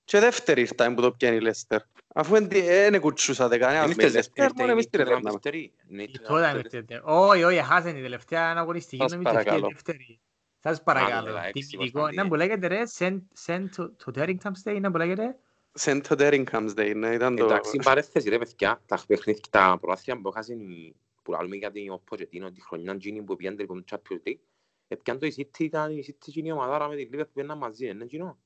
Και 0.03 0.19
δεύτερη 0.19 0.61
ήρθαμε 0.61 0.95
που 0.95 1.01
το 1.01 1.11
πιάνει 1.11 1.35
η 1.35 1.39
Λέστερ. 1.39 1.79
Αφού 2.13 2.47
δεν 2.47 2.99
κουτσούσατε 3.01 3.57
κανένας 3.57 3.83
Εμείς 3.83 3.95
με 3.95 4.03
τις 4.03 4.13
Λέστερ, 4.13 4.33
δεύτερες 4.35 4.51
μόνο 4.59 4.71
εμείς 4.71 4.89
την 4.89 4.99
ήταν 4.99 5.11
έπαιρναμε. 5.11 5.31
δεύτερη. 5.41 5.73
Ναι, 5.87 6.01
Η 6.03 6.11
ήταν 6.13 6.25
τότε 6.27 6.41
δεύτερη. 6.41 6.85
είμαστε- 6.89 7.01
Όχι, 7.03 7.43
όχι, 7.43 7.57
χάσανε 7.63 7.99
η 7.99 8.01
τελευταία 8.01 8.53
αγωνιστική, 8.57 9.01
Σας 9.01 9.11
νομίζω 9.11 9.29
αυτή 9.29 9.41
η 9.41 9.43
παρακαλώ. 9.43 9.71
δεύτερη. 9.73 10.19
Σας 10.59 10.83
παρακαλώ. 10.83 11.33
16 11.33 11.51
Τιμητικό. 11.69 11.99
πώς 12.01 12.09
Να 12.13 12.21
πάει, 12.21 12.27
που 12.29 12.35
λέγεται 12.35 12.67
ρε, 12.67 12.85
Σεν 12.85 13.69
το 13.97 14.11
Derrington 14.15 14.51
Day, 14.63 14.79
να 14.81 14.91
που 14.91 14.97
λέγεται. 14.97 15.35
Σεν 15.73 16.01
το 16.01 16.15
Derringham's 16.19 16.73
Day, 16.75 16.93
ναι, 16.95 17.13
ήταν 17.13 17.35
το... 17.35 17.45
Εντάξει, 17.45 17.79
παρέθεση 17.83 18.29
ρε 18.29 18.37
παιδιά, 18.37 18.81
τα 18.85 18.99
παιχνίδια, 19.07 19.41
τα 19.49 19.77
προάθλια 19.81 20.21
που 20.21 20.27
έχασαν 20.27 20.59
οι- 20.59 20.95
που 21.23 21.31
λαλούμε 21.31 21.55
για 21.55 21.71
την 21.71 21.99
Ποτσετίνο, 22.03 22.51
τη 22.51 22.61
χρονιά 22.61 22.91
εκείνη 22.91 23.21
που 23.23 23.35
πήγαν 23.35 23.55
τελικόν 23.55 23.83
το 23.83 23.97
Champions 24.01 24.27
League, 24.29 24.39
έπιαν 24.87 25.19
το 25.19 25.25
η 25.25 25.33
City, 25.37 25.59
ήταν 25.59 25.91
η 25.97 26.03
City 26.07 26.27
εκείνη 26.27 26.47
η 26.47 26.51
ομαδάρα 26.51 26.87
με 26.87 26.95
την 26.95 27.09
Liverpool 27.13 27.23
που 27.25 27.31
πήγαιναν 27.33 27.57
μαζί, 27.57 27.87
είναι 27.87 28.03
εκείνο. 28.03 28.37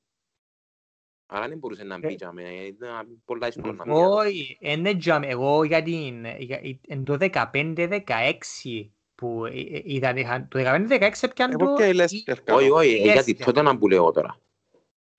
Άρα 1.34 1.48
δεν 1.48 1.58
μπορούσε 1.58 1.84
να 1.84 1.98
μπει 2.00 2.08
Ε. 2.08 2.12
για 2.12 2.32
μένα, 2.32 2.66
ήταν 2.66 3.22
πολλά 3.26 3.48
δύσκολο 3.48 3.74
να 3.74 3.84
μπει. 3.84 3.92
Όχι, 3.92 4.58
είναι 4.60 4.96
τζαμ, 4.96 5.24
εγώ 5.24 5.64
για 5.64 5.84
την, 5.84 6.26
για- 6.38 6.62
εν 6.88 7.04
το 7.04 7.18
15-16 7.20 8.90
που 9.16 9.46
ε, 9.46 9.50
ε, 9.60 9.82
ήταν, 9.86 10.18
είχαν- 10.18 10.48
το 10.50 10.60
15-16 10.60 11.12
έπιαν 11.22 11.52
Εγώ 11.52 11.66
το... 11.66 11.74
και 11.76 11.88
η 11.88 11.94
Λέστερ 11.94 12.34
Όχι, 12.38 12.44
κάνω. 12.44 12.76
όχι, 12.76 12.94
ε, 12.96 13.00
Yes, 13.00 13.14
γιατί 13.14 13.36
yeah. 13.40 13.44
τότε 13.46 13.62
να 13.62 13.78
που 13.78 13.88
λέω 13.88 14.12
τώρα. 14.12 14.38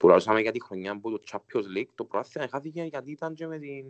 Που 0.03 0.09
λαλούσαμε 0.09 0.41
για 0.41 0.53
τη 0.53 0.63
χρονιά 0.63 1.01
που 1.01 1.11
το 1.11 1.21
Champions 1.31 1.79
League, 1.79 1.89
το 1.95 2.05
προάθλημα 2.05 2.49
χάθηκε 2.51 2.83
γιατί 2.83 3.11
ήταν 3.11 3.35
και 3.35 3.47
με 3.47 3.59
την... 3.59 3.85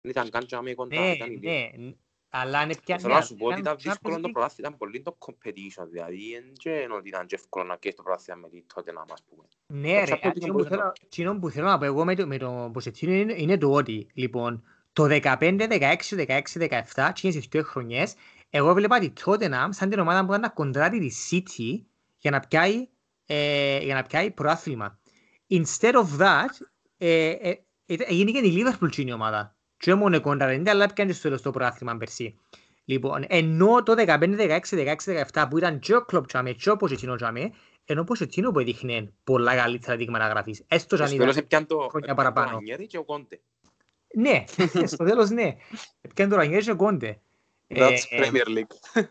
Δεν 0.00 0.10
ήταν 0.10 0.30
καν 0.30 0.44
και 0.46 0.56
με 0.62 0.74
κοντά, 0.74 1.00
Ναι, 1.00 1.10
ήταν 1.12 1.30
η 1.32 1.40
Liverpool. 1.42 1.78
ναι, 1.78 1.92
αλλά 2.28 2.58
αν 2.58 2.70
έπιαν... 2.70 3.00
Θέλω 3.00 3.14
να 3.14 3.20
σου 3.20 3.34
πω 3.34 3.46
ότι 3.46 3.60
ήταν 3.60 3.74
Champions 3.74 3.82
δύσκολο 3.82 4.20
το 4.20 4.28
League, 4.28 4.32
πρωτάθλημα, 4.32 4.68
ήταν 4.68 4.78
πολύ 4.78 5.02
το 5.02 5.16
competition, 5.26 5.84
δηλαδή 5.90 6.32
δεν 6.34 6.52
και 6.52 6.70
είναι 6.70 6.94
ότι 6.94 7.08
ήταν 7.08 7.26
και 7.26 7.34
εύκολο 7.34 7.64
να 7.64 7.76
πιέσεις 7.78 7.96
το 7.98 8.02
πρωτάθλημα 8.04 8.40
με 8.40 8.48
τη 8.48 8.62
τότε 8.74 8.92
να 8.92 9.04
μας 9.08 9.22
πούμε. 9.28 9.44
Ναι 9.66 10.04
Το 10.04 10.04
ρε, 10.14 10.18
Champions 10.22 10.26
League 10.26 10.36
εκείνο 10.36 10.52
μπορούσε 10.52 10.68
που 10.68 10.74
να- 10.74 10.80
θέλω- 10.82 10.92
εκείνο 11.04 11.38
που 11.38 11.50
θέλω 11.50 11.66
να 11.66 11.78
πω 11.78 11.84
εγώ 11.84 12.04
με 12.04 12.14
το, 12.14 12.26
με 12.26 12.36
το 12.38 12.70
Ποτσετίνο 12.72 13.12
είναι, 13.12 13.34
είναι 13.36 13.58
το 13.58 13.72
ότι, 13.72 14.06
λοιπόν, 14.14 14.64
το 14.92 15.04
15, 15.04 15.66
16, 15.68 16.16
16, 16.16 16.42
17, 16.94 17.06
εκείνες 17.08 17.34
τις 17.36 17.46
δύο 17.50 17.62
χρονιές, 17.62 18.14
εγώ 18.50 18.74
βλέπα 18.74 18.98
τη 18.98 19.12
Tottenham 19.24 19.68
σαν 19.70 19.88
την 19.90 19.98
ομάδα 19.98 20.20
που 20.20 20.26
ήταν 20.28 20.40
να 20.40 20.48
κοντράρει 20.48 20.98
τη 20.98 21.10
City 21.30 21.84
για 22.16 22.30
να 22.30 22.40
πιάει, 22.40 22.88
ε, 23.26 23.78
για 23.78 23.94
να 23.94 24.02
πιάει 24.02 24.30
προάθλημα. 24.30 25.00
Instead 25.52 25.94
of 25.94 26.06
that, 26.18 26.50
ε, 26.96 27.30
ε, 27.30 27.50
ε, 27.86 27.94
έγινε 27.98 28.30
και 28.30 28.38
η 28.38 28.64
Liverpool 28.64 28.86
εκείνη 28.86 29.10
η 29.10 29.12
ομάδα. 29.12 29.56
και 29.76 29.90
έμονε 29.90 30.18
κοντά 30.18 30.46
90, 30.46 30.68
αλλά 30.68 30.84
έπιανε 30.84 31.12
στο 31.12 31.22
τέλος 31.22 31.42
το 31.42 31.50
πρωτάθλημα 31.50 31.96
πέρσι. 31.96 32.38
Λοιπόν, 32.84 33.24
ενώ 33.28 33.82
το 33.82 33.94
15, 33.96 34.36
16, 34.36 34.94
16, 35.04 35.24
17 35.32 35.46
που 35.50 35.58
ήταν 35.58 35.78
και 35.78 35.94
ο 35.94 36.04
Κλόπ 36.04 36.26
τσάμε 36.26 36.52
και 36.52 36.70
ο 36.70 36.76
Ποτσετίνο 36.76 37.16
τσάμε, 37.16 37.52
ενώ 37.84 38.00
ο 38.00 38.04
Ποτσετίνο 38.04 38.50
που 38.50 38.58
έδειχνε 38.58 39.12
πολλά 39.24 39.56
καλύτερα 39.56 39.96
δείγματα 39.96 40.28
γραφής. 40.28 40.64
Έστω 40.68 40.96
και 40.96 41.02
αν 41.02 41.08
Στο 41.08 41.16
ήταν 41.16 41.26
τέλος 41.28 41.42
έπιαν 41.42 41.66
το 41.66 41.76
χρόνια 41.76 42.10
έπιαν 42.10 42.16
το 42.16 42.22
παραπάνω. 42.22 42.50
Ρανιέρι 42.50 42.86
και 42.86 42.98
ο 42.98 43.04
Κόντε. 43.04 43.40
Ναι, 44.14 44.44
στο 44.92 45.04
τέλος 45.04 45.30
ναι. 45.30 45.56
Έπιανε 46.00 46.30
το 46.30 46.36
Ρανιέρη 46.36 46.64
και 46.64 46.70
ο 46.70 46.76
Κόντε. 46.76 47.20
That's 47.68 47.98
Ε, 48.10 48.20
Premier 48.20 48.46
League. 48.46 49.02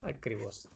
Ακριβώς. 0.00 0.68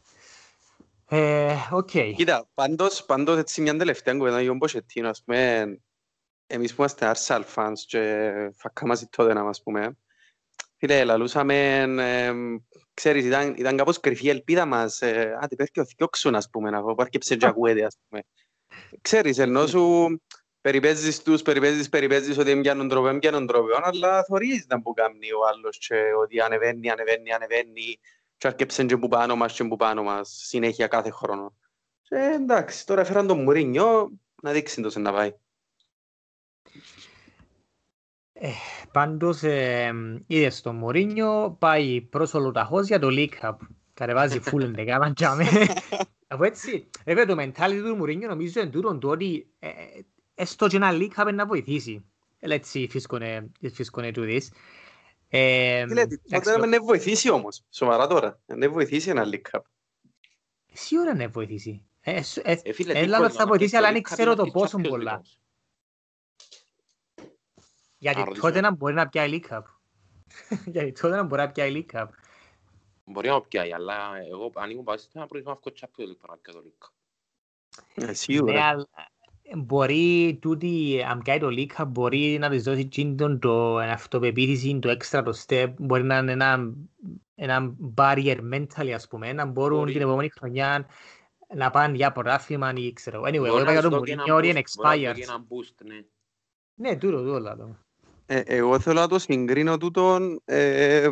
Ε, 1.13 1.55
Οκ. 1.71 1.89
Κοίτα, 1.89 2.49
πάντως, 2.53 3.05
πάντως 3.05 3.37
έτσι 3.37 3.61
μια 3.61 3.77
τελευταία 3.77 4.13
κουβέντα 4.13 4.39
για 4.39 4.49
τον 4.49 4.57
Ποτσετίνο, 4.57 5.09
ας 5.09 5.23
πούμε, 5.23 5.65
εμείς 6.47 6.75
που 6.75 6.81
είμαστε 6.81 7.11
Arsenal 7.15 7.41
fans 7.55 7.73
και 7.87 8.31
φακά 8.55 8.87
μαζί 8.87 9.05
τότε 9.05 9.33
να 9.33 9.43
μας 9.43 9.63
πούμε, 9.63 9.97
φίλε, 10.77 11.03
λαλούσαμε, 11.03 11.79
εμ, 11.79 12.57
ξέρεις, 12.93 13.25
ήταν, 13.25 13.55
ήταν 13.57 13.77
κάπως 13.77 13.99
κρυφή 13.99 14.25
η 14.25 14.29
ελπίδα 14.29 14.65
μας, 14.65 15.01
ε, 15.01 15.37
άντε 15.41 15.55
πέφτει 15.55 15.79
ο 15.79 15.85
θκιόξουν, 15.85 16.35
ας 16.35 16.49
πούμε, 16.49 16.69
να 16.69 16.81
πω, 16.81 16.95
πάρκεψε 16.95 17.35
και 17.35 17.45
ακούεται, 17.45 17.83
ας 17.85 17.97
πούμε. 18.07 18.21
Ξέρεις, 19.01 19.37
ενώ 19.37 19.67
σου 19.67 20.21
περιπέζεις 20.61 21.21
τους, 21.21 21.41
περιπέζεις, 21.41 21.89
περιπέζεις 21.89 22.37
ότι 22.37 22.49
έμπιανουν 22.49 22.87
τρόπο, 22.87 23.07
έμπιανουν 23.07 23.47
τρόπο, 23.47 23.67
αλλά 23.81 24.23
θωρείς 24.23 24.65
να 24.67 24.81
που 24.81 24.93
κάνει 24.93 25.31
ο 25.31 25.47
άλλος 25.47 25.77
και 25.77 25.95
ότι 26.21 26.39
ανεβαίνει, 26.39 26.89
ανεβαίνει, 26.89 27.33
ανεβαίνει 27.33 27.99
και 28.41 28.47
άρκεψε 28.47 28.85
και 28.85 28.97
που 28.97 29.07
πάνω 29.07 29.35
μας 29.35 29.53
και 29.53 29.63
που 29.63 29.75
πάνω 29.75 30.03
μας 30.03 30.29
συνέχεια 30.29 30.87
κάθε 30.87 31.09
χρόνο. 31.09 31.53
Και 32.01 32.15
εντάξει, 32.15 32.85
τώρα 32.85 33.01
έφεραν 33.01 33.27
τον 33.27 33.41
Μουρίνιο 33.41 34.11
να 34.41 34.51
δείξει 34.51 34.81
το 34.81 34.89
σε 34.89 34.99
να 34.99 35.11
πάει. 35.11 35.33
Πάντως, 38.91 39.43
ε, 39.43 39.93
είδες 40.27 40.61
το 40.61 40.73
Μωρίνιο, 40.73 41.55
πάει 41.59 42.01
προς 42.01 42.33
ολοταχώς 42.33 42.87
για 42.87 42.99
το 42.99 43.07
League 43.11 43.39
Cup. 43.41 43.55
Κατεβάζει 43.93 44.39
full 44.45 44.61
εντεκάμα 44.61 45.13
τζάμε. 45.13 45.45
Από 46.27 46.43
έτσι, 46.43 46.89
βέβαια 47.05 47.25
το 47.25 47.35
mentality 47.39 47.81
του 47.85 47.95
Μωρίνιο 47.95 48.27
νομίζω 48.27 48.61
είναι 48.61 48.69
τούτον 48.69 48.99
το 48.99 49.09
ότι 49.09 49.47
ε, 49.59 49.69
έστω 50.35 50.67
και 50.67 50.75
ένα 50.75 50.89
League 50.91 51.21
Cup 51.21 51.33
να 51.33 51.45
βοηθήσει. 51.45 52.05
Ε, 52.39 52.53
Έτσι 52.53 52.87
φίσκωνε, 52.89 53.51
φίσκωνε 53.73 54.11
τούτης. 54.11 54.47
Ε, 54.47 54.53
Τι 54.53 54.57
λέτε, 55.37 56.21
εντάξει, 56.25 56.51
τότε 56.53 56.65
να 56.65 56.81
βοηθήσει 56.83 57.29
όμως, 57.29 57.63
σοβαρά 57.69 58.07
τώρα, 58.07 58.39
να 58.45 58.69
βοηθήσει 58.69 59.09
ένα 59.09 59.23
League 59.25 59.41
Cup. 59.51 59.61
Σίγουρα 60.73 61.15
να 61.15 61.29
βοηθήσει. 61.29 61.85
Ε, 62.01 62.21
σ- 62.21 62.37
ε, 62.47 62.59
Ε, 62.63 62.73
φίλε, 62.73 62.93
Έλα, 62.93 63.15
τι 63.17 63.21
μπορεί 63.21 63.33
θα 63.33 63.39
να 63.39 63.45
βοηθήσει, 63.47 63.75
μάθει 63.75 63.85
αλλά 63.85 63.87
το 63.87 63.93
δεν 63.93 64.01
League 64.01 64.11
Cup 64.11 64.13
ξέρω 64.13 64.29
να 64.29 64.35
το 64.35 64.41
μάθει 64.45 64.53
πόσο 64.57 64.77
Champions 64.77 64.85
League 64.85 64.89
πολλά. 64.89 65.11
όμως. 65.13 65.39
γιατί 67.97 68.21
Άρα, 68.21 68.31
τότε 68.31 68.51
δεν 68.51 68.61
να 68.63 68.71
μπορεί 68.71 68.93
να 68.93 69.09
πιάει 69.09 69.39
League 69.41 69.53
Cup. 69.57 69.61
γιατί 70.73 70.91
τότε 70.91 71.15
να 71.15 71.23
μπορεί 71.23 71.41
να 71.41 71.51
πιάει 71.51 71.85
League 71.89 71.95
Cup. 71.99 72.07
Μπορεί 73.03 73.27
να 73.27 73.41
πιάει, 73.41 73.73
αλλά 73.73 74.17
εγώ 74.29 74.51
αν 74.55 74.69
ήμουν 74.69 74.83
πάση 74.83 75.07
να 75.13 75.27
προτιμώ 75.27 75.51
αυτό 75.51 75.71
Champions 75.79 76.07
League 76.09 76.17
παρά 76.21 76.39
και 76.43 76.51
το 76.51 76.63
League 76.65 76.85
Cup. 76.85 76.91
Ε, 77.95 78.05
Ναι, 78.05 78.13
Σίγουρα. 78.13 78.87
Αλλά 79.51 79.63
μπορεί 79.63 80.37
τούτη, 80.41 81.03
αν 81.09 81.21
κάνει 81.21 81.39
το 81.39 81.47
League 81.51 81.81
Cup, 81.81 81.87
μπορεί 81.87 82.37
να 82.39 82.49
της 82.49 82.63
δώσει 82.63 82.79
εκείνον 82.79 83.39
το 83.39 83.77
αυτοπεποίθηση, 83.77 84.79
το 84.79 84.89
έξτρα 84.89 85.23
το 85.23 85.33
step, 85.45 85.73
μπορεί 85.77 86.03
να 86.03 86.17
είναι 86.17 86.31
ένα, 86.31 86.73
ένα 87.35 87.75
barrier 87.95 88.37
mentally, 88.53 88.89
ας 88.89 89.07
πούμε, 89.07 89.33
να 89.33 89.45
μπορούν 89.45 89.79
Μπορεί. 89.79 89.91
την 89.91 90.01
επόμενη 90.01 90.29
χρονιά 90.29 90.87
να 91.55 91.69
πάνε 91.69 91.95
για 91.95 92.11
πρωτάθλημα 92.11 92.73
ή 92.75 92.93
ξέρω. 92.93 93.21
Anyway, 93.21 93.33
εγώ 93.33 93.47
Μπορεί 93.47 93.61
είπα 93.61 93.63
να 93.63 93.71
για 93.71 93.81
σου 93.81 93.89
το 93.89 93.97
δώσει 93.99 94.11
ένα 94.11 94.23
Mourinho 94.23 94.37
ότι 94.37 94.47
είναι 94.47 94.61
boost, 94.61 94.75
μπορεί 94.75 94.93
να 94.93 95.03
σου 95.03 95.09
expired. 95.09 95.15
δώσει 95.15 95.21
ένα 95.21 95.45
boost, 95.49 95.85
ναι. 95.85 96.05
Ναι, 96.73 96.97
τούτο, 96.97 97.23
τούτο 97.23 97.39
λάδω. 97.39 97.77
Ε, 98.25 98.39
εγώ 98.39 98.79
θέλω 98.79 98.99
να 98.99 99.07
το 99.07 99.19
συγκρίνω 99.19 99.77
τούτον 99.77 100.41
ε, 100.45 101.09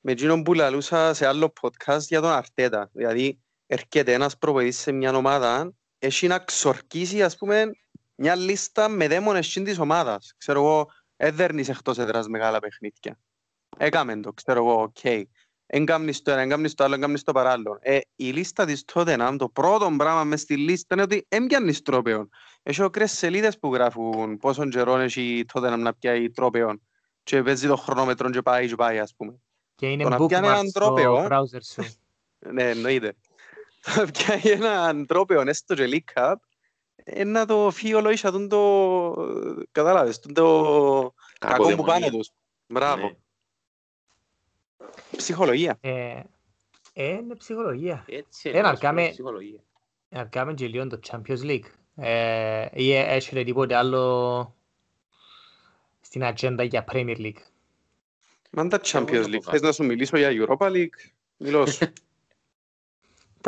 με 0.00 0.12
εκείνον 0.12 0.42
που 0.42 0.54
λαλούσα 0.54 1.14
σε 1.14 1.26
άλλο 1.26 1.52
podcast 1.60 2.00
για 2.00 2.20
τον 2.20 2.30
Αρτέτα. 2.30 2.90
Δηλαδή, 2.92 3.40
έρχεται 3.66 4.12
ένας 4.12 4.38
προπονητής 4.38 4.78
σε 4.78 4.92
μια 4.92 5.16
ομάδα, 5.16 5.74
έχει 5.98 6.26
να 6.26 6.38
ξορκίσει, 6.38 7.22
ας 7.22 7.36
πούμε, 7.36 7.70
μια 8.14 8.34
λίστα 8.34 8.88
με 8.88 9.08
δαίμονες 9.08 9.48
εκείνης 9.48 9.68
της 9.68 9.78
ομάδας. 9.78 10.34
Ξέρω 10.36 10.60
εγώ, 10.60 10.90
έδερνεις 11.16 11.68
εκτός 11.68 11.98
έδρας 11.98 12.26
μεγάλα 12.26 12.58
παιχνίδια. 12.58 13.18
Έκαμε 13.76 14.20
το, 14.20 14.32
ξέρω 14.32 14.58
εγώ, 14.58 14.82
οκ. 14.82 15.26
Εν 15.66 15.78
κάμνεις 15.78 16.22
το 16.22 16.30
ένα, 16.30 16.40
εν 16.40 16.48
κάμνεις 16.48 16.74
το 16.74 16.84
άλλο, 16.84 16.94
εν 16.94 17.00
κάμνεις 17.00 17.22
το 17.22 17.32
παράλληλο. 17.32 17.78
Ε, 17.80 17.98
η 18.16 18.30
λίστα 18.30 18.64
της 18.64 18.84
Tottenham, 18.92 19.34
το 19.38 19.48
πρώτο 19.48 19.94
πράγμα 19.98 20.24
μες 20.24 20.40
στη 20.40 20.56
λίστα 20.56 20.94
είναι 20.94 21.02
ότι 21.02 21.26
εν 21.28 21.40
πιάνεις 21.40 21.82
trophy. 21.82 22.28
Έχει 22.62 22.82
окρές 22.82 23.12
σελίδες 23.12 23.58
που 23.58 23.74
γράφουν 23.74 24.36
πόσον 24.36 24.70
καιρό 24.70 24.96
έχει 24.96 25.44
τότε 25.52 25.76
να 25.76 25.94
πιάει 25.94 26.30
τρόπεων 26.30 26.82
και 27.22 27.42
παίζει 27.42 27.66
το 27.66 27.76
χρονόμετρο 27.76 28.30
και 28.30 28.42
πάει 28.42 28.68
και 28.68 28.74
πάει 28.74 28.98
ας 28.98 29.14
πούμε. 29.16 29.40
Και 29.74 29.90
είναι 29.90 30.02
Το 30.02 30.08
να 30.08 30.26
πιάνει 30.26 30.46
bookmark 30.46 30.52
έναν 30.52 30.68
στο 30.68 30.80
τρόπαιο, 30.80 31.26
browser 31.30 31.60
σου. 31.62 31.82
Ναι, 32.52 32.70
εννοείται. 32.70 33.16
Το 33.94 34.00
να 34.00 34.10
πιάει 34.10 34.40
έναν 34.52 35.06
τρόπεο 35.06 35.40
έστω 35.40 35.74
και 35.74 35.88
League 35.92 36.20
Cup 36.20 36.34
ε, 37.04 37.24
να 37.24 37.46
το 37.46 37.70
φύγει 37.70 37.94
όλο 37.94 38.10
ίσα 38.10 38.30
τον 38.30 38.48
το... 38.48 39.14
Κατάλαβες, 39.72 40.18
τον 40.20 40.34
το 40.34 40.44
κακό 41.38 41.54
που 41.62 41.68
Κακοδαιμονία. 41.72 41.92
πάνω 41.94 42.08
τους. 42.16 42.30
Μπράβο. 42.66 43.06
Ναι. 43.06 43.14
Ψυχολογία. 45.16 45.78
Ε, 45.80 46.20
ε, 46.92 47.06
είναι 47.08 47.34
ψυχολογία. 47.34 48.04
Έτσι 48.08 48.48
Ένα, 48.48 48.58
είναι, 48.58 48.68
ας 48.68 48.78
πούμε, 48.78 48.90
κάμε- 48.90 49.10
ψυχολογία. 49.10 49.60
Να 50.08 50.24
κάνουμε 50.24 50.54
και 50.54 50.66
λίγο 50.66 50.86
το 50.86 51.00
Champions 51.10 51.40
League. 51.42 51.64
Ε, 51.96 52.66
ή 52.72 52.94
έχετε 52.94 53.44
τίποτε 53.44 53.74
άλλο 53.76 54.54
στην 56.00 56.24
ατζέντα 56.24 56.62
για 56.62 56.84
Premier 56.92 57.16
League; 57.16 57.42
Μαν 58.50 58.68
τα 58.68 58.80
Εγώ 58.84 59.04
Champions 59.04 59.12
θα 59.14 59.20
πω 59.20 59.26
League. 59.28 59.30
κάτι. 59.30 59.50
Θες 59.50 59.60
να 59.60 59.72
σου 59.72 59.84
μιλήσω 59.84 60.16
για 60.18 60.30
Europa 60.32 60.70
League; 60.70 61.10
Μιλώ 61.36 61.66
σου. 61.66 61.86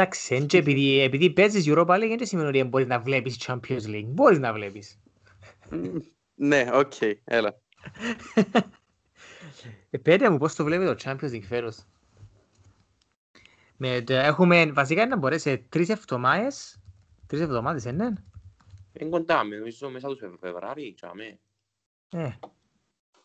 Εντάξει, 0.00 0.34
εν 0.34 0.46
και 0.46 0.56
επειδή, 0.58 1.00
επειδή 1.00 1.30
παίζεις 1.30 1.64
Europa 1.68 1.86
League 1.86 2.14
δεν 2.18 2.26
σημαίνει 2.26 2.48
ότι 2.48 2.64
μπορείς 2.68 2.86
να 2.86 3.00
βλέπεις 3.00 3.36
Champions 3.46 3.82
League. 3.86 4.04
Μπορείς 4.06 4.38
να 4.38 4.52
βλέπεις. 4.52 4.98
Μμ, 5.70 5.96
Ναι, 6.34 6.68
οκ, 6.72 6.92
έλα. 7.24 7.60
Ε, 9.90 9.98
πέτε 9.98 10.30
μου 10.30 10.38
πώς 10.38 10.54
το 10.54 10.64
βλέπεις 10.64 10.86
το 10.88 10.96
Champions 11.10 11.30
League 11.32 11.42
φέρος. 11.42 11.84
Με, 13.76 14.02
το- 14.02 14.14
έχουμε, 14.14 14.72
βασικά 14.72 15.00
είναι 15.00 15.10
να 15.10 15.16
μπορέσεις 15.16 15.42
σε 15.42 15.56
τρεις 15.56 15.88
εβδομάδες, 15.88 16.80
τρεις 17.26 17.40
εβδομάδες, 17.40 17.84
ε, 17.84 17.90
ναι. 17.92 18.08
Είναι 18.92 19.10
κοντά, 19.10 19.44
με- 19.44 19.56
νομίζω 19.56 19.90
μέσα 19.90 20.08
του 20.08 20.16
Φεβ- 20.16 20.38
Φεβράρι, 20.40 20.92
τσάμε. 20.96 21.38
Ε, 22.08 22.30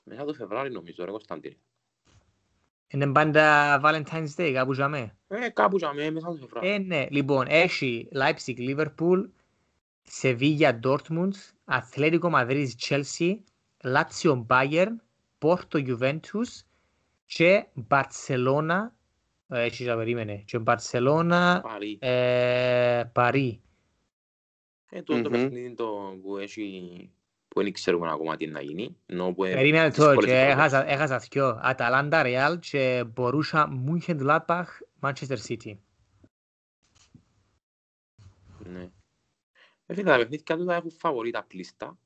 Μέσα 0.03 0.26
του 0.26 0.36
Φεβράρι 0.36 0.71
νομίζω, 0.71 1.05
ρε 1.05 1.11
Κωνσταντίνε. 1.11 1.57
Είναι 2.94 3.12
πάντα 3.12 3.80
Valentine's 3.84 4.36
Day, 4.38 4.52
κάπου 4.54 4.74
για 4.74 4.88
μέ. 4.88 5.16
Ε, 5.28 5.50
κάπου 5.50 5.78
τσάμε, 5.78 6.12
μέσα 6.12 6.28
του 6.28 6.38
Φεβράρι. 6.38 6.68
Ε, 6.70 6.78
ναι, 6.78 7.08
λοιπόν, 7.10 7.46
έχει 7.50 8.08
Leipzig, 8.14 8.58
Liverpool, 8.58 9.26
Sevilla, 10.22 10.80
Dortmund, 10.84 11.32
Atletico 11.66 12.30
Madrid, 12.32 12.68
Chelsea, 12.88 13.36
Lazio, 13.84 14.46
Bayern, 14.48 14.96
Porto, 15.39 15.88
Juventus 15.88 16.62
και 17.26 17.66
Barcelona, 17.89 18.89
ε, 19.48 19.62
έχει 19.64 19.84
να 19.84 19.96
περίμενε, 19.96 20.36
και 20.46 20.60
Barcelona, 20.66 21.60
Πάλι. 21.64 21.98
ε, 22.02 23.04
Παρί. 23.14 23.62
Ε, 24.89 25.02
τούτο 25.02 25.22
το 25.22 25.30
Μμμ. 25.30 25.41
παιχνίδι 25.41 25.74
το 25.74 26.20
που 26.24 26.38
έχει 26.38 27.12
που 27.54 27.64
δεν 27.64 27.74
ξέρουμε 27.74 28.10
ακόμα 28.12 28.38
τι 28.38 28.47
να 28.47 28.62
γίνει. 28.62 28.97
ενώ 29.06 29.34
που, 29.34 29.43
ε, 29.43 29.54
Περίμενε 29.54 29.91
τώρα 29.91 30.12
δύσκολες 30.12 30.26
και 30.26 30.45
οι 30.45 30.49
έχασα, 30.49 30.78
προβλέψεις. 30.78 30.95
έχασα 30.95 31.18
δυο. 31.18 31.60
Αταλάντα, 31.62 32.24
Ρεάλ 32.24 32.60
και 32.60 33.04
Μπορούσα 33.14 33.68
Μούνχεν 33.68 34.20
Manchester 35.01 35.38
City. 35.47 35.78
Ναι. 38.66 38.91
Ε, 39.86 39.93
φίλε, 39.93 40.10
τα 40.10 40.18
παιχνίδια 40.18 40.58
του 40.58 40.70
έχουν 40.70 40.91
φαβορεί 40.91 41.32
τα 41.32 41.43
πλήστα. 41.43 41.97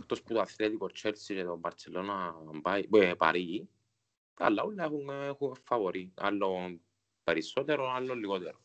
Εκτός 0.00 0.22
που 0.22 0.32
το 0.34 0.40
Αθλέτικο, 0.40 0.86
Τσέλσι 0.86 1.34
και 1.34 1.44
το 1.44 1.56
Μπαρτσελώνα 1.56 2.34
ε, 2.90 3.14
Παρίγι. 3.14 3.68
Αλλά 4.34 4.62
όλα 4.62 4.84
έχουν, 4.84 5.08
έχουν 5.08 5.56
φαβορεί. 5.64 6.12
Άλλο 6.14 6.78
περισσότερο, 7.24 7.92
άλλο 7.92 8.14
λιγότερο. 8.14 8.60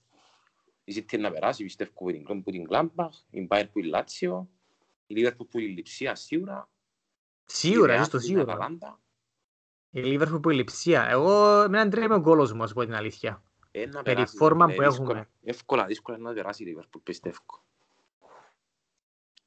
Η 0.84 0.94
City 0.96 1.20
να 1.20 1.32
περάσει, 1.32 1.64
πιστεύω 1.64 1.92
που 1.94 2.12
την, 2.12 2.44
που 2.44 2.52
την 2.52 2.64
Γκλάμπαχ, 2.64 3.16
η 3.30 3.48
Bayern 3.50 3.68
που 3.72 3.80
η 3.80 3.84
Λάτσιο, 3.84 4.50
η 5.08 5.16
Liverpool 5.18 5.48
που 5.50 5.60
η 5.60 5.64
Λιψία 5.68 6.16
σίγουρα, 6.16 6.70
Σίγουρα, 7.46 7.94
η 7.94 7.98
Real 7.98 8.02
είσαι 8.02 8.10
το 8.10 8.18
που 8.18 8.24
την 8.24 8.34
σίγουρα. 8.36 8.54
Αταλάντα. 8.54 9.00
Η 9.90 10.02
Liverpool 10.04 10.42
που 10.42 10.50
η 10.50 10.56
λειψία. 10.56 11.08
Εγώ 11.10 11.58
με 11.70 11.78
έναν 11.78 11.90
τρέμει 11.90 12.14
ο 12.14 12.20
γκόλος 12.20 12.54
μου, 12.54 12.64
ας 12.64 12.74
πω 12.74 12.84
την 12.84 12.94
αλήθεια. 12.96 13.44
Ε, 13.72 13.86
να 13.86 13.92
Περί 14.04 14.16
περάσει, 14.16 14.36
φόρμα 14.38 14.66
ε, 14.72 14.76
που 14.76 14.82
δύσκολα. 14.84 15.10
έχουμε. 15.10 15.30
Εύκολα, 15.44 15.86
δύσκολα 15.86 16.18
να 16.18 16.34
περάσει 16.34 16.64
η 16.64 16.78
Liverpool, 16.78 17.00
πιστεύω. 17.04 17.40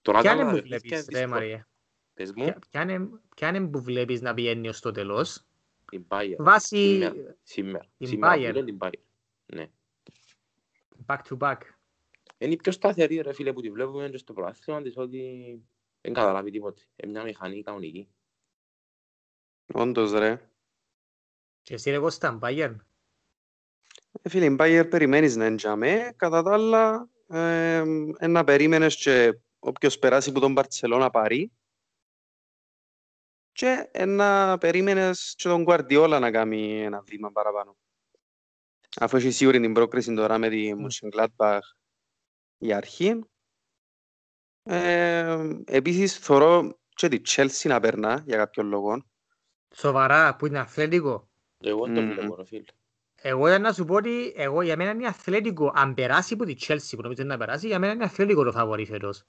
Τώρα 0.03 0.21
Ποια 0.21 0.31
τα 0.31 0.37
είναι 0.37 0.45
άλλα 0.51 0.61
που 0.61 0.69
παιχνίδια 0.69 0.79
βλέπεις, 0.79 0.91
είναι 0.91 1.01
ρε 1.01 1.27
δύσκολα. 1.27 1.29
Μαρία. 1.41 1.69
Πες 2.15 2.33
μου, 2.33 2.45
Ποια- 2.45 2.59
Ποια 2.71 2.83
είναι- 2.83 3.09
ποια 3.37 3.49
είναι 3.49 3.61
που 3.69 3.83
βλέπεις 3.83 4.21
να 4.21 4.35
πηγαίνεις 4.35 4.71
ως 4.71 4.81
το 4.81 4.91
τέλος; 4.91 5.45
η 5.91 6.01
Bayern. 6.09 6.35
Βάσει 6.39 6.77
Σήμερα, 6.93 7.37
σήμερα. 7.43 7.87
την 7.99 8.07
Σήμερα 8.07 8.33
Bayern. 8.35 8.37
που 8.37 8.43
λένε 8.53 8.65
την 8.65 8.79
Bayern. 8.81 9.03
Ναι. 9.47 9.71
back 11.07 11.19
to 11.29 11.37
back. 11.39 11.59
Είναι 12.43 12.53
η 12.53 12.57
πιο 12.57 12.73
σταθερή 12.73 13.21
ρε 13.21 13.33
φίλε 13.33 13.53
που 13.53 13.61
τη 13.61 13.71
βλέπουμε 13.71 14.09
και 14.09 14.17
στο 14.17 14.33
πρωτάθλημα 14.33 14.83
της 14.83 14.97
ότι 14.97 15.63
Δεν 16.01 16.13
καταλάβει 16.13 16.51
τίποτε. 16.51 16.83
Είναι 16.97 17.13
μια 17.13 17.23
μηχανή 17.23 17.63
κανονική. 17.63 18.09
Όντως 19.75 20.13
ρε. 20.13 20.51
Και 21.63 21.75
εσύ 21.75 21.91
ρε 21.91 21.99
Κώστα, 21.99 22.39
Bayern; 22.43 22.77
Ε, 24.23 24.29
Φίλε, 24.29 24.45
η 24.45 24.57
Bayer 24.59 24.87
περιμένεις 24.91 25.37
να 25.37 25.45
εντιαμε. 25.45 26.13
Κατά 26.17 26.43
τα 26.43 26.53
άλλα, 26.53 27.09
ε, 27.27 27.83
ε, 28.19 28.27
να 28.27 28.45
περίμενες 28.45 28.97
και 28.97 29.39
όποιος 29.59 29.99
περάσει 29.99 30.33
που 30.33 30.41
τον 30.41 30.53
Μπαρτσελώνα 30.53 31.11
πάρει. 31.11 31.53
Και 33.53 33.89
ε, 33.93 34.05
να 34.05 34.59
περίμενες 34.59 35.35
και 35.37 35.49
τον 35.49 35.65
Guardiola 35.69 36.19
να 36.21 36.31
κάνει 36.31 36.83
ένα 36.83 37.01
βήμα 37.01 37.33
παραπάνω. 37.33 37.77
Αφού 38.97 39.17
έχει 39.17 39.31
σίγουρη 39.31 39.61
την 39.61 39.73
πρόκριση 39.73 40.15
τώρα 40.15 40.39
με 40.39 40.49
τη 40.49 40.73
Mönchengladbach 40.77 41.59
για 42.61 42.77
αρχή. 42.77 43.21
Ε, 44.63 45.49
επίσης, 45.65 46.17
θωρώ 46.19 46.79
και 46.95 47.09
τη 47.09 47.21
Chelsea 47.27 47.69
να 47.69 47.81
περνά 47.81 48.23
για 48.27 48.37
κάποιον 48.37 48.67
λόγο. 48.67 49.05
Σοβαρά, 49.75 50.37
που 50.37 50.47
είναι 50.47 50.59
αθλητικό. 50.59 51.29
Εγώ 51.61 51.85
δεν 51.85 51.95
το 51.95 52.01
Μμμ. 52.01 52.13
βλέπω, 52.13 52.35
ρε 52.37 52.45
φίλε. 52.45 52.65
Εγώ 53.23 53.49
ήταν 53.49 53.63
να 53.63 53.73
σου 53.73 53.85
πω 53.85 53.95
ότι 53.95 54.33
εγώ, 54.37 54.63
για 54.63 54.77
μένα 54.77 54.91
είναι 54.91 55.07
αθλητικό. 55.07 55.73
Αν 55.75 55.95
περάσει 55.95 56.35
από 56.35 56.45
τη 56.45 56.57
Chelsea 56.61 56.91
που 56.97 57.03
νομίζω 57.03 57.25
να 57.25 57.37
περάσει, 57.37 57.67
για 57.67 57.79
μένα 57.79 57.93
είναι 57.93 58.05
αθλητικό 58.05 58.45
το 58.45 58.53
φαβορί 58.53 58.87
φέτος. 58.87 59.25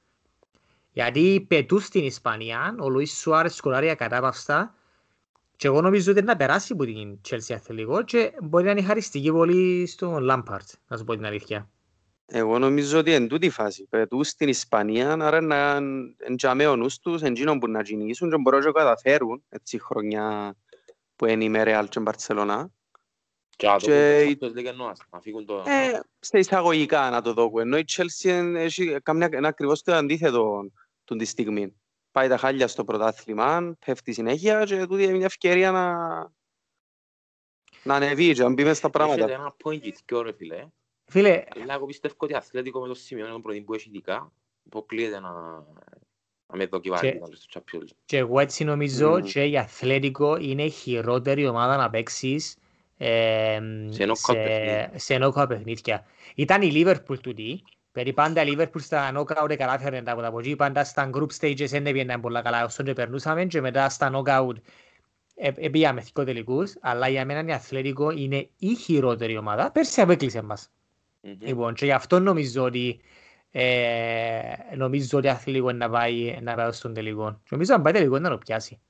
Γιατί 0.91 1.45
πετούν 1.49 1.79
στην 1.79 2.05
Ισπανία, 2.05 2.75
ο 2.79 2.89
Λουίς 2.89 3.17
Σουάρες 3.17 3.55
σκοράρει 3.55 3.89
ακατάπαυστα 3.89 4.75
και 5.55 5.67
εγώ 5.67 5.81
νομίζω 5.81 6.11
ότι 6.11 6.21
να 6.21 6.35
περάσει 6.35 6.73
από 6.73 6.85
την 6.85 7.19
Chelsea 7.29 7.53
αθλητικό 7.53 8.03
και 8.03 8.33
μπορεί 8.41 8.65
να 8.65 8.71
είναι 8.71 8.81
χαριστική 8.81 9.31
πολύ 9.31 9.85
στον 9.87 10.27
Lampard, 10.29 10.67
να 10.87 10.97
σου 10.97 11.03
πω 11.03 11.15
την 11.15 11.25
αλήθεια. 11.25 11.69
Εγώ 12.33 12.59
νομίζω 12.59 12.99
ότι 12.99 13.13
εν 13.13 13.27
τούτη 13.27 13.49
φάση. 13.49 13.87
Πετούν 13.89 14.23
στην 14.23 14.47
Ισπανία, 14.49 15.11
άρα 15.13 15.41
να 15.41 15.79
εντιαμε 16.17 16.67
ο 16.67 16.75
νους 16.75 16.99
τους, 16.99 17.21
εντζήνων 17.21 17.59
που 17.59 17.67
να 17.67 17.83
κυνηγήσουν 17.83 18.29
και 18.29 18.37
μπορούν 18.37 18.59
να 18.63 18.71
καταφέρουν 18.71 19.43
έτσι 19.49 19.79
χρονιά 19.79 20.55
που 21.15 21.25
είναι 21.25 21.43
η 21.43 21.49
με 21.49 21.63
Real 21.65 21.85
και 21.89 21.99
Μπαρτσελώνα. 21.99 22.69
Και 23.55 23.67
να 23.67 23.77
το 23.77 23.85
Και 23.85 24.19
πούν 24.23 24.31
η- 24.31 24.37
το 24.37 24.47
Champions 24.47 24.59
League 24.59 24.65
εννοάς, 24.65 24.99
να 25.11 25.21
φύγουν 25.21 25.45
το... 25.45 25.63
Ε, 25.67 25.99
σε 26.19 26.39
εισαγωγικά 26.39 27.09
να 27.09 27.21
το 27.21 27.33
δω. 27.33 27.51
Ενώ 27.59 27.77
η 27.77 27.83
Chelsea 27.95 28.29
εν- 28.29 28.55
έχει 28.55 29.01
κάνει 29.03 29.27
ένα 29.31 29.47
ακριβώς 29.47 29.81
το 29.81 29.93
αντίθετο 29.93 30.71
του 31.03 31.15
τη 31.15 31.25
στιγμή. 31.25 31.75
Πάει 32.11 32.27
τα 32.27 32.37
χάλια 32.37 32.67
στο 32.67 32.83
πρωτάθλημα, 32.83 33.77
πέφτει 33.85 34.13
συνέχεια 34.13 34.63
και 34.63 34.85
τούτη 34.85 35.03
είναι 35.03 35.13
μια 35.13 35.25
ευκαιρία 35.25 35.71
να, 35.71 35.93
να 37.83 37.95
ανεβεί 37.95 38.33
και 38.33 38.43
να 38.43 38.49
μπει 38.49 38.63
μες 38.63 38.77
στα 38.77 38.89
Έχετε 38.93 39.03
πράγματα. 39.05 39.33
ένα 39.33 39.55
point 39.63 39.79
και 39.81 39.95
δυο, 40.05 40.21
ρε 40.21 40.33
φίλε. 40.33 40.67
Φίλε, 41.11 41.43
Αλλά 41.61 41.73
εγώ 41.73 41.85
πιστεύω 41.85 42.13
ότι 42.17 42.33
αθλητικό 42.35 42.79
με 42.79 42.87
το 42.87 42.93
σημείο 42.93 43.27
των 43.27 43.41
πρωί 43.41 43.61
που 43.61 43.73
έχει 43.73 43.89
ειδικά, 43.89 44.31
υποκλείεται 44.63 45.19
να, 45.19 45.31
να 46.47 46.55
με 46.57 46.65
δοκιμάρει 46.65 47.11
Και- 47.11 47.19
να 47.19 47.25
στο 47.25 47.61
Champions 47.61 47.81
League. 47.83 47.95
και 48.05 48.17
εγώ 48.17 48.39
έτσι 48.39 48.63
νομίζω 48.63 49.09
Μμμ. 49.11 49.21
και 49.23 49.43
η 49.43 49.57
Αθλέτικο 49.57 50.37
είναι 50.37 50.63
η 50.63 50.69
χειρότερη 50.69 51.47
ομάδα 51.47 51.77
να 51.77 51.89
παίξεις 51.89 52.57
ε, 52.97 53.59
Σε 53.89 54.03
knockout 54.05 54.33
παιχνίδια. 54.33 54.91
σε 54.95 55.17
knockout 55.21 55.45
παιχνίδια. 55.47 56.05
Ήταν 56.35 56.61
η 56.61 56.71
Liverpool 56.73 57.19
τούτη, 57.21 57.63
περί 57.91 58.13
πάντα 58.13 58.43
η 58.43 58.53
Liverpool 58.57 58.79
στα 58.81 59.11
knockout 59.17 59.55
κατάφερε 59.57 60.01
τα 60.01 60.11
από 60.27 60.39
εκεί, 60.39 60.55
πάντα 60.55 60.83
στα 60.83 61.09
group 61.13 61.27
stages 61.39 61.67
δεν 61.69 61.83
πήγαιναν 61.83 62.21
πολλά 62.21 62.41
καλά 62.41 62.65
όσο 62.65 62.83
και 62.83 62.93
περνούσαμε 62.93 63.45
και 63.45 63.61
μετά 63.61 63.89
στα 63.89 64.11
knockout 64.13 64.55
ε, 65.35 65.69
πήγαμε 65.69 66.01
δύο 66.13 66.23
τελικούς, 66.25 66.73
αλλά 66.81 67.07
για 67.07 67.25
μένα 67.25 67.49
η 67.49 67.53
Αθλέτικο 67.53 68.11
είναι 68.11 68.49
η 68.57 68.75
χειρότερη 68.75 69.37
ομάδα. 69.37 69.71
Πέρσι 69.71 70.01
απέκλεισε 70.01 70.41
μας. 70.41 70.69
Μμμ. 71.21 71.37
Λοιπόν, 71.39 71.73
και 71.73 71.85
γι' 71.85 71.91
αυτό 71.91 72.19
νομίζω 72.19 72.63
ότι 72.63 73.01
ε, 73.51 74.53
νομίζω 74.75 75.17
ότι 75.17 75.27
αθλητικό 75.27 75.69
είναι 75.69 75.85
να 75.85 75.89
πάει, 75.89 76.37
να 76.41 76.55
πάει 76.55 76.71
στον 76.71 76.93
τελικό. 76.93 77.31
Και 77.31 77.49
νομίζω 77.49 77.73
αν 77.73 77.81
πάει 77.81 77.93
τελικό 77.93 78.19
να 78.19 78.29
το 78.29 78.37
πιάσει. 78.37 78.81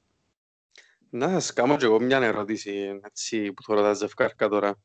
Να 1.10 1.30
σας 1.30 1.54
κάνω 1.54 1.78
και 1.78 1.86
εγώ 1.86 2.00
μια 2.00 2.18
ερώτηση 2.18 3.00
έτσι, 3.06 3.54
που 3.54 3.62
τώρα 3.62 3.82
τα 3.82 3.94
ζευκάρκα 3.94 4.48
τώρα. 4.48 4.76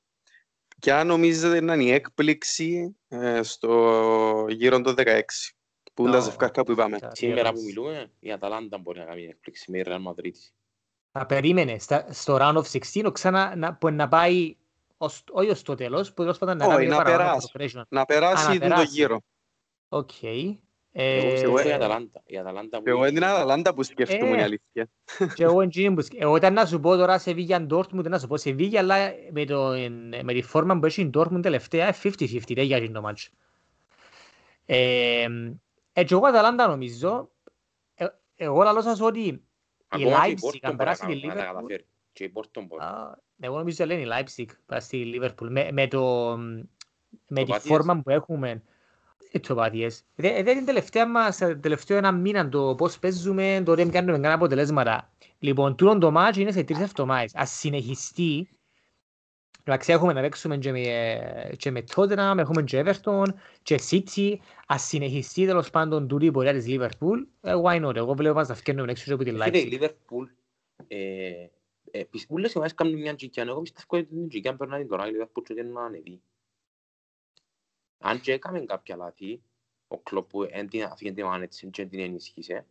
Ποια 0.80 1.04
νομίζετε 1.04 1.60
να 1.60 1.74
είναι 1.74 1.84
η 1.84 1.90
έκπληξη 1.90 2.96
ε, 3.08 3.42
στο 3.42 4.46
γύρο 4.48 4.80
των 4.80 4.94
16 4.98 5.20
που 5.94 6.02
είναι 6.02 6.10
τα 6.12 6.18
Ω, 6.18 6.20
ζευκάρκα 6.20 6.64
που 6.64 6.72
είπαμε; 6.72 6.98
καλή 6.98 7.16
Σήμερα 7.16 7.40
που 7.40 7.46
ερώτηση. 7.46 7.66
μιλούμε, 7.66 8.10
η 8.18 8.32
Αταλάντα 8.32 8.78
μπορεί 8.78 8.98
να 8.98 9.04
κάνει 9.04 9.24
έκπληξη 9.24 9.70
με 9.70 9.78
η 9.78 9.84
Real 9.86 10.02
Madrid. 10.02 10.34
Θα 11.12 11.26
περίμενε 11.26 11.78
στα, 11.78 12.06
στο 12.10 12.36
round 12.40 12.62
of 12.62 12.80
16 13.02 13.12
ξανά 13.12 13.56
να, 13.56 13.74
που 13.74 13.90
να 13.90 14.08
πάει 14.08 14.34
ως, 14.46 14.56
όχι 15.30 15.50
ως 15.50 15.62
το 15.62 15.74
τέλος, 15.74 16.08
που 16.12 16.22
τέλος 16.22 16.38
πάντων 16.38 16.56
να 16.56 16.66
Όχι, 16.66 16.74
κάνει 16.74 16.86
να 16.88 16.96
παραπάνω 16.96 17.38
περάσει. 17.52 17.78
progression. 17.78 17.82
Να 17.88 18.04
περάσει 18.04 18.44
Α, 18.44 18.48
να 18.48 18.58
τον 18.58 18.68
το 18.68 18.74
περάσει. 18.74 18.86
γύρο. 18.92 19.20
Οκ. 19.88 20.10
Εγώ 20.98 21.26
Ε, 21.28 21.30
πιστεύω 21.32 21.58
η 21.60 21.68
ε, 21.68 21.72
Αταλάντα. 21.72 22.22
Η 22.26 22.38
Αταλάντα 22.38 22.78
που 22.78 22.88
Εγώ 22.88 23.04
έχει- 23.04 23.10
είναι 23.16 23.20
την 23.20 23.28
Αταλάντα 23.28 23.74
που 23.74 23.82
σκέφτομαι 23.82 24.36
Ε. 24.36 24.40
η 24.40 24.42
αλήθεια. 24.42 24.88
και 25.34 25.42
εγώ 25.44 25.60
εντζήνι 25.60 25.94
που 25.94 26.00
σκ- 26.02 26.20
εγώ 26.20 26.36
ήταν 26.36 26.52
να 26.52 26.66
σου 26.66 26.80
πω 26.80 26.96
τώρα 26.96 27.18
σε 27.18 27.32
Βίγια 27.32 27.60
Ντόρτμουντ, 27.62 28.06
να 28.06 28.18
σου 28.18 28.26
πω 28.26 28.36
σε 28.36 28.50
Βίγια, 28.52 28.80
αλλά 28.80 28.96
με, 29.32 29.44
το, 29.44 29.68
με 30.22 30.32
τη 30.32 30.42
φόρμα 30.42 30.78
που 30.78 30.86
έχει 30.86 31.00
η 31.00 31.06
Ντόρτμουντ 31.08 31.42
τελευταία, 31.42 31.94
50-50, 32.02 32.54
δεν 32.54 32.64
για 32.64 32.90
το 32.92 33.00
μάτσο. 33.00 33.30
Ε, 34.64 35.26
ε, 35.92 36.04
και 36.04 36.14
εγώ 36.14 36.26
Αταλάντα 36.26 36.66
νομίζω, 36.68 37.30
ε, 37.94 38.06
εγώ 38.36 38.62
λαλώ 38.62 38.80
σας 38.82 39.00
ότι 39.00 39.20
η 39.20 39.42
Ακόμα 39.88 40.24
και 40.24 40.30
η 40.30 40.34
Leipzig, 40.34 40.46
Porto 40.46 40.58
αν 40.62 40.74
μπορεί 40.74 40.76
περάσει 40.76 41.02
να 41.06 41.08
τη 41.12 41.20
κα- 41.20 41.34
να 42.16 42.24
τα 42.24 42.24
Liverpool, 42.24 42.24
καταφέρει. 42.24 42.24
Και 42.24 42.24
η 42.24 42.32
Porto 42.34 42.62
μπορεί. 42.66 42.82
Α, 42.82 43.18
εγώ 43.40 43.58
νομίζω 43.58 43.84
ότι 43.84 43.92
λένε 43.94 44.02
η 44.02 44.08
Leipzig 44.10 44.54
πάει 44.66 44.80
στη 44.80 45.20
Liverpool 45.20 45.48
με, 45.48 45.68
με, 45.72 45.88
το, 45.88 46.36
με 47.28 47.40
τη 47.40 47.46
Τοπατίες. 47.46 47.62
φόρμα 47.62 48.00
που 48.02 48.10
έχουμε 48.10 48.62
ε, 49.32 49.38
τοπατίες. 49.38 50.04
Δεν 50.14 50.44
δεν 50.44 50.56
είναι 50.56 50.66
τελευταία 50.66 51.08
μας, 51.08 51.40
ε, 51.40 51.54
τελευταίο 51.54 51.96
ένα 51.96 52.12
μήνα 52.12 52.48
το 52.48 52.74
πώς 52.74 52.98
παίζουμε, 52.98 53.62
το 53.64 53.74
δεν 53.74 53.90
κάνουμε 53.90 54.12
κανένα 54.12 54.34
αποτελέσματα. 54.34 55.10
Λοιπόν, 55.38 55.76
τούτο 55.76 55.98
το 55.98 56.10
μάτσο 56.10 56.40
είναι 56.40 56.52
σε 56.52 56.62
τρεις 56.62 56.80
εβδομάδες. 56.80 57.34
Ας 57.34 57.50
συνεχιστεί, 57.50 58.48
εντάξει 59.64 59.92
έχουμε 59.92 60.12
να 60.12 60.20
παίξουμε 60.20 60.56
και 60.56 60.72
με, 60.72 60.80
ε, 60.80 61.56
και 61.56 61.70
με 61.70 61.84
Tottenham, 61.94 62.34
έχουμε 62.38 62.62
και 62.62 62.84
Everton 62.86 63.24
και 63.62 63.80
City, 63.90 64.34
ας 64.66 64.82
συνεχιστεί 64.82 65.46
τέλος 65.46 65.70
πάντων 65.70 66.08
τούτη 66.08 66.26
η 66.26 66.30
πορεία 66.30 66.52
της 66.52 66.64
Liverpool, 66.68 67.26
ε, 67.40 67.52
why 67.64 67.86
not, 67.86 67.96
εγώ 67.96 68.14
βλέπω 68.14 68.34
μας 68.34 68.48
να 68.48 68.54
φκένουμε 68.54 68.90
έξω 68.90 69.04
και 69.04 69.12
από 69.12 69.24
τη 69.24 69.30
Φίλε, 69.30 69.44
Leipzig. 69.46 69.72
η 69.72 69.78
Liverpool, 69.80 70.26
ε, 70.86 70.96
ε, 70.96 71.50
πι- 71.50 71.55
πολλές 72.28 72.54
ομάδες 72.56 72.74
κάνουν 72.74 73.00
μια 73.00 73.14
τζικιά. 73.14 73.42
Εγώ 73.42 73.62
πιστεύω 73.62 73.96
ότι 73.96 74.04
την 74.04 74.28
τζικιά 74.28 74.56
περνάει 74.56 74.86
τώρα 74.86 75.08
η 75.08 75.10
Liverpool 75.14 75.42
και 75.44 75.54
δεν 75.54 75.72
να 75.72 75.84
ανεβεί. 75.84 76.22
Αν 77.98 78.20
και 78.20 78.32
έκαμε 78.32 78.60
κάποια 78.60 78.96
λάθη, 78.96 79.42
ο 79.88 79.98
Κλοπ 79.98 80.28
που 80.28 80.42
εν 80.42 80.68
την 80.68 80.84
αφήγε 80.84 81.12
την 81.12 81.24
ομάδα 81.24 81.42
έτσι 81.42 81.70
και 81.70 81.86
την 81.86 81.98
ενίσχυσε, 81.98 82.66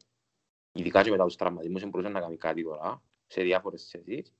ειδικά 0.71 1.03
και 1.03 1.09
μετά 1.09 1.23
τους 1.25 1.35
τραυματισμούς, 1.35 1.81
δεν 1.81 1.89
μπορούσε 1.89 2.09
να 2.09 2.19
κάνει 2.19 2.37
κάτι 2.37 2.63
τώρα, 2.63 3.03
σε 3.27 3.41
διάφορες 3.41 3.87
θέσεις. 3.89 4.33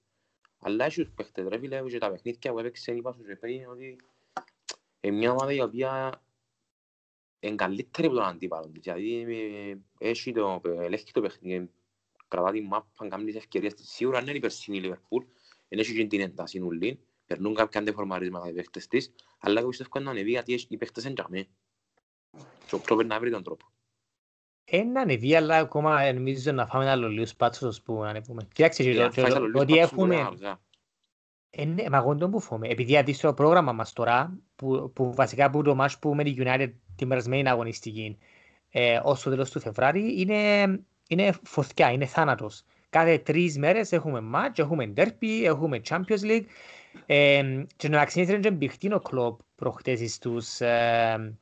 Αλλά 0.60 0.86
έχει 0.86 1.04
τους 1.04 1.14
παίχτες, 1.14 1.48
ρε 1.48 1.60
φίλε, 1.60 1.82
και 1.82 1.98
τα 1.98 2.12
παιχνίδια 2.12 2.52
που 2.52 2.60
έπαιξε, 2.60 2.92
είπα 2.92 3.14
σου 3.14 3.24
και 3.24 3.36
πριν, 3.36 3.68
ότι 3.68 3.98
είναι 5.00 5.18
μια 5.18 5.32
ομάδα 5.32 5.54
η 5.54 5.62
οποία 5.62 6.22
είναι 7.40 7.56
καλύτερη 7.56 8.08
από 8.08 8.16
τον 8.16 8.26
αντίπαλο 8.26 8.70
της. 8.70 8.82
Δηλαδή, 8.82 9.20
ε, 10.00 10.08
έχει 10.08 10.32
το, 10.32 10.62
ελέγχει 10.64 11.12
το 11.12 11.22
παιχνίδι, 11.22 11.72
κρατά 12.28 12.52
την 12.52 12.66
μάπα, 12.66 13.08
κάνεις 13.10 13.26
τις 13.26 13.36
ευκαιρίες 13.36 13.74
της. 13.74 13.90
Σίγουρα 13.90 14.18
δεν 14.20 14.28
είναι 14.28 14.38
η 14.38 14.42
περσινή 14.42 14.80
Λιβερπούλ, 14.80 15.24
δεν 15.68 15.80
έχει 15.80 15.96
και 15.96 16.06
την 16.06 16.20
ένταση 16.22 16.60
νουλή, 16.60 17.00
περνούν 17.26 17.56
κάποια 17.56 17.80
αντεφορμαρίσματα 17.80 18.50
οι 18.50 18.54
παίχτες 18.54 18.88
της, 18.88 19.14
αλλά 19.40 19.60
εγώ 19.60 19.70
πιστεύω 19.70 20.00
να 20.00 20.12
ανεβεί 20.12 20.30
γιατί 20.30 20.54
έχει- 20.54 20.68
οι 20.70 20.78
παίχτες 20.78 21.04
είναι 21.04 21.14
τζαμί. 21.14 21.48
Και 22.68 22.76
ο 22.76 22.80
Κλόπ 22.80 23.04
να 23.04 23.20
βρει 23.20 23.32
τον 23.32 23.44
τρόπο. 23.44 23.66
Ένα 24.66 25.02
ανεβεί, 25.02 25.36
αλλά 25.36 25.58
ακόμα 25.58 26.02
ε, 26.02 26.12
νομίζω 26.12 26.52
να 26.52 26.66
φάμε 26.68 26.90
άλλο 26.90 27.08
λίγο 27.10 27.26
σπάτσος 27.26 27.68
ώσπου 27.70 27.94
να 27.94 28.10
ανεβούμε. 28.10 28.48
Κοίταξε, 28.54 28.84
και 28.84 28.90
Ε, 28.90 28.96
το- 28.96 29.04
αν 29.04 29.10
και 29.12 29.22
φάεις 29.22 29.34
το- 29.34 29.40
άλλο 29.40 29.46
το 29.46 29.52
λίγο 29.52 29.60
ότι 29.64 29.74
σπάτσο, 29.74 29.96
μπορεί 29.96 30.10
να 30.10 30.16
έχουμε... 30.16 30.36
αργά. 30.36 30.62
Ε, 31.50 31.66
ναι, 31.66 31.90
μα 31.90 31.98
εγώ 31.98 32.16
τον 32.16 32.32
που 32.32 32.40
φοβούμαι. 32.40 32.68
Επειδή 32.68 32.92
γιατί 32.92 33.14
στο 33.14 33.34
πρόγραμμα 33.34 33.72
μας 33.72 33.94
τώρα, 33.94 34.40
που, 34.56 34.92
που 34.96 35.14
βασικά 35.14 35.50
που 35.50 35.62
το 35.62 35.78
match 35.82 35.94
που 36.02 36.16
με 36.16 36.24
τη 36.24 36.34
United 36.38 36.72
την 36.96 37.08
περασμένη 37.08 37.50
αγωνιστική, 37.50 38.18
ε, 38.70 39.00
ως 39.04 39.22
το 39.22 39.30
τέλος 39.30 39.52
του 39.52 39.60
Φεβράρι, 39.60 40.22
είναι, 40.22 40.64
είναι 41.08 41.34
φωτιά, 41.44 41.92
είναι 41.92 42.06
θάνατος. 42.06 42.64
Κάθε 42.90 43.18
τρεις 43.18 43.58
μέρες 43.58 43.92
έχουμε 43.92 44.24
match, 44.34 44.60
έχουμε 44.60 44.94
derby, 44.98 45.44
έχουμε 45.44 45.82
Champions 45.90 46.24
League. 46.24 46.46
Ε, 47.06 47.64
και 47.76 47.90
να 47.90 48.02
αξιηγηθεί 48.02 48.35
εν 48.35 48.42
τζαι 48.42 48.52
μπηχτήν 48.52 48.94
ο 48.94 49.00
κλόπ 49.00 49.40
προχτές 49.56 50.14
στους, 50.14 50.60
ε, 50.60 51.38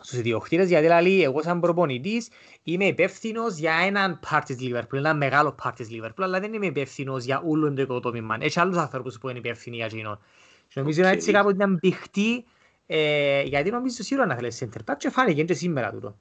στους 0.00 0.18
ιδιοκτήτες, 0.18 0.68
γιατί 0.68 0.86
λέει, 0.86 1.22
εγώ 1.22 1.42
σαν 1.42 1.60
προπονητής 1.60 2.28
είμαι 2.62 2.84
υπεύθυνος 2.84 3.56
για 3.56 3.72
έναν 3.86 4.20
part 4.30 4.42
της 4.44 4.56
Liverpool, 4.60 4.96
ένα 4.96 5.14
μεγάλο 5.14 5.54
part 5.62 5.72
της 5.76 5.88
Liverpool, 5.90 6.22
αλλά 6.22 6.40
δεν 6.40 6.52
είμαι 6.52 6.66
υπεύθυνος 6.66 7.24
για 7.24 7.42
όλο 7.46 7.72
το 7.72 7.82
οικοδόμημα. 7.82 8.36
Έχει 8.40 8.60
άλλους 8.60 8.76
ανθρώπους 8.76 9.18
που 9.18 9.28
είναι 9.28 9.38
υπεύθυνοι 9.38 9.76
για 9.76 9.84
εκείνο. 9.84 10.20
Και 10.68 10.80
νομίζω 10.80 11.02
Οκ. 11.02 11.12
έτσι 11.12 11.32
κάποτε 11.32 11.54
ήταν 11.54 11.78
μπηχτή, 11.80 12.44
ε, 12.86 13.42
γιατί 13.42 13.70
νομίζω 13.70 14.02
σίγουρα 14.02 14.26
να 14.26 14.34
θέλεις 14.34 14.64
center 14.64 14.92
back 14.92 14.96
και 14.98 15.10
φάνηκε 15.10 15.44
και 15.44 15.54
σήμερα 15.54 15.90
τούτο. 15.90 16.18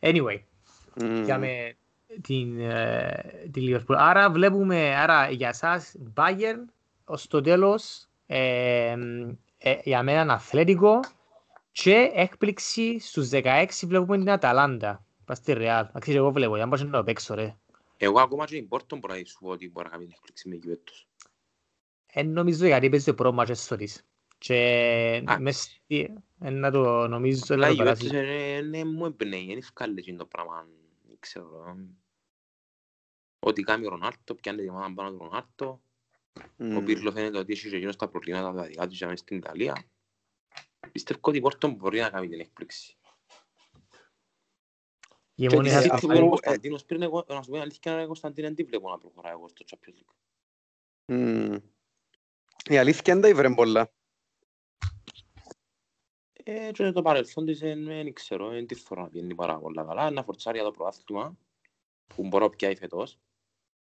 Anyway, 0.00 0.38
Μμμ. 0.96 1.22
Είχαμε 1.22 1.76
την, 2.22 2.60
ε, 2.60 3.48
τη 3.52 3.60
Liverpool. 3.68 3.94
Άρα 3.96 4.30
βλέπουμε, 4.30 4.96
άρα 4.96 5.30
για 5.30 5.52
σας, 5.52 5.94
Bayern 6.16 6.64
ως 7.04 7.26
το 7.26 7.40
τέλος, 7.40 8.08
ε, 8.26 8.94
ε, 9.58 9.76
για 9.84 10.02
μένα 10.02 10.32
αθλέτικο 10.32 11.00
και 11.72 12.10
έκπληξη 12.14 12.98
στους 13.00 13.28
16 13.28 13.86
βλέπουμε 13.86 14.18
την 14.18 14.30
Αταλάντα. 14.30 15.04
Πας 15.24 15.38
στη 15.38 15.52
Ρεάλ. 15.52 15.86
Αξίζει 15.92 16.16
εγώ 16.16 16.30
βλέπω, 16.32 16.56
για 16.56 16.66
να 16.66 16.76
πάω 16.76 16.86
να 16.86 16.90
το 16.98 17.04
παίξω 17.04 17.34
ρε. 17.34 17.56
Εγώ 17.96 18.20
ακόμα 18.20 18.44
και 18.44 18.56
η 18.56 18.62
Πόρτον 18.62 18.98
μπορώ 18.98 19.14
να 19.14 19.20
σου 19.24 19.38
πω 19.40 19.48
ότι 19.48 19.70
μπορεί 19.70 19.86
να 19.86 19.92
κάνει 19.92 20.04
την 20.04 20.14
έκπληξη 20.16 20.48
με 20.48 20.54
εκεί 20.54 20.68
φέτος. 20.68 21.06
Εν 22.06 22.28
νομίζω 22.30 22.66
γιατί 22.66 22.88
παίζει 22.88 23.04
το 23.04 23.14
πρώτο 23.14 23.32
μάτσο 23.34 23.54
στο 23.54 23.76
της. 23.76 24.04
Και 24.38 25.22
Α. 25.24 25.40
μες 25.40 25.60
στη... 25.62 26.14
εν 26.40 26.58
να 26.60 26.70
το 26.70 27.08
νομίζω 27.08 27.40
Αλλά 27.48 27.66
να 27.66 27.72
η 27.72 27.76
το 27.76 27.82
Juventus 27.82 27.84
περάσει. 27.84 28.06
είναι- 28.06 28.78
είναι 28.78 28.84
μου 28.84 29.04
εμπνέει, 29.06 29.42
είναι 29.42 29.58
ευκάλλει 29.58 29.94
εκείνο 29.98 30.18
το 30.18 30.26
πράγμα, 30.26 30.54
δεν 30.68 30.83
ξέρω. 31.24 31.76
Ό,τι 33.38 33.62
κάνει 33.62 33.86
ο 33.86 33.88
Ρονάρτο, 33.88 34.34
πιάνει 34.34 34.62
τη 34.62 34.68
ομάδα 34.68 34.94
πάνω 34.94 35.10
του 35.10 35.18
Ρονάρτο. 35.18 35.82
Ο 36.40 36.64
Μμ. 36.64 36.84
Πύρλο 36.84 37.12
φαίνεται 37.12 37.38
ότι 37.38 37.52
έχει 37.52 37.68
και 37.68 37.76
εκείνος 37.76 37.96
τα 37.96 38.08
προβλήματα 38.08 38.52
τα 38.52 38.64
δικά 38.66 38.86
τους 38.86 38.96
για 38.96 39.06
μέσα 39.06 39.22
στην 39.22 39.36
Ιταλία. 39.36 39.84
Πιστεύω 40.92 41.20
ότι 41.22 41.36
η 41.36 41.40
Πόρτον 41.40 41.74
μπορεί 41.74 42.00
να 42.00 42.10
κάνει 42.10 42.28
την 42.28 42.40
έκπληξη. 42.40 42.96
Η 45.34 45.46
Και 45.46 45.54
μόνη 45.54 45.68
τη 45.68 45.74
θα- 45.74 45.82
City 45.82 45.88
αφού- 45.90 46.08
που 46.08 46.14
είναι 46.14 46.22
ο 46.22 46.26
ε, 46.26 46.28
Κωνσταντίνος 46.28 46.84
πριν, 46.84 47.02
εγώ 47.02 47.24
να 47.28 47.42
σου 47.42 47.46
πω 47.48 47.52
την 47.52 47.62
αλήθεια, 47.62 48.02
ο 48.02 48.06
Κωνσταντίνο 48.06 48.46
δεν 48.46 48.56
τη 48.56 48.64
βλέπω 48.64 48.90
να 48.90 48.98
προχωράει 48.98 49.32
εγώ 49.32 49.48
στο 49.48 49.64
Champions 49.68 49.94
League. 49.98 50.14
Μμ. 51.12 51.56
Η 52.70 52.78
αλήθεια 52.78 53.12
είναι 53.12 53.22
τα 53.22 53.28
ήβρε 53.28 53.54
πολλά. 53.54 53.92
Ε, 56.46 56.70
και 56.72 56.90
το 56.90 57.02
παρελθόν 57.02 57.44
της 57.44 57.62
ε, 57.62 57.74
δεν 57.74 58.12
ξέρω, 58.12 58.48
δεν 58.50 58.66
τη 58.66 58.74
φορά 58.74 59.02
να 59.02 59.08
πιένει 59.08 59.34
πάρα 59.34 59.58
πολλά 59.58 59.84
καλά. 59.84 60.10
Να 60.10 60.22
φορτσάρει 60.22 60.56
για 60.56 60.66
το 60.66 60.72
προάθλημα 60.72 61.38
που 62.06 62.26
μπορώ 62.26 62.48
πια 62.48 62.70
η 62.70 62.76
φετός. 62.76 63.18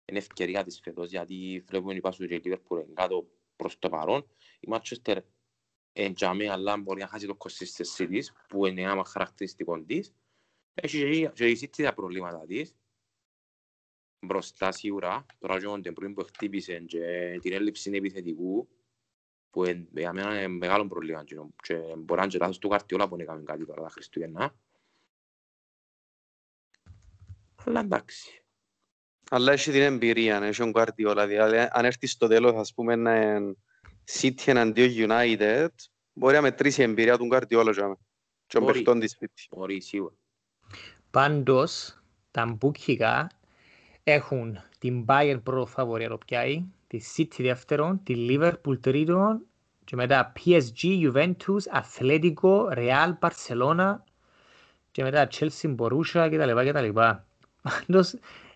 Είναι 0.04 0.18
ευκαιρία 0.18 0.64
της 0.64 0.80
φετός 0.80 1.10
γιατί 1.10 1.64
βλέπουμε 1.68 1.94
η 1.94 2.00
Πάσου 2.00 2.26
και 2.26 2.34
η 2.34 2.40
Liverpool 2.44 2.82
είναι 2.84 2.92
κάτω 2.94 3.28
προς 3.56 3.78
το 3.78 3.88
παρόν. 3.88 4.26
Η 4.60 4.68
Manchester 4.70 5.16
εντιαμέ 5.92 6.48
αλλά 6.50 6.76
μπορεί 6.76 7.00
να 7.00 7.06
χάσει 7.06 7.26
το 7.26 7.36
consistency 7.38 8.06
της 8.08 8.32
που 8.48 8.66
είναι 8.66 8.86
άμα 8.90 9.04
χαρακτηριστικό 9.04 9.82
της. 9.84 10.14
Έχει 10.74 10.98
και 10.98 11.08
η- 11.08 11.30
και 11.32 11.48
η 11.48 11.58
City 11.60 11.82
τα 11.82 11.94
προβλήματα 11.94 12.46
της. 12.46 12.76
Μπροστά 14.26 14.72
σίγουρα, 14.72 15.26
τώρα 15.38 15.58
και 15.58 15.66
ο 15.66 15.78
Ντεμπρούιν 15.78 16.14
που 16.14 16.24
χτύπησε 16.24 16.78
και 16.80 17.38
την 17.42 17.52
έλλειψη 17.52 17.90
επιθετικού 17.90 18.68
που 19.56 19.64
εν- 19.64 19.88
για 19.94 20.12
μένα 20.12 20.36
είναι 20.38 20.48
μεγάλο 20.48 20.86
πρόβλημα 20.86 21.20
εκείνο. 21.20 21.50
και 21.62 21.74
μπορεί 21.74 22.14
να 22.18 22.22
είναι 22.22 22.26
και 22.32 22.38
λάθος 22.38 22.58
του 22.58 22.68
Γκουαρδιόλα 22.68 23.08
που 23.08 23.16
δεν 23.16 23.24
έκαμε 23.26 23.42
κάτι 23.42 23.66
τώρα 23.66 23.82
τα 23.82 23.88
Χριστούγεννα. 23.88 24.54
Αλλά 27.64 27.80
εντάξει. 27.80 28.44
Αλλά 29.30 29.52
έχει 29.52 29.70
την 29.70 29.80
εμπειρία, 29.82 30.36
έχει 30.42 30.58
τον 30.60 30.72
Guardiola. 30.74 31.24
Δηλαδή, 31.26 31.68
αν 31.70 31.84
έρθεις 31.84 32.10
στο 32.12 32.26
τέλος, 32.26 32.54
ας 32.54 32.74
πούμε, 32.74 32.96
να 32.96 33.16
είναι 33.20 33.56
City 34.20 34.46
εναντίον 34.46 35.10
United, 35.10 35.68
μπορεί 36.12 36.34
να 36.34 36.40
μετρήσει 36.40 36.80
η 36.80 36.84
εμπειρία 36.84 37.16
του 37.18 37.28
Guardiola 37.32 37.72
και 37.74 37.82
με- 37.82 37.96
και 38.46 38.58
των 38.58 38.62
Μπορεί. 38.62 38.72
παιχτών 38.72 39.00
της 39.00 39.18
City. 39.20 39.46
Μπορεί 39.56 39.80
σίγουρα. 39.80 40.14
Πάντως, 41.10 42.00
τα 42.30 42.46
μπουκικά 42.46 43.30
έχουν 44.04 44.58
την 44.78 45.04
Bayern 45.08 45.40
πρώτο 45.42 45.66
φαβορή 45.66 46.06
να 46.08 46.18
πιάει, 46.18 46.64
τη 46.98 47.04
City 47.16 47.42
δεύτερον, 47.42 48.00
τη 48.02 48.14
Liverpool 48.28 48.80
τρίτον 48.80 49.40
και 49.84 49.96
μετά 49.96 50.32
PSG, 50.36 51.12
Juventus, 51.12 51.82
Atletico, 51.82 52.74
Real, 52.74 53.12
Barcelona 53.20 53.96
και 54.90 55.02
μετά 55.02 55.28
Chelsea, 55.32 55.76
Borussia 55.76 56.28
κτλ. 56.32 56.68
κτλ. 56.68 57.00
Πάντως, 57.62 58.12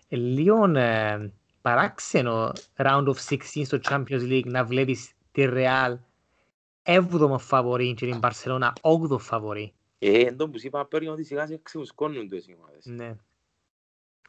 ε, 0.07 0.15
λίγο 0.15 0.65
ε, 0.65 1.31
παράξενο 1.61 2.51
round 2.75 3.05
of 3.05 3.15
16 3.29 3.37
στο 3.65 3.79
Champions 3.89 4.21
League 4.29 4.45
να 4.45 4.63
βλέπεις 4.63 5.11
τη 5.31 5.43
Real 5.47 5.97
7ο 6.83 7.35
φαβορή 7.39 7.93
και 7.93 8.05
την 8.05 8.19
Barcelona 8.21 8.71
8ο 8.81 9.19
φαβορή. 9.19 9.73
Ε, 9.99 10.19
εν 10.21 10.37
τω 10.37 10.49
που 10.49 10.59
σου 10.59 10.67
είπα 10.67 10.85
πριν 10.85 11.09
ότι 11.09 11.23
σιγά 11.23 11.45
σιγά 11.45 11.59
ξεμουσκώνουν 11.63 12.27
τις 12.29 12.45
ομάδες. 12.57 12.85
Ναι. 12.85 13.15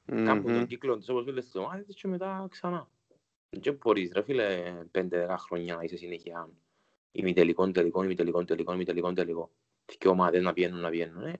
Κάνουν 0.05 0.39
Μμμ. 0.39 0.55
τον 0.55 0.67
κύκλο 0.67 0.97
τους 0.97 1.09
όπως 1.09 1.27
όλες 1.27 1.45
τις 1.45 1.55
ομάδες 1.55 1.95
και 1.95 2.09
μετά 2.09 2.47
ξανά. 2.51 2.89
Δεν 3.61 3.75
μπορείς 3.77 4.11
ρε 4.13 4.23
φίλε 4.23 4.75
5-10 4.93 5.37
χρόνια 5.39 5.75
να 5.77 5.83
είσαι 5.83 5.97
συνέχεια 5.97 6.49
ημιτελικών, 7.13 7.73
τελικών, 7.73 8.05
ημιτελικών, 8.05 8.47
τελικών, 8.47 8.75
ημιτελικών, 8.75 9.15
τελικών. 9.15 9.49
Και 9.99 10.09
ομάδες 10.09 10.43
να 10.43 10.53
πιένουν, 10.53 10.81
να 10.81 10.91
πιένουν. 10.91 11.23
Ε. 11.27 11.33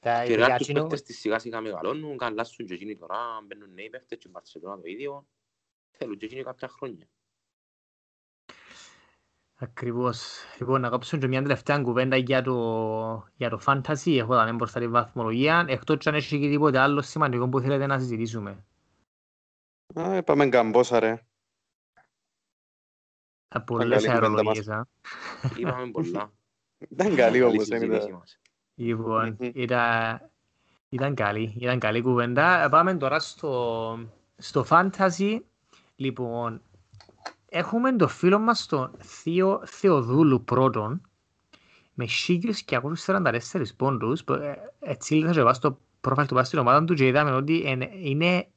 Τα 0.00 0.24
Και 0.24 0.32
ειδικά 0.32 0.46
ρε 0.48 0.56
τους 0.56 0.68
εκείνο- 0.68 0.80
παίχτες 0.80 1.02
της 1.02 1.18
σιγά 1.18 1.38
σιγά 1.38 1.60
μεγαλώνουν, 1.60 2.16
καλάσουν 2.16 2.66
και 2.66 2.74
εκείνοι 2.74 2.96
τώρα, 2.96 3.16
μπαίνουν 3.46 3.74
νέοι 3.74 3.90
παίχτες 3.90 4.18
και 4.18 4.24
η 4.28 4.30
Μπαρσελόνα 4.32 4.76
το 4.76 4.82
ίδιο. 4.84 5.26
Θέλουν 5.90 6.16
και 6.18 6.24
εκείνοι 6.24 6.42
κάποια 6.42 6.68
χρόνια. 6.68 7.08
Ακριβώς. 9.54 10.38
Λοιπόν, 10.58 10.80
να 10.80 10.88
κόψω 10.88 11.18
και 11.18 11.26
μια 11.26 11.42
τελευταία 11.42 11.78
κουβέντα 11.82 12.16
για 12.16 12.42
το, 12.42 13.28
για 13.36 13.50
το 13.50 13.60
fantasy. 13.66 14.16
Έχω 14.18 14.34
δάμε 14.34 14.52
μπροστά 14.52 14.80
τη 14.80 14.88
βαθμολογία. 14.88 15.64
Εκτός 15.68 15.96
και 15.98 16.08
αν 16.08 16.14
έχει 16.14 16.40
και 16.40 16.48
τίποτε 16.48 16.78
άλλο 16.78 17.02
σημαντικό 17.02 17.48
που 17.48 17.60
θέλετε 17.60 17.86
να 17.86 17.98
συζητήσουμε. 17.98 18.66
Α, 19.98 20.22
Πάμε 20.22 20.48
καμπόσα, 20.48 21.00
ρε. 21.00 21.22
Τα 23.48 23.62
πολλές 23.62 24.04
καλή 24.04 24.18
κουβέντα 24.20 24.36
αερολογίες. 24.40 24.68
α. 24.68 24.86
Είπαμε 25.56 25.90
πολλά. 25.90 26.32
Ήταν 26.78 27.06
καλή 27.06 27.16
Καλή 27.16 27.42
όμως. 27.42 27.64
συζήτηση 27.66 27.84
είναι. 27.84 28.12
μας. 28.12 28.38
Λοιπόν, 28.74 29.36
Μμμ. 29.40 29.50
ήταν, 29.54 30.20
ήταν 30.88 31.14
καλή. 31.14 31.54
Ήταν 31.60 31.78
καλή 31.78 32.00
κουβέντα. 32.02 32.68
Πάμε 32.70 32.94
τώρα 32.96 33.18
στο, 33.18 33.98
στο 34.36 34.66
fantasy. 34.68 35.40
Λοιπόν, 35.96 36.62
έχουμε 37.48 37.96
το 37.96 38.08
φίλο 38.08 38.38
μας 38.38 38.66
τον 38.66 38.90
Θείο 39.02 39.60
Θεοδούλου 39.66 40.44
πρώτον 40.44 41.00
με 41.94 42.06
1244 42.06 43.76
πόντους. 43.76 44.24
που, 44.24 44.32
ε, 44.32 44.74
Έτσι 44.80 45.22
θα 45.26 45.32
και 45.32 45.42
πάω 45.42 45.52
στο 45.54 45.78
προφίλ 46.00 46.26
του 46.26 46.34
πάω 46.34 46.44
στην 46.44 46.58
ομάδα 46.58 46.84
του 46.84 46.94
και 46.94 47.06
είδαμε 47.06 47.30
ότι 47.32 47.62
είναι- 47.70 47.90
είναι 47.94 48.48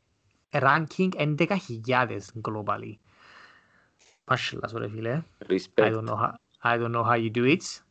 ranking 0.52 1.10
11.000 1.16 2.18
globally. 2.42 2.94
Πάσχελας 4.24 4.72
ρε 4.72 4.90
φίλε. 4.90 5.24
I 5.48 5.52
Respect. 5.52 5.92
don't 5.94 6.06
know 6.06 6.16
how, 6.16 6.32
I 6.64 6.78
don't 6.78 6.92
know 6.92 7.04
how 7.04 7.16
you 7.16 7.32
do 7.36 7.46
it. 7.58 7.82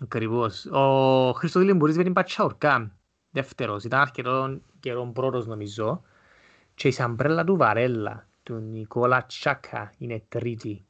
Ακριβώς. 0.00 0.66
Ο 0.66 1.32
Χριστοδήλη 1.32 1.72
μπορείς 1.72 1.96
με 1.96 2.02
την 2.02 2.12
Πατσαουρκά. 2.12 2.96
Δεύτερος. 3.30 3.84
Ήταν 3.84 4.00
αρκετό 4.00 4.60
καιρό 4.80 5.10
πρώτος 5.14 5.46
νομίζω. 5.46 6.02
Και 6.74 6.88
η 6.88 6.90
σαμπρέλα 6.90 7.44
του 7.44 7.56
Βαρέλα, 7.56 8.28
του 8.42 8.54
Νικόλα 8.54 9.26
Τσάκα, 9.26 9.92
είναι 9.98 10.24
τρίτη. 10.28 10.84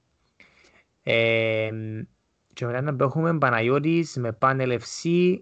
Ε, 1.03 1.71
και 2.53 2.67
μετά 2.67 2.81
να 2.81 3.05
έχουμε 3.05 3.39
Παναγιώτης 3.39 4.17
με 4.17 4.39
Panel 4.41 4.79
FC 4.79 5.37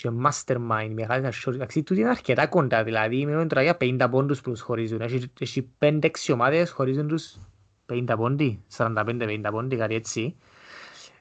και 0.00 0.10
Mastermind, 0.24 0.90
μεγάλη 0.92 1.26
ασχόλη. 1.26 1.56
Εντάξει, 1.56 1.82
τούτοι 1.82 2.00
είναι 2.00 2.08
αρκετά 2.08 2.46
κοντά, 2.46 2.84
δηλαδή 2.84 3.24
μιλούμε 3.26 3.46
τώρα 3.46 3.62
για 3.62 3.76
50 3.80 4.06
πόντους 4.10 4.40
που 4.40 4.50
τους 4.50 4.60
χωρίζουν. 4.60 5.00
Έχει, 5.00 5.32
έχει 5.40 5.70
5-6 5.78 6.10
ομάδες 6.32 6.70
χωρίζουν 6.70 7.08
τους 7.08 7.38
50 7.86 8.14
πόντι, 8.16 8.64
45-50 8.76 9.48
πόντι, 9.50 9.76
κάτι 9.76 9.94
έτσι. 9.94 10.36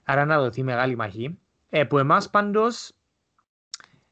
Άρα 0.04 0.26
να 0.26 0.40
δοθεί 0.40 0.64
μεγάλη 0.64 0.96
μαχή. 0.96 1.38
Ε, 1.70 1.84
που 1.84 1.98
εμάς 1.98 2.30
πάντως, 2.30 2.92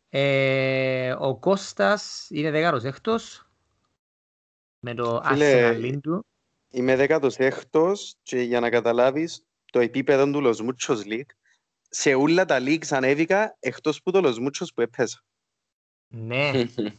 ε, 0.09 1.15
ο 1.19 1.37
Κώστας 1.37 2.27
είναι 2.29 2.51
δεκάρος 2.51 2.83
έκτος, 2.83 3.49
με 4.79 4.93
το 4.93 5.21
Φίλε, 5.25 5.71
Arsenal 5.71 5.79
λίν 5.79 6.01
του. 6.01 6.25
Είμαι 6.69 6.95
δέκατος 6.95 7.35
έκτος 7.35 8.15
και 8.23 8.41
για 8.41 8.59
να 8.59 8.69
καταλάβεις 8.69 9.45
το 9.71 9.79
επίπεδο 9.79 10.31
του 10.31 10.41
Los 10.43 10.57
Muchos 10.65 10.97
League 10.97 11.31
σε 11.99 12.13
όλα 12.13 12.45
τα 12.45 12.57
leagues 12.59 12.87
ανέβηκα 12.91 13.55
εκτός 13.59 14.01
που 14.01 14.11
το 14.11 14.19
Los 14.23 14.45
Muchos 14.47 14.67
που 14.75 14.81
έπαιζα. 14.81 15.23
Ναι, 16.07 16.51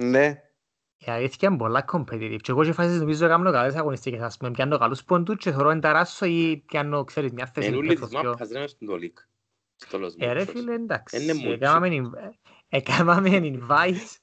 Ναι, 0.00 0.42
η 0.98 1.10
αλήθεια 1.10 1.48
είναι 1.48 1.56
πολλά 1.58 1.84
competitive. 1.92 2.36
Και 2.40 2.50
εγώ 2.50 2.64
και 2.64 2.72
φάσεις 2.72 2.98
νομίζω 2.98 3.28
κάνω 3.28 3.52
καλές 3.52 3.74
αγωνιστικές, 3.74 4.20
ας 4.20 4.36
πούμε, 4.36 4.50
πιάνω 4.50 4.78
καλούς 4.78 5.04
πόντους 5.04 5.36
και 5.36 5.50
θωρώ 5.52 5.70
ενταράσσω 5.70 6.26
ή 6.26 6.56
πιάνω, 6.66 7.04
ξέρεις, 7.04 7.32
μια 7.32 7.46
θέση. 7.46 7.66
Εν 7.68 7.74
ούλη 7.74 7.88
πέφτω 7.88 8.06
της 8.06 8.18
πιο- 8.18 8.30
μάπας 8.30 8.48
δεν 8.48 8.58
είναι 8.58 8.66
στον 8.66 8.88
το 8.88 8.94
league. 9.00 9.24
Στο 9.76 9.98
Los 10.06 10.10
Ε, 10.16 10.32
ρε 10.32 10.42
Muchos. 10.42 10.48
φίλε, 10.48 10.74
εντάξει. 10.74 11.22
Είναι 11.22 11.32
μούτσο. 11.34 11.50
Έκαναμε 11.50 11.88
inv- 11.90 12.30
Έκαναμε 12.68 13.30
invite. 13.42 14.16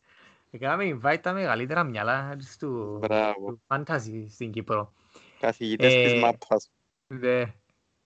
Έκαναμε 0.49 0.99
invite 1.03 1.19
τα 1.21 1.33
μεγαλύτερα 1.33 1.83
μυαλά 1.83 2.37
του 2.59 2.97
μπράβο. 3.01 3.45
του 3.51 3.61
fantasy 3.67 4.25
στην 4.29 4.51
Κύπρο. 4.51 4.93
Καθηγητές 5.39 5.93
Ε, 5.93 6.03
της 6.03 6.21
μάπας. 6.21 6.69
Δε. 7.07 7.45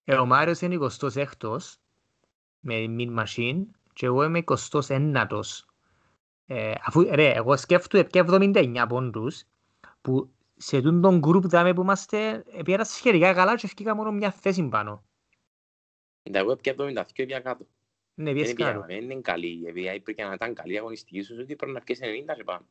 Ε, 0.10 0.16
ο 0.16 0.26
Μάριος 0.26 0.62
είναι 0.62 0.78
26ος 0.82 1.74
με 2.60 2.86
Min 2.98 3.24
Machine 3.24 3.62
και 3.94 4.06
εγώ 4.06 4.24
είμαι 4.24 4.44
29ος. 4.48 5.66
Ε, 6.46 6.72
αφού, 6.86 7.02
ρε, 7.12 7.32
εγώ 7.32 7.58
σκέφτομαι 7.58 8.04
πια 8.04 8.26
79 8.28 8.86
πόντους 8.90 9.44
που 10.02 10.32
σε 10.58 10.82
τούν 10.82 11.02
τον 11.02 11.22
group 11.28 11.42
δάμε 11.42 11.74
που 11.74 11.82
είμαστε 11.82 12.44
ε, 12.52 12.62
πήγαινα 12.64 12.84
σχετικά 12.84 13.34
καλά 13.34 13.56
και 13.56 13.66
ευκήκα 13.66 13.96
μόνο 13.96 14.12
μια 14.12 14.32
θέση 14.32 14.64
πάνω. 14.68 15.04
Τα 16.32 16.40
εγώ 16.40 16.56
πια 16.56 16.76
72 16.78 17.04
πια 17.26 17.40
κάτω. 17.40 17.68
Ναι, 18.14 18.32
πιες 18.34 18.46
Δεν 18.48 18.56
πια, 18.56 18.72
κάτω. 18.72 18.86
δεν 18.88 19.10
είναι 19.10 19.22
καλή. 19.22 19.64
επειδή 19.68 19.88
Έπρεπε 19.88 20.24
να 20.24 20.34
ήταν 20.34 20.54
καλή 20.54 20.78
αγωνιστική 20.78 21.22
σου, 21.22 21.36
ότι 21.40 21.56
πρέπει 21.56 21.74
να 21.74 21.80
πιέσει 21.82 22.26
90 22.28 22.34
και 22.36 22.44
πάνω. 22.44 22.66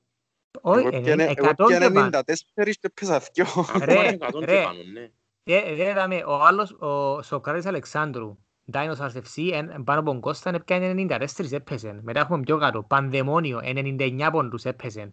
Όχι, 0.60 0.86
Εγώ 0.86 0.96
ε, 0.96 1.00
πιάνε- 1.00 1.28
ε, 1.28 1.32
εγώ 1.36 1.48
100 1.48 1.54
και 1.56 1.64
πιάνε 1.66 1.90
πάνω. 1.90 2.10
94 2.26 2.72
και 2.72 2.80
έπαιζα 2.80 3.18
δυο. 3.32 3.46
Ακόμα 3.56 3.84
Ρε, 3.84 4.16
και 4.16 4.26
100 4.32 4.38
και 4.38 4.44
ρε. 4.44 5.12
Πάνω, 5.46 5.60
ναι. 5.66 5.72
Ε, 5.72 5.74
Δεν 5.74 5.88
είδαμε, 5.90 6.22
ο 6.26 6.34
άλλος, 6.44 6.72
ο 6.72 7.22
Σοκράτης 7.22 7.66
Αλεξάνδρου, 7.66 8.38
Dinosaurs 8.72 9.12
FC, 9.14 9.50
εν- 9.52 9.84
πάνω 9.84 10.00
από 10.00 10.10
τον 10.10 10.20
Κώσταν, 10.20 10.54
έπιανε 10.54 10.92
94 10.94 11.52
έπαιζε. 11.52 12.00
Μετά 12.02 12.20
έχουμε 12.20 12.40
πιο 12.40 12.58
κάτω, 12.58 12.82
Πανδαιμόνιο, 12.82 13.60
99 13.62 14.28
πόντους 14.32 14.64
έπαιζε. 14.64 15.12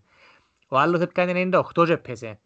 Ο 0.68 0.78
άλλος 0.78 1.00
έπιανε 1.02 1.32
98 1.52 1.86
και 1.86 1.92
έπαιζε. 1.94 2.40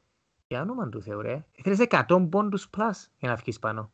Για 0.48 0.62
όνομα 0.62 0.90
του 0.90 1.02
Θεού 1.02 1.22
ρε, 1.22 1.46
ήθελες 1.56 1.80
100 1.80 2.28
πόντους 2.30 2.70
πλάς 2.70 3.12
για 3.20 3.30
να 3.30 3.36
βγεις 3.36 3.60
πάνω. 3.60 3.92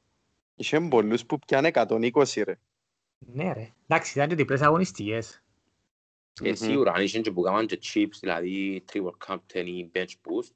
Είχε 0.55 0.79
πολλούς 0.79 1.25
που 1.25 1.39
πιάνε 1.39 1.67
120 1.73 2.43
ρε. 2.43 2.59
Ναι 3.33 3.53
ρε, 3.53 3.73
εντάξει 3.87 4.13
ήταν 4.17 4.29
και 4.29 4.35
διπλές 4.35 4.61
αγωνιστικές. 4.61 5.43
Ε, 6.41 6.47
Μμμ. 6.47 6.55
σίγουρα, 6.55 6.91
αν 6.93 7.03
είχαν 7.03 7.21
και 7.21 7.31
που 7.31 7.41
κάναν 7.41 7.65
και 7.67 7.79
chips, 7.83 8.17
δηλαδή 8.19 8.83
triple 8.93 9.27
captain 9.27 9.65
ή 9.65 9.91
bench 9.93 9.99
boost, 10.23 10.51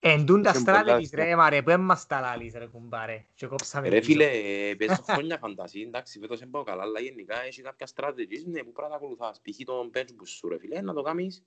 Εν 0.00 0.26
τούν 0.26 0.42
τα 0.42 0.50
Είχε 0.50 0.64
πολλά 0.64 0.82
strategies 0.84 1.02
αστεία. 1.02 1.24
ρε 1.24 1.36
μαρέ, 1.36 1.62
που 1.62 1.70
έμμας 1.70 2.06
τα 2.06 2.20
λάλης 2.20 2.54
ρε 2.54 2.66
κουμπάρε. 2.66 3.26
Και 3.34 3.46
κόψαμε 3.46 3.88
ρε 3.88 3.98
πίσω. 3.98 4.10
φίλε, 4.10 4.30
ε, 4.68 4.74
παίζω 4.74 5.02
χρόνια 5.02 5.38
φαντασί, 5.38 5.80
εντάξει, 5.80 6.18
φέτος 6.18 6.38
δεν 6.38 6.50
πάω 6.50 6.62
καλά, 6.62 6.82
αλλά 6.82 7.00
γενικά 7.00 7.42
έχει 7.42 7.62
κάποια 7.62 7.88
strategies, 7.94 8.44
ναι, 8.44 8.62
που 8.62 8.72
πρέπει 8.72 8.80
να 8.80 8.88
τα 8.88 8.94
ακολουθάς. 8.94 9.40
Π.χ. 9.40 9.64
τον 9.64 9.90
bench 9.94 10.10
boost 10.10 10.26
σου, 10.26 10.48
ρε 10.48 10.58
φίλε, 10.58 10.80
να 10.80 10.94
το 10.94 11.02
κάνεις, 11.02 11.44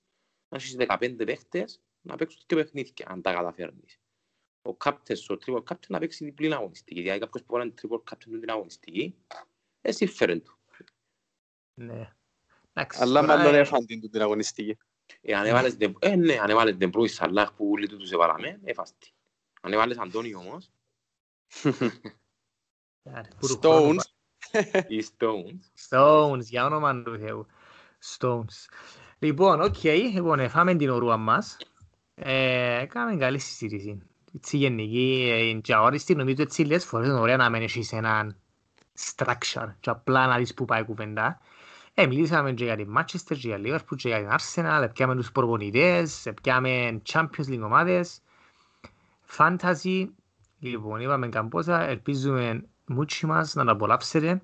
να 0.50 0.58
έχεις 0.58 0.76
15 0.76 1.26
παίχτες, 1.26 1.82
να 2.02 2.16
παίξουν 2.16 2.42
και 2.46 2.56
παιχνίδια, 2.56 3.06
αν 3.10 3.22
τα 3.22 3.34
καταφέρνεις. 3.34 4.00
Ο 4.70 4.78
captain 4.86 5.18
σου, 5.18 5.38
ο 5.40 5.44
triple 5.46 5.64
captain, 5.72 5.88
να 5.88 6.00
παίξει 6.00 6.26
διπλή 6.26 6.54
αγωνιστική, 6.54 7.02
δηλαδή 7.02 7.20
κάποιος 7.20 7.44
που 7.44 7.54
βάλει 7.54 7.74
triple 7.82 8.04
captain 8.12 8.38
στην 8.38 8.50
αγωνιστική, 8.50 9.16
εσύ 9.82 10.06
φέρεν 10.06 10.44
του. 10.44 10.58
Ναι. 11.74 12.14
Εντάξει, 12.74 13.00
Αλλά 13.02 13.22
τώρα, 13.22 13.38
μάλλον 13.38 13.56
ε, 13.56 13.58
έφαν 13.58 13.86
την 13.86 14.12
την 14.12 14.22
αγωνιστική. 14.22 14.78
Ε, 15.22 15.34
αν 15.36 15.46
έβαλες 15.46 15.78
Ντε- 15.78 15.96
ε, 16.00 16.16
ναι, 16.16 16.40
αν 16.40 16.50
έβαλες 16.50 16.76
Ντεμπρούι 16.76 17.08
Σαλάχ 17.08 17.54
που 17.54 17.70
όλοι 17.72 17.88
τους 17.88 18.12
έβαλαμε, 18.12 18.60
έφαστη. 18.64 19.12
Αν 19.62 19.74
έβαλες 19.74 19.98
Αντώνιο 19.98 20.40
όμως, 20.40 20.72
άρα, 23.14 23.28
που 23.40 23.48
του 23.48 23.60
χρόνου 23.60 23.96
Stones. 24.00 24.04
ή 24.88 25.04
Stones, 25.18 25.90
Stones, 25.90 26.44
για 26.44 26.66
όνομα 26.66 27.04
του 27.04 27.18
Θεού. 27.18 27.46
Stones. 28.18 28.70
Λοιπόν, 29.20 29.62
οκ, 29.62 29.84
λοιπόν, 29.84 30.40
ε, 30.40 30.48
φάμε 30.48 30.76
την 30.76 30.90
ορούα 30.90 31.18
μας. 31.18 31.58
Ε, 32.16 32.86
Κάμε 32.90 33.16
καλή 33.16 33.40
συζήτηση. 33.40 34.02
Έτσι 34.36 34.58
γενική, 34.58 35.30
ε, 35.32 35.60
και 35.60 35.74
αόριστη, 35.74 36.16
νομίζω 36.16 36.42
έτσι 36.42 36.64
λες 36.64 36.86
φορές 36.86 37.08
είναι 37.08 37.20
ωραία 37.20 37.38
να 37.38 37.50
μένεις 37.50 37.78
σε 37.80 37.96
έναν 37.96 38.38
structure 39.00 39.74
και 39.80 39.90
απλά 39.90 40.28
να 40.28 40.38
δεις 40.38 40.54
που 40.54 40.66
πάει 40.66 40.82
η 40.82 40.86
κουβέντα. 40.86 41.40
Ε, 41.94 42.08
μιλήσαμε 42.08 42.54
και 42.54 42.64
για 42.64 42.76
την 42.76 42.98
Manchester, 42.98 43.38
και 43.38 43.48
για 43.48 43.60
Liverpool, 43.64 43.96
και 43.96 44.08
για 44.08 44.18
την 44.18 44.30
Arsenal, 44.32 44.88
πιάμε 44.94 45.16
τους 45.16 45.32
προπονητές, 45.32 46.28
πιάμε 46.42 47.02
Champions 47.12 47.48
League 47.48 47.62
ομάδες, 47.64 48.22
Fantasy. 49.38 50.08
Λοιπόν, 50.60 51.00
είπαμε 51.00 51.28
καμπόσα, 51.30 51.82
ελπίζουμε 51.82 52.64
μούτσι 52.86 53.26
μας 53.26 53.54
να 53.54 53.66
το 53.66 53.72
απολαύσετε. 53.72 54.42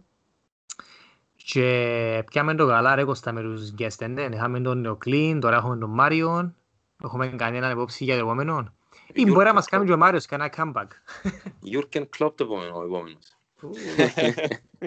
Και 1.35 2.23
πιάμε 2.25 2.55
το 2.55 2.67
καλά 2.67 2.95
ρε 2.95 3.03
Κώστα 3.03 3.31
με 3.31 3.41
τους 3.41 3.73
guest, 3.77 4.09
ναι. 4.09 4.21
Είχαμε 4.21 4.59
τον 4.59 4.81
Νεοκλίν, 4.81 5.39
τώρα 5.39 5.55
έχουμε 5.55 5.77
τον 5.77 5.89
Μάριον. 5.89 6.55
Έχουμε 7.03 7.27
κανέναν 7.27 7.71
υπόψη 7.71 8.03
για 8.03 8.15
το 8.15 8.21
επόμενο. 8.21 8.73
Ή 9.13 9.25
μπορεί 9.25 9.45
να 9.45 9.53
μας 9.53 9.67
κάνει 9.67 9.85
και 9.85 9.93
ο 9.93 9.97
Μάριος 9.97 10.25
κανένα 10.25 10.53
comeback. 10.57 10.87
Γιούρκεν 11.59 12.09
Κλόπ 12.09 12.37
το 12.37 12.43
επόμενο, 12.43 12.77
ο 12.77 12.83
επόμενος. 12.83 13.36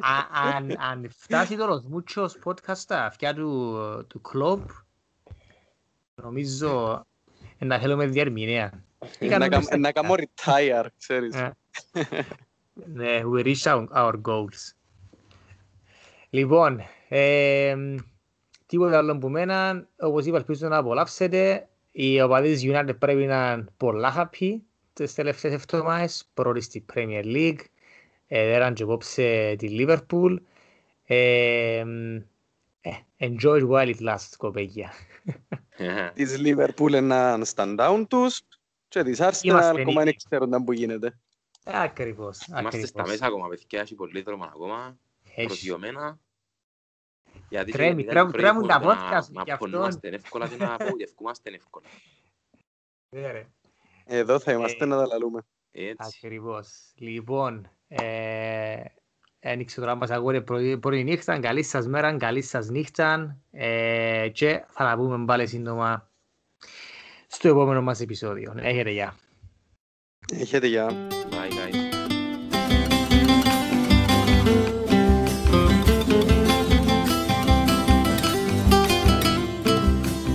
Α- 0.01 0.55
αν, 0.57 0.77
αν 0.79 1.11
φτάσει 1.17 1.57
το 1.57 1.67
los 1.67 1.95
muchos 1.97 2.29
podcast 2.45 2.77
στα 2.77 3.05
αυτιά 3.05 3.35
του, 3.35 3.77
του 4.09 4.21
κλόπ, 4.21 4.71
νομίζω 6.15 7.05
ε, 7.59 7.65
να 7.65 7.79
θέλουμε 7.79 8.07
διερμηνέα. 8.07 8.83
Ή 9.19 9.27
Να 9.27 9.29
κάνουμε 9.29 9.49
κάμ- 9.49 9.63
στα- 9.65 9.77
Να 9.79 9.93
κάνω 9.93 10.15
retire, 10.17 10.87
ξέρεις. 10.99 11.35
Ε. 11.35 11.53
Ναι, 12.75 13.21
we 13.25 13.45
reach 13.45 13.63
our, 13.63 13.87
our 13.95 14.13
goals. 14.23 14.73
Λοιπόν, 16.31 16.81
ε, 17.09 17.77
τίποτα 18.67 18.99
άλλο 18.99 19.19
που 19.19 19.29
μένα, 19.29 19.87
όπως 20.01 20.25
είπα, 20.27 20.37
ελπίζω 20.37 20.69
να 20.69 20.77
απολαύσετε. 20.77 21.69
Οι 21.93 22.21
οπαδοί 22.21 22.53
της 22.53 22.63
United 22.65 22.99
πρέπει 22.99 23.25
να 23.27 23.53
είναι 23.53 23.65
πολλά 23.77 24.15
happy 24.33 24.57
τις 24.93 25.15
τελευταίες 25.15 25.53
εβδομάδες, 25.53 26.29
πρώτη 26.35 26.61
στη 26.61 26.85
Premier 26.95 27.25
League, 27.25 27.59
ε, 28.33 28.45
δέραν 28.47 28.75
και 28.75 28.83
απόψε 28.83 29.55
τη 29.59 29.69
Liverpool. 29.71 30.37
Ε, 31.05 31.85
ε, 32.81 32.91
enjoy 33.19 33.69
while 33.71 33.95
it 33.95 34.01
lasts, 34.01 34.35
κοπέγια. 34.37 34.93
Της 36.15 36.37
Liverpool 36.45 36.93
έναν 36.93 37.45
stand-down 37.55 38.05
τους 38.09 38.41
και 38.89 39.03
της 39.03 39.19
Arsenal 39.21 39.43
Είμαστε 39.43 39.81
ακόμα 39.81 39.93
δεν 39.97 40.05
νίκη. 40.05 40.25
ξέρουν 40.25 40.49
να 40.49 40.65
που 40.65 40.73
γίνεται. 40.73 41.19
Ακριβώς, 41.65 42.47
Είμαστε 42.47 42.79
στα 42.87 42.89
ακριβώς. 42.89 43.09
μέσα 43.11 43.27
ακόμα, 43.27 43.49
παιδιά, 43.49 43.81
έχει 43.81 43.95
πολύ 43.95 44.23
δρόμο 44.23 44.45
ακόμα, 44.45 44.99
Έχει. 45.35 45.47
προσγειωμένα. 45.47 46.19
Γιατί 47.49 47.73
Τρέμει, 47.73 47.95
γιατί 47.95 48.09
τρέμουν- 48.11 48.33
πρέπει 48.33 48.45
τρέμουν 48.47 48.69
τα 48.69 48.79
να- 48.81 48.87
podcast 48.95 49.29
να 49.31 49.43
γι' 49.43 49.51
αυτόν. 49.51 49.71
πονούμαστε 49.71 50.09
εύκολα 50.09 50.49
και 50.49 50.57
να 50.57 50.75
απογευκούμαστε 50.75 51.51
εύκολα. 51.51 51.87
Ναι, 53.09 53.31
ρε. 53.31 53.47
Εδώ 54.05 54.39
θα 54.39 54.53
είμαστε 54.53 54.85
Ε, 54.85 54.87
να 54.87 54.97
τα 54.97 55.07
λαλούμε. 55.07 55.41
Έτσι. 55.71 56.11
Ακριβώς. 56.25 56.93
Λοιπόν, 56.95 57.71
ε, 57.91 58.83
ένιξε 59.41 59.81
τώρα 59.81 59.95
μας 59.95 60.11
ακούτε 60.11 60.41
πρωί, 60.41 60.79
πρωί 60.79 61.05
νύχτα, 61.05 61.41
καλή 61.41 61.63
σας 61.63 61.87
μέρα, 61.87 62.17
καλή 62.17 62.43
σας 62.43 62.69
νύχτα 62.69 63.37
ε, 63.51 64.29
και 64.33 64.65
θα 64.69 64.85
τα 64.85 64.97
πούμε 64.97 65.25
πάλι 65.25 65.47
σύντομα 65.47 66.11
στο 67.27 67.49
επόμενο 67.49 67.83
μας 67.83 68.01
επεισόδιο. 68.01 68.55
Έχετε 68.57 68.91
γεια. 68.91 69.17
Έχετε 70.33 70.67
για... 70.67 70.89
Bye, 71.31 71.51
guys. 71.51 71.90